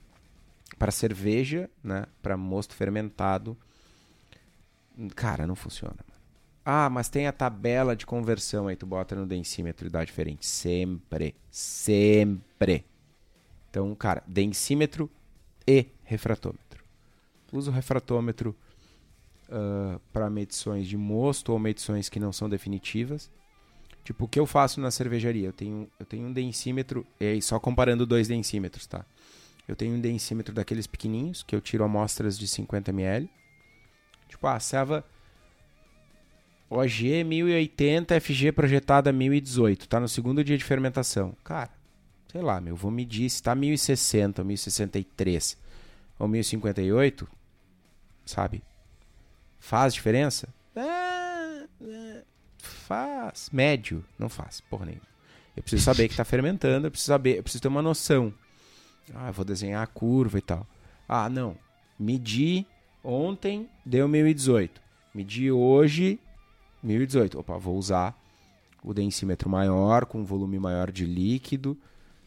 [0.79, 2.07] para cerveja, né?
[2.23, 3.57] para mosto fermentado,
[5.17, 5.97] cara, não funciona.
[6.65, 10.47] Ah, mas tem a tabela de conversão aí, tu bota no densímetro e dá diferente.
[10.47, 11.35] Sempre.
[11.51, 12.85] Sempre.
[13.69, 15.11] Então, cara, densímetro
[15.67, 16.85] e refratômetro.
[17.53, 18.55] Uso o refratômetro
[19.49, 23.29] uh, para medições de mosto ou medições que não são definitivas.
[24.07, 25.49] Tipo, o que eu faço na cervejaria?
[25.49, 29.05] Eu tenho, eu tenho um densímetro, e aí só comparando dois densímetros, tá?
[29.67, 33.29] Eu tenho um densímetro daqueles pequenininhos, que eu tiro amostras de 50 ml.
[34.29, 35.05] Tipo, ah, serva
[36.71, 41.37] OG 1080, FG projetada 1018, tá no segundo dia de fermentação.
[41.43, 41.71] Cara,
[42.31, 45.59] sei lá, meu, vou medir se tá 1060, 1063
[46.17, 47.27] ou 1058.
[48.25, 48.63] sabe?
[49.59, 50.49] Faz diferença?
[50.77, 51.16] É,
[52.87, 53.51] faz.
[53.53, 55.07] Médio, não faz, porra nenhuma.
[55.57, 58.33] Eu preciso saber que está fermentando, eu preciso saber, eu preciso ter uma noção.
[59.15, 60.67] Ah, eu vou desenhar a curva e tal.
[61.09, 61.57] Ah, não.
[61.99, 62.67] Medi
[63.03, 64.81] ontem, deu 1018.
[65.15, 66.21] Medi hoje,
[66.83, 67.39] 1018.
[67.39, 68.17] Opa, vou usar
[68.85, 71.77] o densímetro maior, com um volume maior de líquido,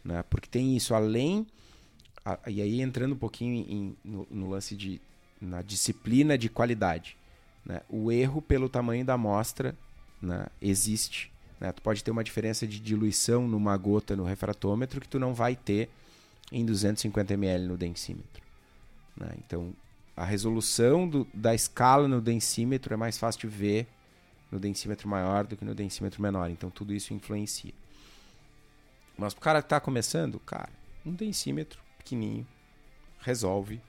[0.03, 0.23] né?
[0.29, 1.47] Porque tem isso, além...
[2.25, 4.99] A, e aí entrando um pouquinho em, no, no, lance de...
[5.39, 7.15] na disciplina de qualidade.
[7.65, 7.81] Né?
[7.87, 9.75] O erro pelo tamanho da amostra
[10.21, 10.47] né?
[10.61, 11.31] existe.
[11.59, 11.71] Né?
[11.71, 15.55] Tu pode ter uma diferença de diluição numa gota no refratômetro que tu não vai
[15.55, 15.89] ter
[16.51, 18.43] em 250 ml no densímetro.
[19.15, 19.29] Né?
[19.37, 19.73] Então,
[20.15, 23.87] a resolução do, da escala no densímetro é mais fácil de ver
[24.51, 26.49] no densímetro maior do que no densímetro menor.
[26.49, 27.73] Então, tudo isso influencia.
[29.17, 30.69] Mas o cara que está começando, cara,
[31.05, 32.47] um densímetro pequenininho
[33.19, 33.81] resolve.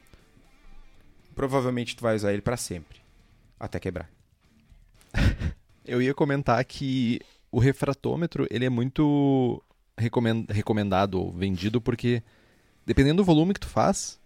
[1.34, 3.00] Provavelmente tu vai usar ele para sempre,
[3.58, 4.10] até quebrar.
[5.84, 7.20] Eu ia comentar que
[7.50, 9.62] o refratômetro ele é muito
[10.48, 12.22] recomendado ou vendido porque
[12.86, 14.18] dependendo do volume que tu faz,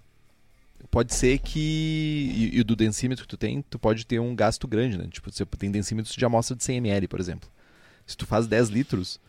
[0.90, 4.96] pode ser que e, do densímetro que tu tem, tu pode ter um gasto grande,
[4.96, 5.06] né?
[5.10, 7.48] Tipo, você tem densímetros de amostra de 100 ml, por exemplo.
[8.06, 9.20] Se tu faz 10 litros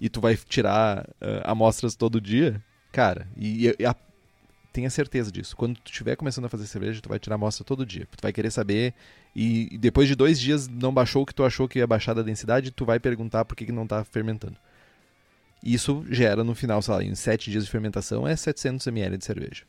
[0.00, 3.94] e tu vai tirar uh, amostras todo dia, cara, e, e a,
[4.78, 5.56] tenha certeza disso.
[5.56, 8.06] Quando tu estiver começando a fazer cerveja, tu vai tirar amostra todo dia.
[8.16, 8.94] Tu vai querer saber
[9.34, 12.14] e, e depois de dois dias não baixou o que tu achou que ia baixar
[12.14, 14.56] da densidade, tu vai perguntar por que, que não está fermentando.
[15.64, 19.24] Isso gera no final, sei lá, em 7 dias de fermentação é 700 ml de
[19.24, 19.64] cerveja.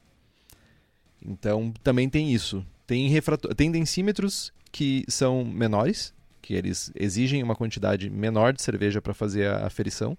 [1.25, 2.63] Então também tem isso.
[2.85, 3.11] Tem,
[3.57, 9.47] tem densímetros que são menores, que eles exigem uma quantidade menor de cerveja para fazer
[9.47, 10.15] a aferição.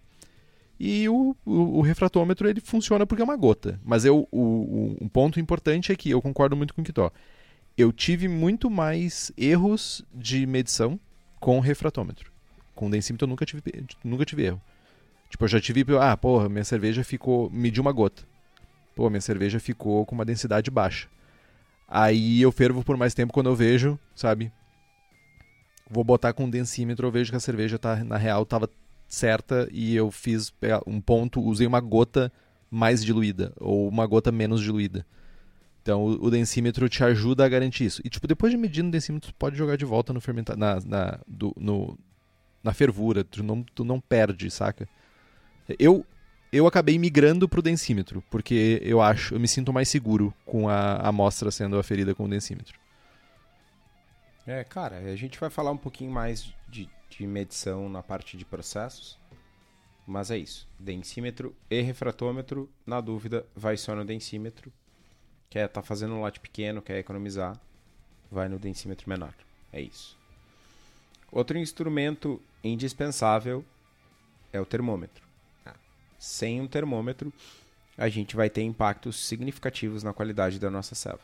[0.83, 3.79] E o, o, o, refratômetro ele funciona porque é uma gota.
[3.85, 7.13] Mas eu, o, um ponto importante é que eu concordo muito com o Kitó.
[7.77, 10.99] Eu tive muito mais erros de medição
[11.39, 12.33] com o refratômetro.
[12.75, 13.63] Com o densímetro eu nunca tive,
[14.03, 14.63] nunca tive erro.
[15.29, 18.23] Tipo, eu já tive, ah, porra, minha cerveja ficou, mediu uma gota.
[18.97, 21.09] Pô, minha cerveja ficou com uma densidade baixa.
[21.87, 24.51] Aí eu fervo por mais tempo quando eu vejo, sabe?
[25.91, 28.71] Vou botar com densímetro, eu vejo que a cerveja tá, na real tava
[29.11, 30.55] certa e eu fiz
[30.87, 32.33] um ponto, usei uma gota
[32.71, 35.05] mais diluída ou uma gota menos diluída.
[35.83, 38.01] Então o, o densímetro te ajuda a garantir isso.
[38.05, 40.81] E tipo, depois de medir no densímetro, tu pode jogar de volta no fermenta na,
[40.81, 41.99] na, do, no,
[42.63, 44.89] na fervura, tu não, tu não perde, saca?
[45.79, 46.07] Eu
[46.53, 50.97] eu acabei migrando pro densímetro, porque eu acho, eu me sinto mais seguro com a
[50.97, 52.79] amostra sendo aferida com o densímetro.
[54.45, 58.45] É, cara, a gente vai falar um pouquinho mais de, de medição na parte de
[58.45, 59.19] processos,
[60.07, 60.69] mas é isso.
[60.79, 64.73] Densímetro e refratômetro, na dúvida, vai só no densímetro.
[65.49, 67.61] Quer tá fazendo um lote pequeno, quer economizar,
[68.31, 69.35] vai no densímetro menor.
[69.73, 70.17] É isso.
[71.31, 73.65] Outro instrumento indispensável
[74.53, 75.31] é o termômetro
[76.21, 77.33] sem um termômetro,
[77.97, 81.23] a gente vai ter impactos significativos na qualidade da nossa selva.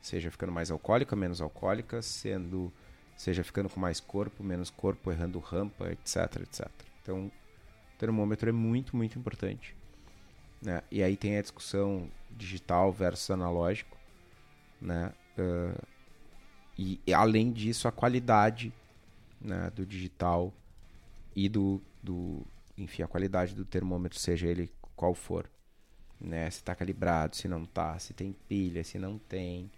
[0.00, 2.72] Seja ficando mais alcoólica, menos alcoólica, sendo
[3.16, 6.68] seja ficando com mais corpo, menos corpo, errando rampa, etc, etc.
[7.02, 7.30] Então,
[7.98, 9.74] termômetro é muito, muito importante.
[10.60, 10.82] Né?
[10.90, 13.96] E aí tem a discussão digital versus analógico,
[14.80, 15.12] né?
[15.38, 15.86] Uh,
[16.78, 18.72] e, e, além disso, a qualidade
[19.40, 20.52] né, do digital
[21.34, 22.42] e do, do,
[22.76, 25.48] enfim, a qualidade do termômetro, seja ele qual for.
[26.20, 26.50] Né?
[26.50, 29.70] Se está calibrado, se não está, se tem pilha, se não tem.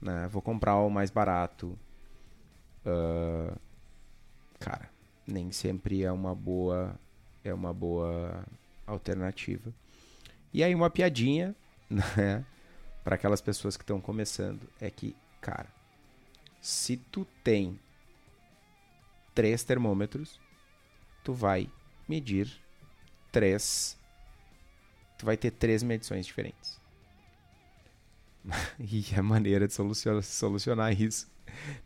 [0.00, 0.28] Né?
[0.28, 1.76] Vou comprar o mais barato.
[2.84, 3.58] Uh,
[4.58, 4.90] cara,
[5.26, 6.98] nem sempre é uma boa
[7.44, 8.44] é uma boa
[8.86, 9.72] alternativa.
[10.52, 11.54] E aí uma piadinha,
[11.88, 12.44] né,
[13.04, 15.68] para aquelas pessoas que estão começando é que, cara,
[16.60, 17.78] se tu tem
[19.34, 20.40] três termômetros,
[21.22, 21.70] tu vai
[22.08, 22.50] medir
[23.30, 23.96] três.
[25.16, 26.80] Tu vai ter três medições diferentes.
[28.78, 31.30] e a maneira de solucionar isso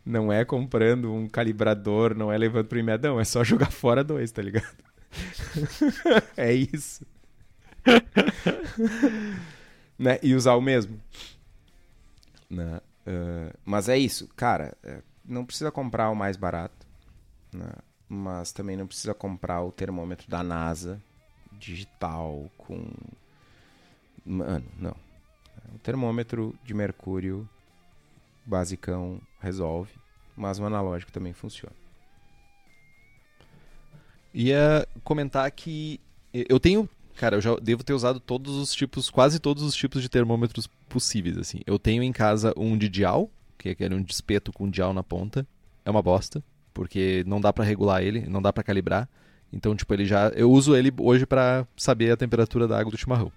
[0.05, 4.31] não é comprando um calibrador, não é levando pro imedão, é só jogar fora dois,
[4.31, 4.83] tá ligado?
[6.37, 7.05] é isso.
[9.97, 10.19] né?
[10.23, 10.99] E usar o mesmo.
[12.49, 12.81] Né?
[13.05, 14.75] Uh, mas é isso, cara.
[14.83, 16.87] É, não precisa comprar o mais barato.
[17.53, 17.69] Né?
[18.13, 21.01] mas também não precisa comprar o termômetro da NASA
[21.53, 22.85] digital com.
[24.25, 24.95] Mano, não.
[25.73, 27.49] O termômetro de mercúrio
[28.45, 29.91] basicão resolve,
[30.35, 31.75] mas o analógico também funciona.
[34.33, 35.99] Ia comentar que
[36.33, 40.01] eu tenho, cara, eu já devo ter usado todos os tipos, quase todos os tipos
[40.01, 41.61] de termômetros possíveis assim.
[41.67, 45.03] Eu tenho em casa um de dial, que é aquele um despeto com dial na
[45.03, 45.45] ponta,
[45.85, 46.43] é uma bosta,
[46.73, 49.07] porque não dá para regular ele, não dá para calibrar.
[49.51, 52.97] Então, tipo, ele já eu uso ele hoje para saber a temperatura da água do
[52.97, 53.31] chimarrão.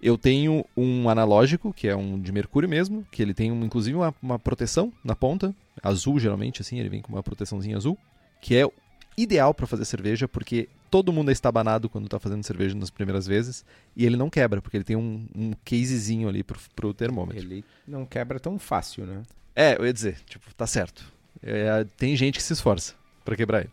[0.00, 3.96] Eu tenho um analógico, que é um de mercúrio mesmo, que ele tem um, inclusive
[3.96, 7.98] uma, uma proteção na ponta, azul geralmente, assim, ele vem com uma proteçãozinha azul,
[8.40, 8.68] que é
[9.16, 13.26] ideal para fazer cerveja, porque todo mundo é estabanado quando está fazendo cerveja nas primeiras
[13.26, 13.64] vezes,
[13.96, 17.42] e ele não quebra, porque ele tem um, um casezinho ali pro, pro termômetro.
[17.42, 19.22] Ele não quebra tão fácil, né?
[19.54, 21.12] É, eu ia dizer, tipo, tá certo.
[21.42, 22.94] É, tem gente que se esforça
[23.24, 23.70] para quebrar ele.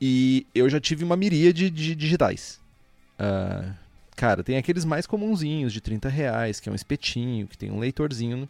[0.00, 2.60] E eu já tive uma miríade de digitais.
[3.18, 3.74] Uh,
[4.16, 7.78] cara, tem aqueles mais comunzinhos de 30 reais, que é um espetinho, que tem um
[7.78, 8.48] leitorzinho.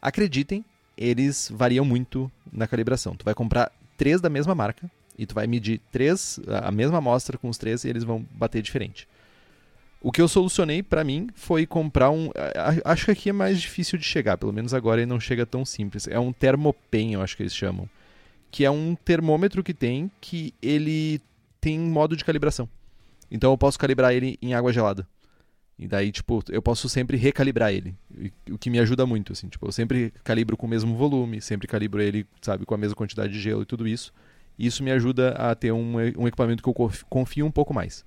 [0.00, 0.64] Acreditem,
[0.96, 3.16] eles variam muito na calibração.
[3.16, 7.38] Tu vai comprar três da mesma marca e tu vai medir três, a mesma amostra
[7.38, 9.08] com os três e eles vão bater diferente.
[10.00, 12.30] O que eu solucionei para mim foi comprar um.
[12.84, 15.64] Acho que aqui é mais difícil de chegar, pelo menos agora ele não chega tão
[15.64, 16.06] simples.
[16.06, 17.88] É um Thermopen, eu acho que eles chamam.
[18.50, 21.20] Que é um termômetro que tem que ele
[21.60, 22.68] tem modo de calibração.
[23.30, 25.06] Então eu posso calibrar ele em água gelada.
[25.78, 27.94] E daí, tipo, eu posso sempre recalibrar ele.
[28.50, 29.48] O que me ajuda muito, assim.
[29.48, 32.96] Tipo, eu sempre calibro com o mesmo volume, sempre calibro ele, sabe, com a mesma
[32.96, 34.12] quantidade de gelo e tudo isso.
[34.58, 38.06] E isso me ajuda a ter um, um equipamento que eu confio um pouco mais.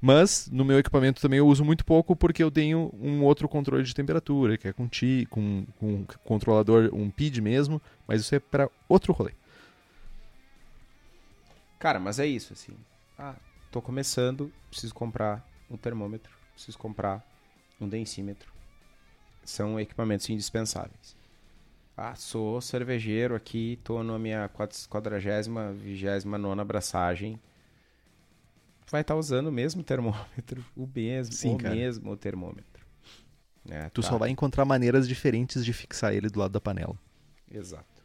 [0.00, 3.82] Mas no meu equipamento também eu uso muito pouco porque eu tenho um outro controle
[3.82, 8.34] de temperatura, que é com ti, com, com um controlador, um PID mesmo, mas isso
[8.34, 9.32] é para outro rolê.
[11.78, 12.72] Cara, mas é isso, assim.
[13.18, 13.34] Ah,
[13.70, 17.24] tô começando, preciso comprar um termômetro, preciso comprar
[17.80, 18.52] um densímetro.
[19.44, 21.16] São equipamentos indispensáveis.
[21.96, 27.40] Ah, sou cervejeiro aqui, tô na minha 40 vigésima nona abraçagem.
[28.90, 31.74] Vai estar tá usando o mesmo termômetro, o mesmo, Sim, o cara.
[31.74, 32.84] mesmo termômetro.
[33.68, 34.08] É, tu tá.
[34.08, 36.98] só vai encontrar maneiras diferentes de fixar ele do lado da panela.
[37.50, 38.02] Exato.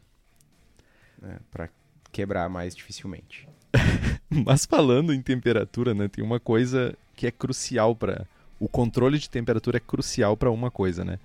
[1.22, 1.70] É, para
[2.12, 3.48] quebrar mais dificilmente.
[4.44, 8.26] Mas falando em temperatura, né, tem uma coisa que é crucial para
[8.58, 11.18] o controle de temperatura é crucial para uma coisa, né?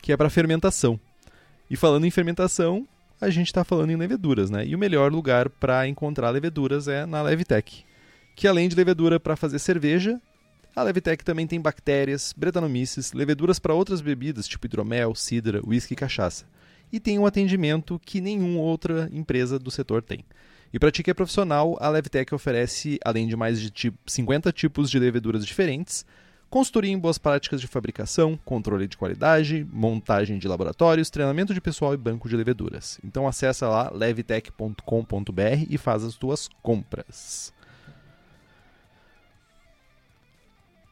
[0.00, 0.98] Que é para fermentação.
[1.68, 2.86] E falando em fermentação,
[3.20, 4.66] a gente está falando em leveduras, né?
[4.66, 7.84] E o melhor lugar para encontrar leveduras é na Levitec,
[8.34, 10.20] que além de levedura para fazer cerveja,
[10.74, 15.96] a Levitec também tem bactérias, bretanomices, leveduras para outras bebidas, tipo hidromel, cidra, uísque e
[15.96, 16.46] cachaça.
[16.90, 20.24] E tem um atendimento que nenhuma outra empresa do setor tem.
[20.72, 24.90] E para ti que é profissional, a Levtech oferece, além de mais de 50 tipos
[24.90, 26.04] de leveduras diferentes,
[26.50, 31.94] consultoria em boas práticas de fabricação, controle de qualidade, montagem de laboratórios, treinamento de pessoal
[31.94, 32.98] e banco de leveduras.
[33.02, 37.52] Então acessa lá levtech.com.br e faz as tuas compras.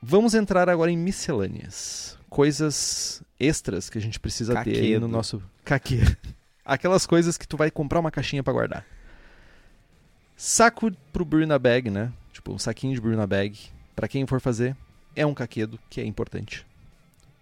[0.02, 2.18] Vamos entrar agora em miscelâneas.
[2.30, 4.76] Coisas extras que a gente precisa Caquedo.
[4.76, 6.00] ter no nosso caque.
[6.64, 8.95] Aquelas coisas que tu vai comprar uma caixinha para guardar.
[10.36, 12.12] Saco pro brew na bag, né?
[12.30, 13.58] Tipo, um saquinho de brew na bag.
[13.94, 14.76] Pra quem for fazer,
[15.14, 16.66] é um caquedo, que é importante.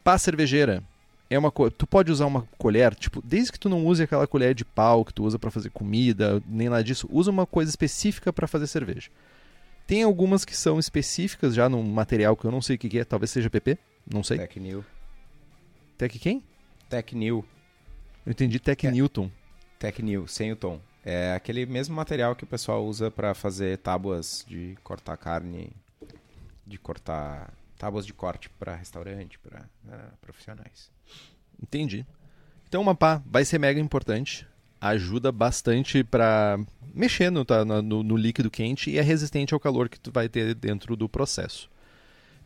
[0.05, 0.83] Pá cervejeira.
[1.29, 1.69] É uma co...
[1.71, 5.05] Tu pode usar uma colher, tipo, desde que tu não use aquela colher de pau
[5.05, 8.69] que tu usa para fazer comida, nem nada disso, usa uma coisa específica para fazer
[8.69, 9.11] cerveja.
[9.87, 13.05] Tem algumas que são específicas já num material que eu não sei o que é,
[13.05, 13.77] talvez seja PP,
[14.13, 14.39] não sei.
[14.39, 14.85] Tech New.
[15.99, 16.45] Tech quem?
[16.89, 17.45] Tech New.
[18.25, 18.91] Eu entendi Tech é.
[18.91, 19.31] Newton.
[19.79, 20.81] Tech New, sem o tom.
[21.05, 25.71] É aquele mesmo material que o pessoal usa para fazer tábuas de cortar carne,
[26.67, 30.91] de cortar tábuas de corte para restaurante, para uh, profissionais.
[31.63, 32.07] Entendi.
[32.67, 34.47] Então uma pá vai ser mega importante,
[34.81, 36.59] ajuda bastante para
[36.95, 40.29] mexer no, tá, no, no líquido quente e é resistente ao calor que tu vai
[40.29, 41.69] ter dentro do processo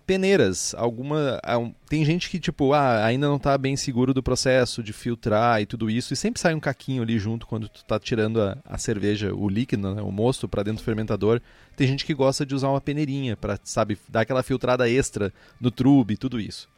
[0.08, 1.38] peneiras, alguma.
[1.86, 5.66] Tem gente que, tipo, ah, ainda não tá bem seguro do processo de filtrar e
[5.66, 8.78] tudo isso, e sempre sai um caquinho ali junto quando tu tá tirando a, a
[8.78, 11.42] cerveja, o líquido, né, o mosto, para dentro do fermentador.
[11.76, 15.30] Tem gente que gosta de usar uma peneirinha para, sabe, dar aquela filtrada extra
[15.60, 16.70] no trube e tudo isso.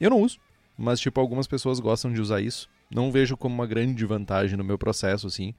[0.00, 0.38] Eu não uso,
[0.78, 2.68] mas, tipo, algumas pessoas gostam de usar isso.
[2.88, 5.52] Não vejo como uma grande vantagem no meu processo, assim.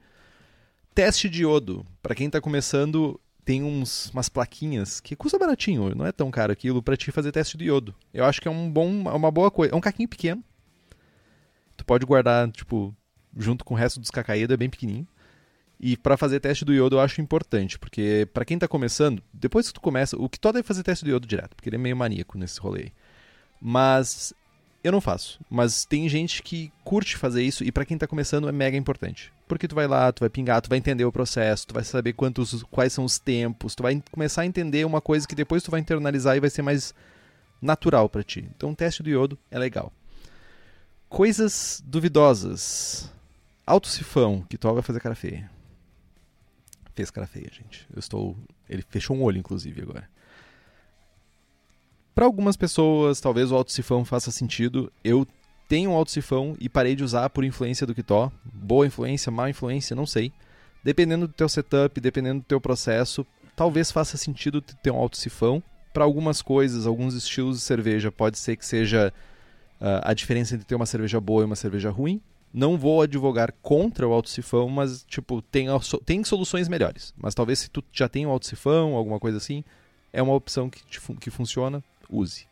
[0.94, 1.84] Teste de iodo.
[2.02, 6.52] Para quem está começando, tem uns, umas plaquinhas que custa baratinho, não é tão caro
[6.52, 7.94] aquilo, para te fazer teste de iodo.
[8.12, 9.72] Eu acho que é um bom, é uma boa coisa.
[9.72, 10.44] É um caquinho pequeno.
[11.74, 12.94] Tu pode guardar, tipo,
[13.34, 15.08] junto com o resto dos cacaídos, é bem pequenininho.
[15.80, 19.68] E para fazer teste do iodo eu acho importante, porque para quem tá começando, depois
[19.68, 21.78] que tu começa, o que todo é fazer teste do iodo direto, porque ele é
[21.78, 22.92] meio maníaco nesse rolê.
[23.58, 24.34] Mas
[24.84, 28.46] eu não faço, mas tem gente que curte fazer isso e para quem tá começando
[28.46, 29.32] é mega importante.
[29.48, 32.12] Porque tu vai lá, tu vai pingar, tu vai entender o processo, tu vai saber
[32.12, 35.70] quantos, quais são os tempos, tu vai começar a entender uma coisa que depois tu
[35.70, 36.94] vai internalizar e vai ser mais
[37.60, 38.48] natural para ti.
[38.54, 39.92] Então o teste do iodo é legal.
[41.08, 43.10] Coisas duvidosas.
[43.66, 45.50] Alto sifão, que tu vai fazer cara feia.
[46.94, 47.86] Fez cara feia, gente.
[47.92, 48.36] Eu estou.
[48.68, 50.08] Ele fechou um olho, inclusive, agora.
[52.14, 54.92] Para algumas pessoas, talvez o alto sifão faça sentido.
[55.04, 55.26] Eu
[55.68, 58.32] tenho um alto sifão e parei de usar por influência do Kitó.
[58.42, 60.32] Boa influência, má influência, não sei.
[60.82, 65.62] Dependendo do teu setup, dependendo do teu processo, talvez faça sentido ter um alto sifão.
[65.92, 69.12] Para algumas coisas, alguns estilos de cerveja, pode ser que seja
[69.80, 72.20] uh, a diferença entre ter uma cerveja boa e uma cerveja ruim.
[72.50, 75.66] Não vou advogar contra o alto sifão, mas tipo, tem,
[76.06, 77.12] tem soluções melhores.
[77.14, 79.62] Mas talvez se tu já tem um alto sifão, alguma coisa assim,
[80.14, 80.80] é uma opção que,
[81.20, 82.46] que funciona, use.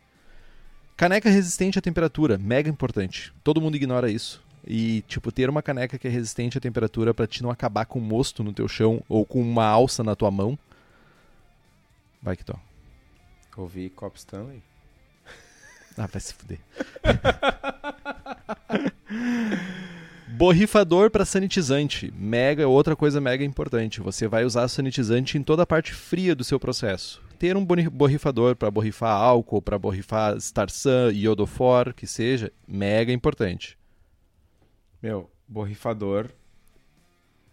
[0.97, 3.33] Caneca resistente à temperatura, mega importante.
[3.45, 4.43] Todo mundo ignora isso.
[4.67, 7.99] E, tipo, ter uma caneca que é resistente à temperatura para te não acabar com
[7.99, 10.59] um mosto no teu chão ou com uma alça na tua mão.
[12.23, 12.59] Vai que to.
[13.57, 14.63] Ouvi Cop Stanley.
[15.99, 16.59] Ah, vai se fuder.
[20.29, 22.13] Borrifador para sanitizante.
[22.15, 24.03] Mega, outra coisa mega importante.
[24.03, 27.23] Você vai usar sanitizante em toda a parte fria do seu processo.
[27.39, 33.79] Ter um borrifador para borrifar álcool, para borrifar Starsan, iodofor, que seja, mega importante.
[35.03, 36.31] Meu, borrifador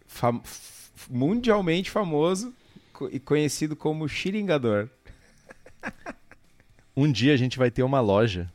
[0.06, 0.42] fam
[1.10, 2.54] mundialmente famoso
[3.12, 4.88] e conhecido como xiringador.
[6.96, 8.50] Um dia a gente vai ter uma loja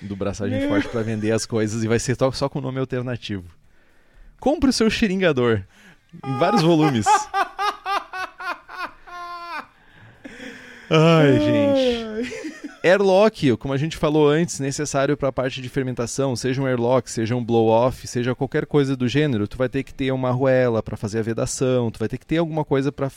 [0.00, 0.68] do Braçagem Meu.
[0.68, 3.50] Forte para vender as coisas e vai ser só com o nome alternativo.
[4.38, 5.64] Compre o seu xiringador
[6.24, 7.06] em vários volumes.
[10.90, 12.48] Ai, gente.
[12.82, 17.10] Airlock, como a gente falou antes, necessário para a parte de fermentação, seja um airlock,
[17.10, 20.82] seja um blow-off, seja qualquer coisa do gênero, tu vai ter que ter uma arruela
[20.82, 23.10] para fazer a vedação, tu vai ter que ter alguma coisa para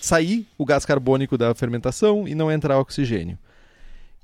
[0.00, 3.38] sair o gás carbônico da fermentação e não entrar oxigênio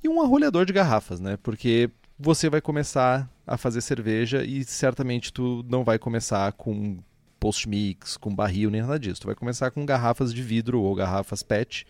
[0.06, 1.36] e um arrolhador de garrafas, né?
[1.42, 6.98] Porque você vai começar a fazer cerveja e certamente tu não vai começar com
[7.38, 9.20] post-mix, com barril, nem nada disso.
[9.22, 11.86] Tu vai começar com garrafas de vidro ou garrafas PET.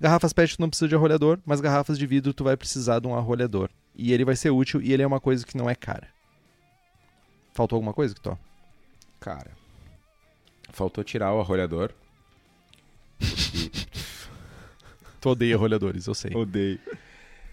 [0.00, 3.06] Garrafas PET tu não precisa de arrolhador, mas garrafas de vidro tu vai precisar de
[3.06, 3.70] um arrolhador.
[3.94, 6.08] E ele vai ser útil e ele é uma coisa que não é cara.
[7.52, 8.36] Faltou alguma coisa, Kitó?
[9.20, 9.52] Cara,
[10.72, 11.92] faltou tirar o arrolhador.
[15.20, 16.34] tu odeia arrolhadores, eu sei.
[16.34, 16.80] Odeio.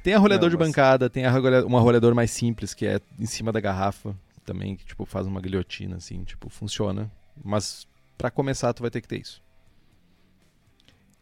[0.04, 0.68] Tem arrolhador Não, de mas...
[0.68, 1.24] bancada, tem
[1.68, 5.40] um arrolhador mais simples, que é em cima da garrafa, também, que tipo, faz uma
[5.40, 7.10] guilhotina, assim, tipo, funciona.
[7.44, 7.88] Mas
[8.18, 9.42] para começar, tu vai ter que ter isso.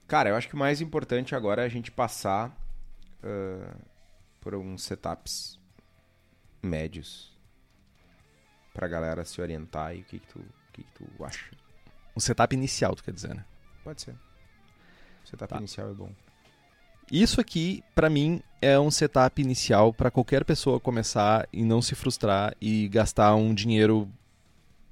[0.09, 2.49] Cara, eu acho que o mais importante agora é a gente passar
[3.23, 3.77] uh,
[4.41, 5.59] por uns setups
[6.63, 7.31] médios
[8.73, 11.51] pra galera se orientar e o que, que, tu, o que, que tu acha.
[12.17, 13.45] Um setup inicial, tu quer dizer, né?
[13.83, 14.15] Pode ser.
[15.23, 15.57] O setup tá.
[15.59, 16.11] inicial é bom.
[17.11, 21.93] Isso aqui, para mim, é um setup inicial para qualquer pessoa começar e não se
[21.93, 24.11] frustrar e gastar um dinheiro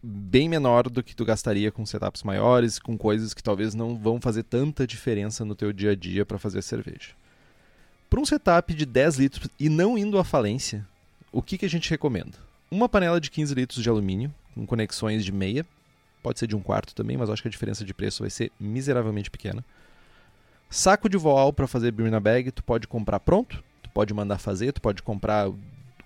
[0.02, 4.22] bem menor do que tu gastaria com setups maiores, com coisas que talvez não vão
[4.22, 7.12] fazer tanta diferença no teu dia a dia para fazer cerveja.
[8.10, 10.88] Para um setup de 10 litros e não indo à falência,
[11.32, 12.38] o que, que a gente recomenda?
[12.72, 15.66] Uma panela de 15 litros de alumínio, com conexões de meia,
[16.24, 18.52] pode ser de um quarto também, mas acho que a diferença de preço vai ser
[18.60, 19.64] miseravelmente pequena
[20.70, 24.74] Saco de voal para fazer Birna Bag, tu pode comprar pronto, tu pode mandar fazer,
[24.74, 25.50] tu pode comprar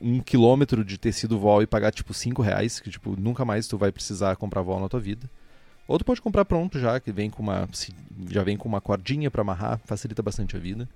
[0.01, 3.77] um quilômetro de tecido voal e pagar tipo 5 reais, que tipo, nunca mais tu
[3.77, 5.29] vai precisar comprar voal na tua vida.
[5.87, 7.67] Ou tu pode comprar pronto já, que vem com uma.
[8.29, 10.87] Já vem com uma cordinha para amarrar, facilita bastante a vida.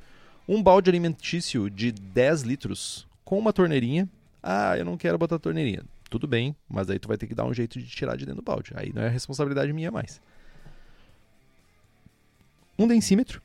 [0.47, 4.07] Um balde alimentício de 10 litros com uma torneirinha.
[4.41, 5.83] Ah, eu não quero botar torneirinha.
[6.09, 8.41] Tudo bem, mas aí tu vai ter que dar um jeito de tirar de dentro
[8.41, 8.71] do balde.
[8.75, 10.21] Aí não é responsabilidade minha mais.
[12.77, 13.41] Um densímetro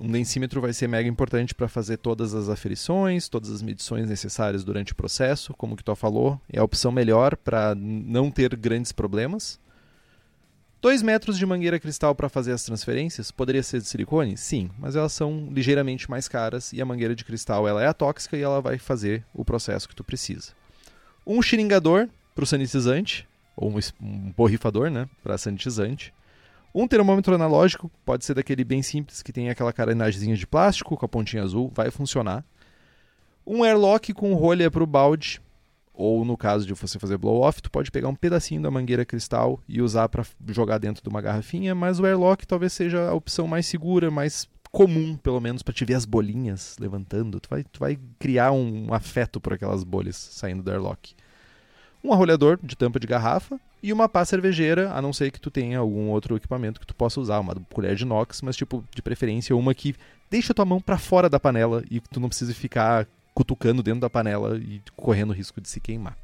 [0.00, 4.64] um densímetro vai ser mega importante para fazer todas as aferições, todas as medições necessárias
[4.64, 8.92] durante o processo, como que tu falou, é a opção melhor para não ter grandes
[8.92, 9.60] problemas.
[10.80, 14.38] 2 metros de mangueira cristal para fazer as transferências, poderia ser de silicone?
[14.38, 18.34] Sim, mas elas são ligeiramente mais caras e a mangueira de cristal ela é atóxica
[18.34, 20.52] e ela vai fazer o processo que tu precisa.
[21.26, 23.70] Um xiringador para o sanitizante, ou
[24.00, 26.14] um borrifador né, para sanitizante.
[26.74, 31.04] Um termômetro analógico pode ser daquele bem simples que tem aquela carenagemzinha de plástico com
[31.04, 32.44] a pontinha azul, vai funcionar.
[33.44, 35.40] Um airlock com rolha para o balde,
[35.92, 39.60] ou no caso de você fazer blow-off, tu pode pegar um pedacinho da mangueira cristal
[39.68, 43.48] e usar para jogar dentro de uma garrafinha, mas o airlock talvez seja a opção
[43.48, 47.40] mais segura, mais comum, pelo menos, para te ver as bolinhas levantando.
[47.40, 51.14] Tu vai, tu vai criar um afeto por aquelas bolhas saindo do airlock
[52.02, 55.50] um arrolhador de tampa de garrafa e uma pá cervejeira, a não ser que tu
[55.50, 59.02] tenha algum outro equipamento que tu possa usar, uma colher de inox, mas tipo, de
[59.02, 59.94] preferência uma que
[60.30, 64.10] deixa tua mão para fora da panela e tu não precisa ficar cutucando dentro da
[64.10, 66.16] panela e correndo o risco de se queimar.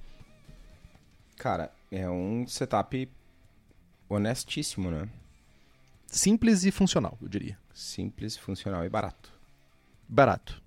[1.36, 3.08] Cara, é um setup
[4.08, 5.08] honestíssimo, né?
[6.06, 7.58] Simples e funcional, eu diria.
[7.74, 9.32] Simples, funcional e barato.
[10.08, 10.62] Barato.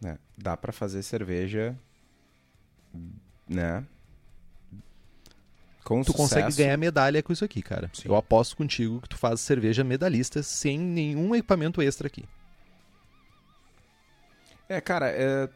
[0.00, 0.18] Né?
[0.36, 1.78] Dá pra fazer cerveja,
[3.48, 3.86] né?
[5.86, 6.58] Com Tu consegue sucesso.
[6.58, 7.88] ganhar medalha com isso aqui, cara.
[7.94, 8.08] Sim.
[8.08, 12.24] Eu aposto contigo que tu faz cerveja medalhista sem nenhum equipamento extra aqui.
[14.68, 15.48] É, cara, é...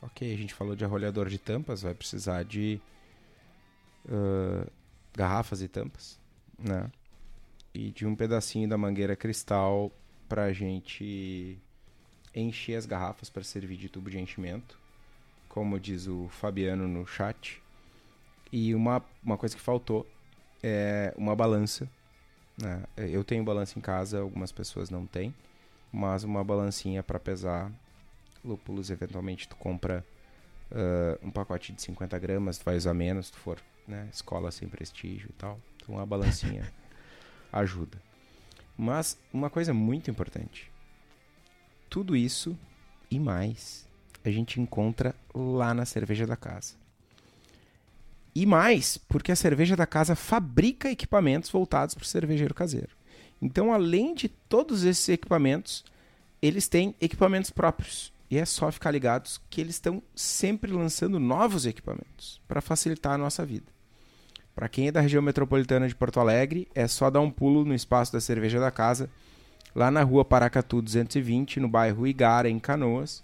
[0.00, 2.80] ok, a gente falou de arrolhador de tampas, vai precisar de
[4.08, 4.64] ah,
[5.12, 6.20] garrafas e tampas,
[6.56, 6.88] né?
[7.74, 9.90] E de um pedacinho da mangueira cristal
[10.28, 11.58] pra gente
[12.32, 14.78] encher as garrafas para servir de tubo de enchimento,
[15.48, 17.60] como diz o Fabiano no chat.
[18.52, 20.06] E uma, uma coisa que faltou
[20.62, 21.88] é uma balança.
[22.56, 22.84] Né?
[22.96, 25.34] Eu tenho balança em casa, algumas pessoas não têm
[25.94, 27.70] mas uma balancinha para pesar
[28.44, 28.90] lúpulos.
[28.90, 30.04] Eventualmente tu compra
[30.72, 34.50] ah, um pacote de 50 gramas, tu vai usar menos, se tu for né, escola
[34.50, 35.60] sem prestígio e tal.
[35.76, 36.70] Então uma balancinha
[37.52, 38.02] ajuda.
[38.76, 40.70] Mas uma coisa muito importante:
[41.88, 42.58] tudo isso
[43.08, 43.86] e mais
[44.24, 46.74] a gente encontra lá na cerveja da casa.
[48.34, 52.90] E mais, porque a cerveja da casa fabrica equipamentos voltados para o cervejeiro caseiro.
[53.40, 55.84] Então, além de todos esses equipamentos,
[56.42, 58.12] eles têm equipamentos próprios.
[58.30, 63.18] E é só ficar ligados que eles estão sempre lançando novos equipamentos para facilitar a
[63.18, 63.66] nossa vida.
[64.54, 67.74] Para quem é da região metropolitana de Porto Alegre, é só dar um pulo no
[67.74, 69.10] espaço da Cerveja da Casa,
[69.74, 73.22] lá na rua Paracatu 220, no bairro Igara, em Canoas.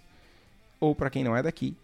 [0.79, 1.75] Ou para quem não é daqui,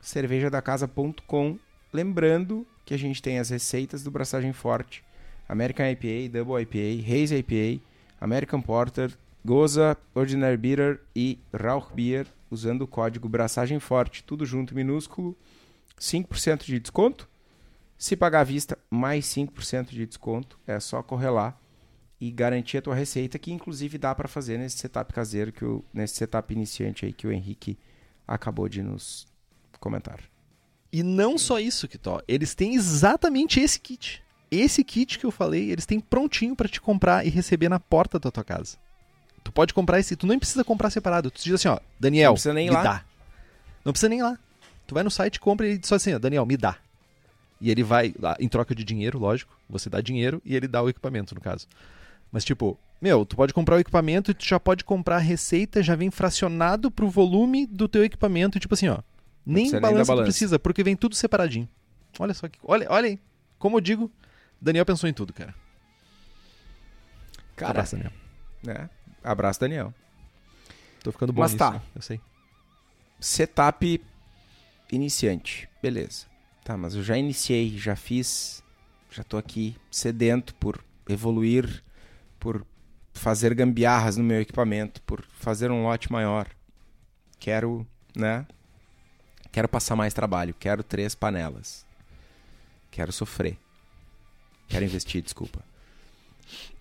[0.00, 1.58] cervejadacasa.com.
[1.96, 5.02] Lembrando que a gente tem as receitas do Braçagem Forte,
[5.48, 7.82] American IPA, Double IPA, Haze IPA,
[8.20, 14.74] American Porter, Goza, Ordinary Bitter e Rauch Beer, usando o código Braçagem Forte, tudo junto
[14.74, 15.34] minúsculo,
[15.98, 17.26] 5% de desconto.
[17.96, 20.60] Se pagar à vista, mais 5% de desconto.
[20.66, 21.58] É só correr lá
[22.20, 25.82] e garantir a tua receita, que inclusive dá para fazer nesse setup caseiro, que o,
[25.94, 27.78] nesse setup iniciante aí que o Henrique
[28.28, 29.26] acabou de nos
[29.80, 30.35] comentar.
[30.92, 32.20] E não só isso, Kitó.
[32.26, 34.22] Eles têm exatamente esse kit.
[34.50, 38.18] Esse kit que eu falei, eles têm prontinho pra te comprar e receber na porta
[38.18, 38.76] da tua casa.
[39.42, 41.30] Tu pode comprar esse, tu nem precisa comprar separado.
[41.30, 42.82] Tu diz assim, ó, Daniel, Não precisa nem me lá.
[42.82, 43.04] dá.
[43.84, 44.38] Não precisa nem ir lá.
[44.86, 46.76] Tu vai no site, compra e diz só assim, ó, Daniel, me dá.
[47.60, 50.82] E ele vai, lá, em troca de dinheiro, lógico, você dá dinheiro e ele dá
[50.82, 51.66] o equipamento, no caso.
[52.30, 55.82] Mas tipo, meu, tu pode comprar o equipamento e tu já pode comprar a receita,
[55.82, 58.98] já vem fracionado pro volume do teu equipamento, e tipo assim, ó.
[59.46, 60.24] Nem nem balança balança.
[60.24, 61.68] precisa, porque vem tudo separadinho.
[62.18, 62.58] Olha só que.
[62.62, 63.20] Olha, olha aí.
[63.58, 64.10] Como eu digo,
[64.60, 65.54] Daniel pensou em tudo, cara.
[67.54, 68.12] Cara, Abraço, Daniel.
[68.62, 68.90] né?
[69.22, 69.94] Abraço, Daniel.
[71.02, 71.72] Tô ficando bom Mas nisso, tá.
[71.72, 71.82] né?
[71.94, 72.20] Eu sei.
[73.20, 74.02] Setup
[74.92, 75.68] iniciante.
[75.82, 76.26] Beleza.
[76.64, 78.62] Tá, mas eu já iniciei, já fiz,
[79.10, 81.82] já tô aqui sedento por evoluir,
[82.40, 82.66] por
[83.14, 86.48] fazer gambiarras no meu equipamento, por fazer um lote maior.
[87.38, 88.44] Quero, né?
[89.56, 91.86] Quero passar mais trabalho, quero três panelas.
[92.90, 93.56] Quero sofrer.
[94.68, 95.64] Quero investir, desculpa.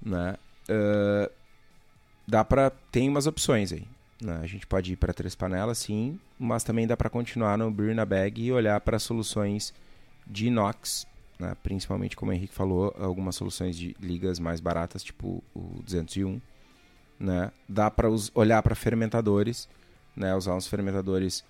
[0.02, 0.36] Né?
[0.68, 1.32] Ah,
[2.28, 2.70] dá pra.
[2.92, 3.88] Tem umas opções aí.
[4.22, 4.42] né?
[4.44, 7.96] A gente pode ir para três panelas, sim, mas também dá para continuar no Beer
[7.96, 9.74] na Bag e olhar para soluções
[10.28, 11.08] de inox,
[11.40, 11.56] né?
[11.64, 16.42] principalmente como o Henrique falou, algumas soluções de ligas mais baratas, tipo o 201.
[17.18, 17.54] Né?
[17.70, 19.70] Dá para olhar para fermentadores,
[20.14, 20.36] né?
[20.36, 21.42] usar uns fermentadores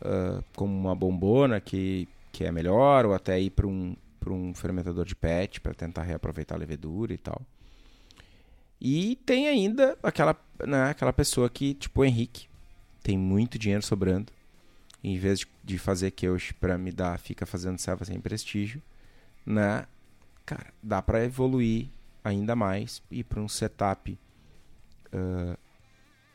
[0.00, 3.96] ah, como uma bombona que, que é melhor, ou até ir para um,
[4.26, 7.40] um fermentador de PET para tentar reaproveitar a levedura e tal.
[8.80, 10.36] E tem ainda aquela,
[10.66, 12.46] né, aquela pessoa que, tipo o Henrique,
[13.02, 14.32] tem muito dinheiro sobrando.
[15.02, 18.82] Em vez de, de fazer Keush pra me dar, fica fazendo serva sem prestígio,
[19.44, 19.86] né?
[20.44, 21.88] Cara, dá pra evoluir
[22.24, 24.18] ainda mais e pra um setup
[25.12, 25.56] ah,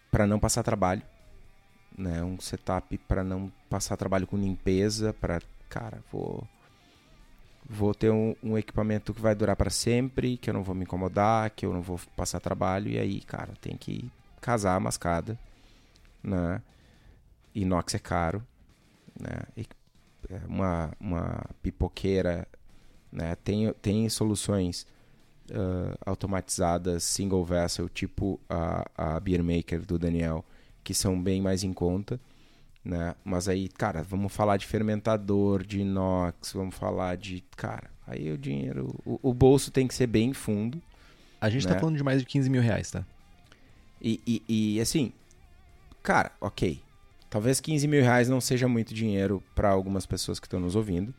[0.09, 1.01] pra não passar trabalho,
[1.97, 2.23] né?
[2.23, 6.47] Um setup pra não passar trabalho com limpeza, pra, cara, vou
[7.69, 10.83] vou ter um, um equipamento que vai durar para sempre, que eu não vou me
[10.83, 14.11] incomodar, que eu não vou passar trabalho, e aí, cara, tem que
[14.41, 15.39] casar a mascada,
[16.21, 16.61] né?
[17.55, 18.45] Inox é caro,
[19.17, 19.43] né?
[19.55, 19.65] E
[20.29, 22.47] é uma, uma pipoqueira,
[23.11, 23.35] né?
[23.35, 24.85] Tem, tem soluções
[25.53, 30.45] ah, automatizadas, single vessel, tipo a, a Beer Maker do Daniel,
[30.83, 32.19] que são bem mais em conta,
[32.83, 33.15] né?
[33.23, 38.37] Mas aí, cara, vamos falar de fermentador, de inox, vamos falar de, cara, aí o
[38.37, 40.81] dinheiro, o, o bolso tem que ser bem fundo.
[41.39, 41.73] A gente Né?
[41.73, 43.05] tá falando de mais de 15 mil reais, tá?
[44.01, 45.13] E, e, e, assim,
[46.01, 46.81] cara, ok.
[47.29, 51.13] Talvez 15 mil reais não seja muito dinheiro para algumas pessoas que estão nos ouvindo.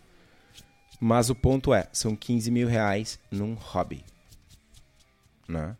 [1.01, 4.05] Mas o ponto é, são 15 mil reais num hobby.
[5.49, 5.77] Né?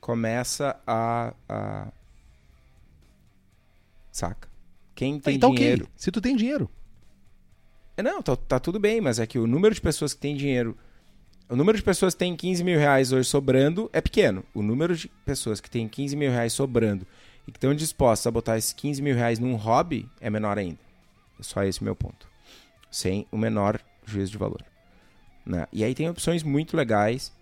[0.00, 1.88] Começa a, a...
[4.14, 4.48] Saca?
[4.94, 5.82] Quem tem então, dinheiro...
[5.86, 5.92] ok.
[5.96, 6.70] Se tu tem dinheiro.
[7.96, 10.36] É, Não, tá, tá tudo bem, mas é que o número de pessoas que tem
[10.36, 10.78] dinheiro...
[11.48, 14.44] O número de pessoas que tem 15 mil reais hoje sobrando é pequeno.
[14.54, 17.04] O número de pessoas que tem 15 mil reais sobrando
[17.46, 20.78] e que estão dispostas a botar esses 15 mil reais num hobby é menor ainda.
[21.38, 22.28] É só esse o meu ponto.
[22.90, 24.64] Sem o menor juízo de valor.
[25.44, 25.66] Né?
[25.72, 27.32] E aí tem opções muito legais.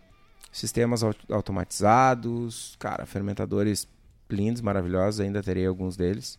[0.51, 3.87] Sistemas au- automatizados, cara, fermentadores
[4.29, 6.39] lindos, maravilhosos, ainda terei alguns deles.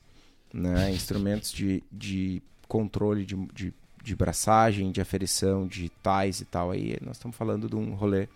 [0.54, 0.92] Né?
[0.92, 3.74] Instrumentos de, de controle de, de,
[4.04, 6.72] de braçagem, de aferição, de tais e tal.
[6.72, 8.28] Aí nós estamos falando de um rolê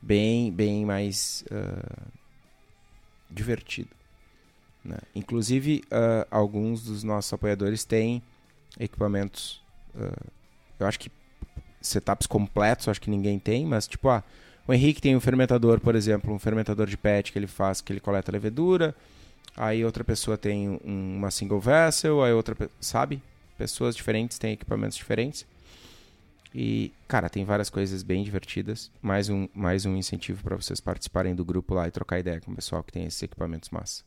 [0.00, 2.06] bem, bem mais ah,
[3.30, 3.90] divertido.
[4.84, 4.98] né?
[5.14, 8.22] Inclusive, ah, alguns dos nossos apoiadores têm
[8.78, 9.60] equipamentos.
[9.96, 10.26] ah,
[10.78, 11.10] eu acho que
[11.80, 14.22] setups completos, acho que ninguém tem, mas tipo, ah,
[14.66, 17.92] o Henrique tem um fermentador, por exemplo, um fermentador de PET que ele faz, que
[17.92, 18.94] ele coleta levedura.
[19.56, 23.22] Aí outra pessoa tem um- uma single vessel, aí outra, sabe?
[23.58, 25.46] Pessoas diferentes têm equipamentos diferentes.
[26.54, 28.90] E, cara, tem várias coisas bem divertidas.
[29.02, 32.52] Mais um, mais um incentivo para vocês participarem do grupo lá e trocar ideia com
[32.52, 34.02] o pessoal que tem esses equipamentos massa.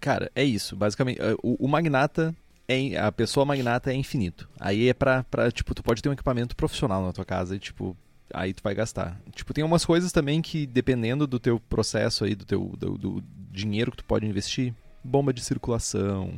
[0.00, 0.74] Cara, é isso.
[0.76, 2.34] Basicamente, eh, o, o magnata,
[2.66, 4.48] é, a pessoa magnata é infinito.
[4.58, 7.58] Aí é pra, pra, tipo, tu pode ter um equipamento profissional na tua casa e,
[7.58, 7.96] tipo,
[8.32, 9.20] aí tu vai gastar.
[9.32, 13.24] Tipo, tem umas coisas também que, dependendo do teu processo aí, do teu do, do
[13.50, 16.32] dinheiro que tu pode investir, bomba de circulação,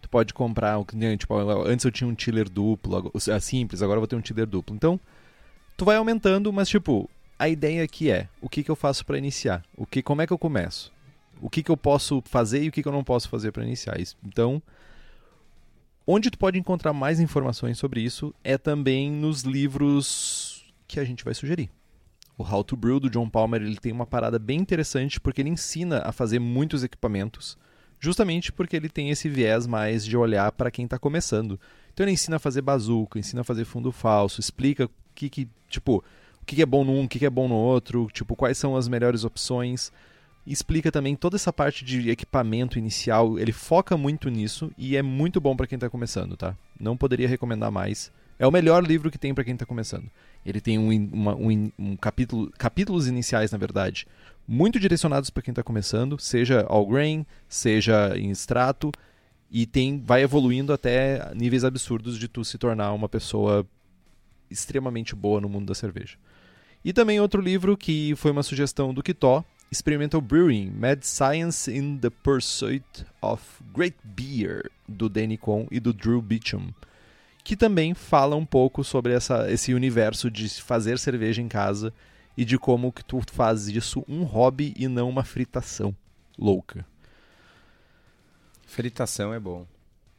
[0.00, 0.78] tu pode comprar,
[1.18, 1.36] tipo,
[1.66, 4.74] antes eu tinha um tiller duplo, é simples, agora eu vou ter um tiller duplo.
[4.74, 4.98] Então,
[5.76, 7.08] tu vai aumentando, mas, tipo,
[7.38, 9.62] a ideia aqui é, o que que eu faço pra iniciar?
[9.76, 10.94] O que, como é que eu começo?
[11.40, 13.64] o que, que eu posso fazer e o que, que eu não posso fazer para
[13.64, 14.16] iniciar isso.
[14.24, 14.62] Então,
[16.06, 20.45] onde tu pode encontrar mais informações sobre isso é também nos livros
[20.86, 21.70] que a gente vai sugerir.
[22.38, 25.48] O How to Brew do John Palmer ele tem uma parada bem interessante porque ele
[25.48, 27.56] ensina a fazer muitos equipamentos,
[27.98, 31.58] justamente porque ele tem esse viés mais de olhar para quem está começando.
[31.92, 35.48] Então ele ensina a fazer bazuca, ensina a fazer fundo falso, explica o que, que
[35.68, 36.04] tipo
[36.42, 38.58] o que, que é bom num, o que, que é bom no outro, tipo quais
[38.58, 39.90] são as melhores opções
[40.46, 43.38] explica também toda essa parte de equipamento inicial.
[43.38, 46.56] Ele foca muito nisso e é muito bom para quem está começando, tá?
[46.78, 48.12] Não poderia recomendar mais.
[48.38, 50.10] É o melhor livro que tem para quem está começando.
[50.44, 54.06] Ele tem um, uma- um, um capítulo, capítulos iniciais, na verdade,
[54.46, 58.92] muito direcionados para quem está começando, seja all grain, seja em extrato,
[59.50, 63.66] e tem vai evoluindo até níveis absurdos de tu se tornar uma pessoa
[64.50, 66.16] extremamente boa no mundo da cerveja.
[66.84, 71.98] E também outro livro que foi uma sugestão do Kitó, Experimental Brewing, Mad Science in
[71.98, 72.84] the Pursuit
[73.20, 73.42] of
[73.74, 76.72] Great Beer, do Danny Cohn e do Drew Beecham,
[77.46, 81.92] que também fala um pouco sobre essa, esse universo de fazer cerveja em casa
[82.36, 85.94] e de como que tu faz isso um hobby e não uma fritação
[86.36, 86.84] louca.
[88.66, 89.64] Fritação é bom.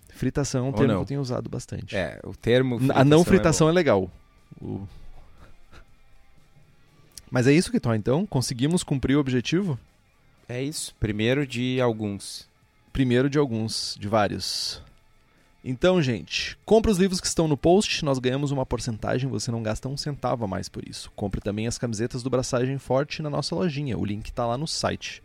[0.10, 0.96] Fritação é um Ou termo não.
[1.00, 1.94] que eu tenho usado bastante.
[1.98, 2.80] É, o termo.
[2.96, 3.72] a não é fritação bom.
[3.72, 4.10] é, legal.
[4.62, 4.88] O-
[7.30, 8.26] Mas é isso, Kiton, então?
[8.26, 9.78] Conseguimos cumprir o objetivo?
[10.48, 10.96] É isso.
[10.98, 12.48] Primeiro de alguns.
[12.94, 14.82] Primeiro de alguns, de vários.
[15.64, 19.64] Então, gente, compre os livros que estão no post, nós ganhamos uma porcentagem, você não
[19.64, 21.12] gasta um centavo a mais por isso.
[21.16, 24.68] Compre também as camisetas do Braçagem Forte na nossa lojinha, o link está lá no
[24.68, 25.22] site.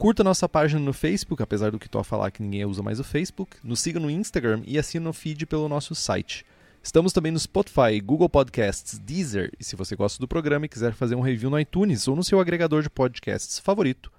[0.00, 2.98] Curta nossa página no Facebook, apesar do que tô a falar que ninguém usa mais
[2.98, 3.58] o Facebook.
[3.62, 6.46] Nos siga no Instagram e assina o feed pelo nosso site.
[6.82, 9.52] Estamos também no Spotify, Google Podcasts, Deezer.
[9.60, 12.24] E se você gosta do programa e quiser fazer um review no iTunes ou no
[12.24, 14.10] seu agregador de podcasts favorito,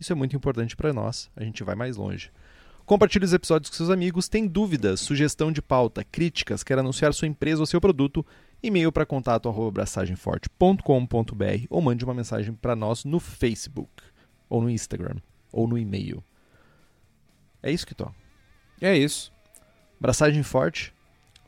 [0.00, 1.28] isso é muito importante para nós.
[1.36, 2.30] A gente vai mais longe.
[2.86, 4.28] Compartilhe os episódios com seus amigos.
[4.28, 8.24] Tem dúvidas, sugestão de pauta, críticas, quer anunciar sua empresa ou seu produto?
[8.62, 13.90] E-mail para contato arroba abraçagemforte.com.br ou mande uma mensagem para nós no Facebook,
[14.48, 15.16] ou no Instagram,
[15.52, 16.22] ou no e-mail.
[17.60, 18.08] É isso que tô.
[18.80, 19.32] É isso.
[20.00, 20.94] Braçagem forte.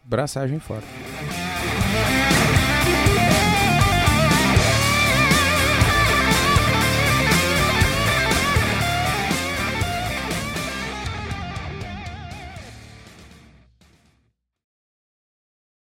[0.05, 0.89] Braçagem forte.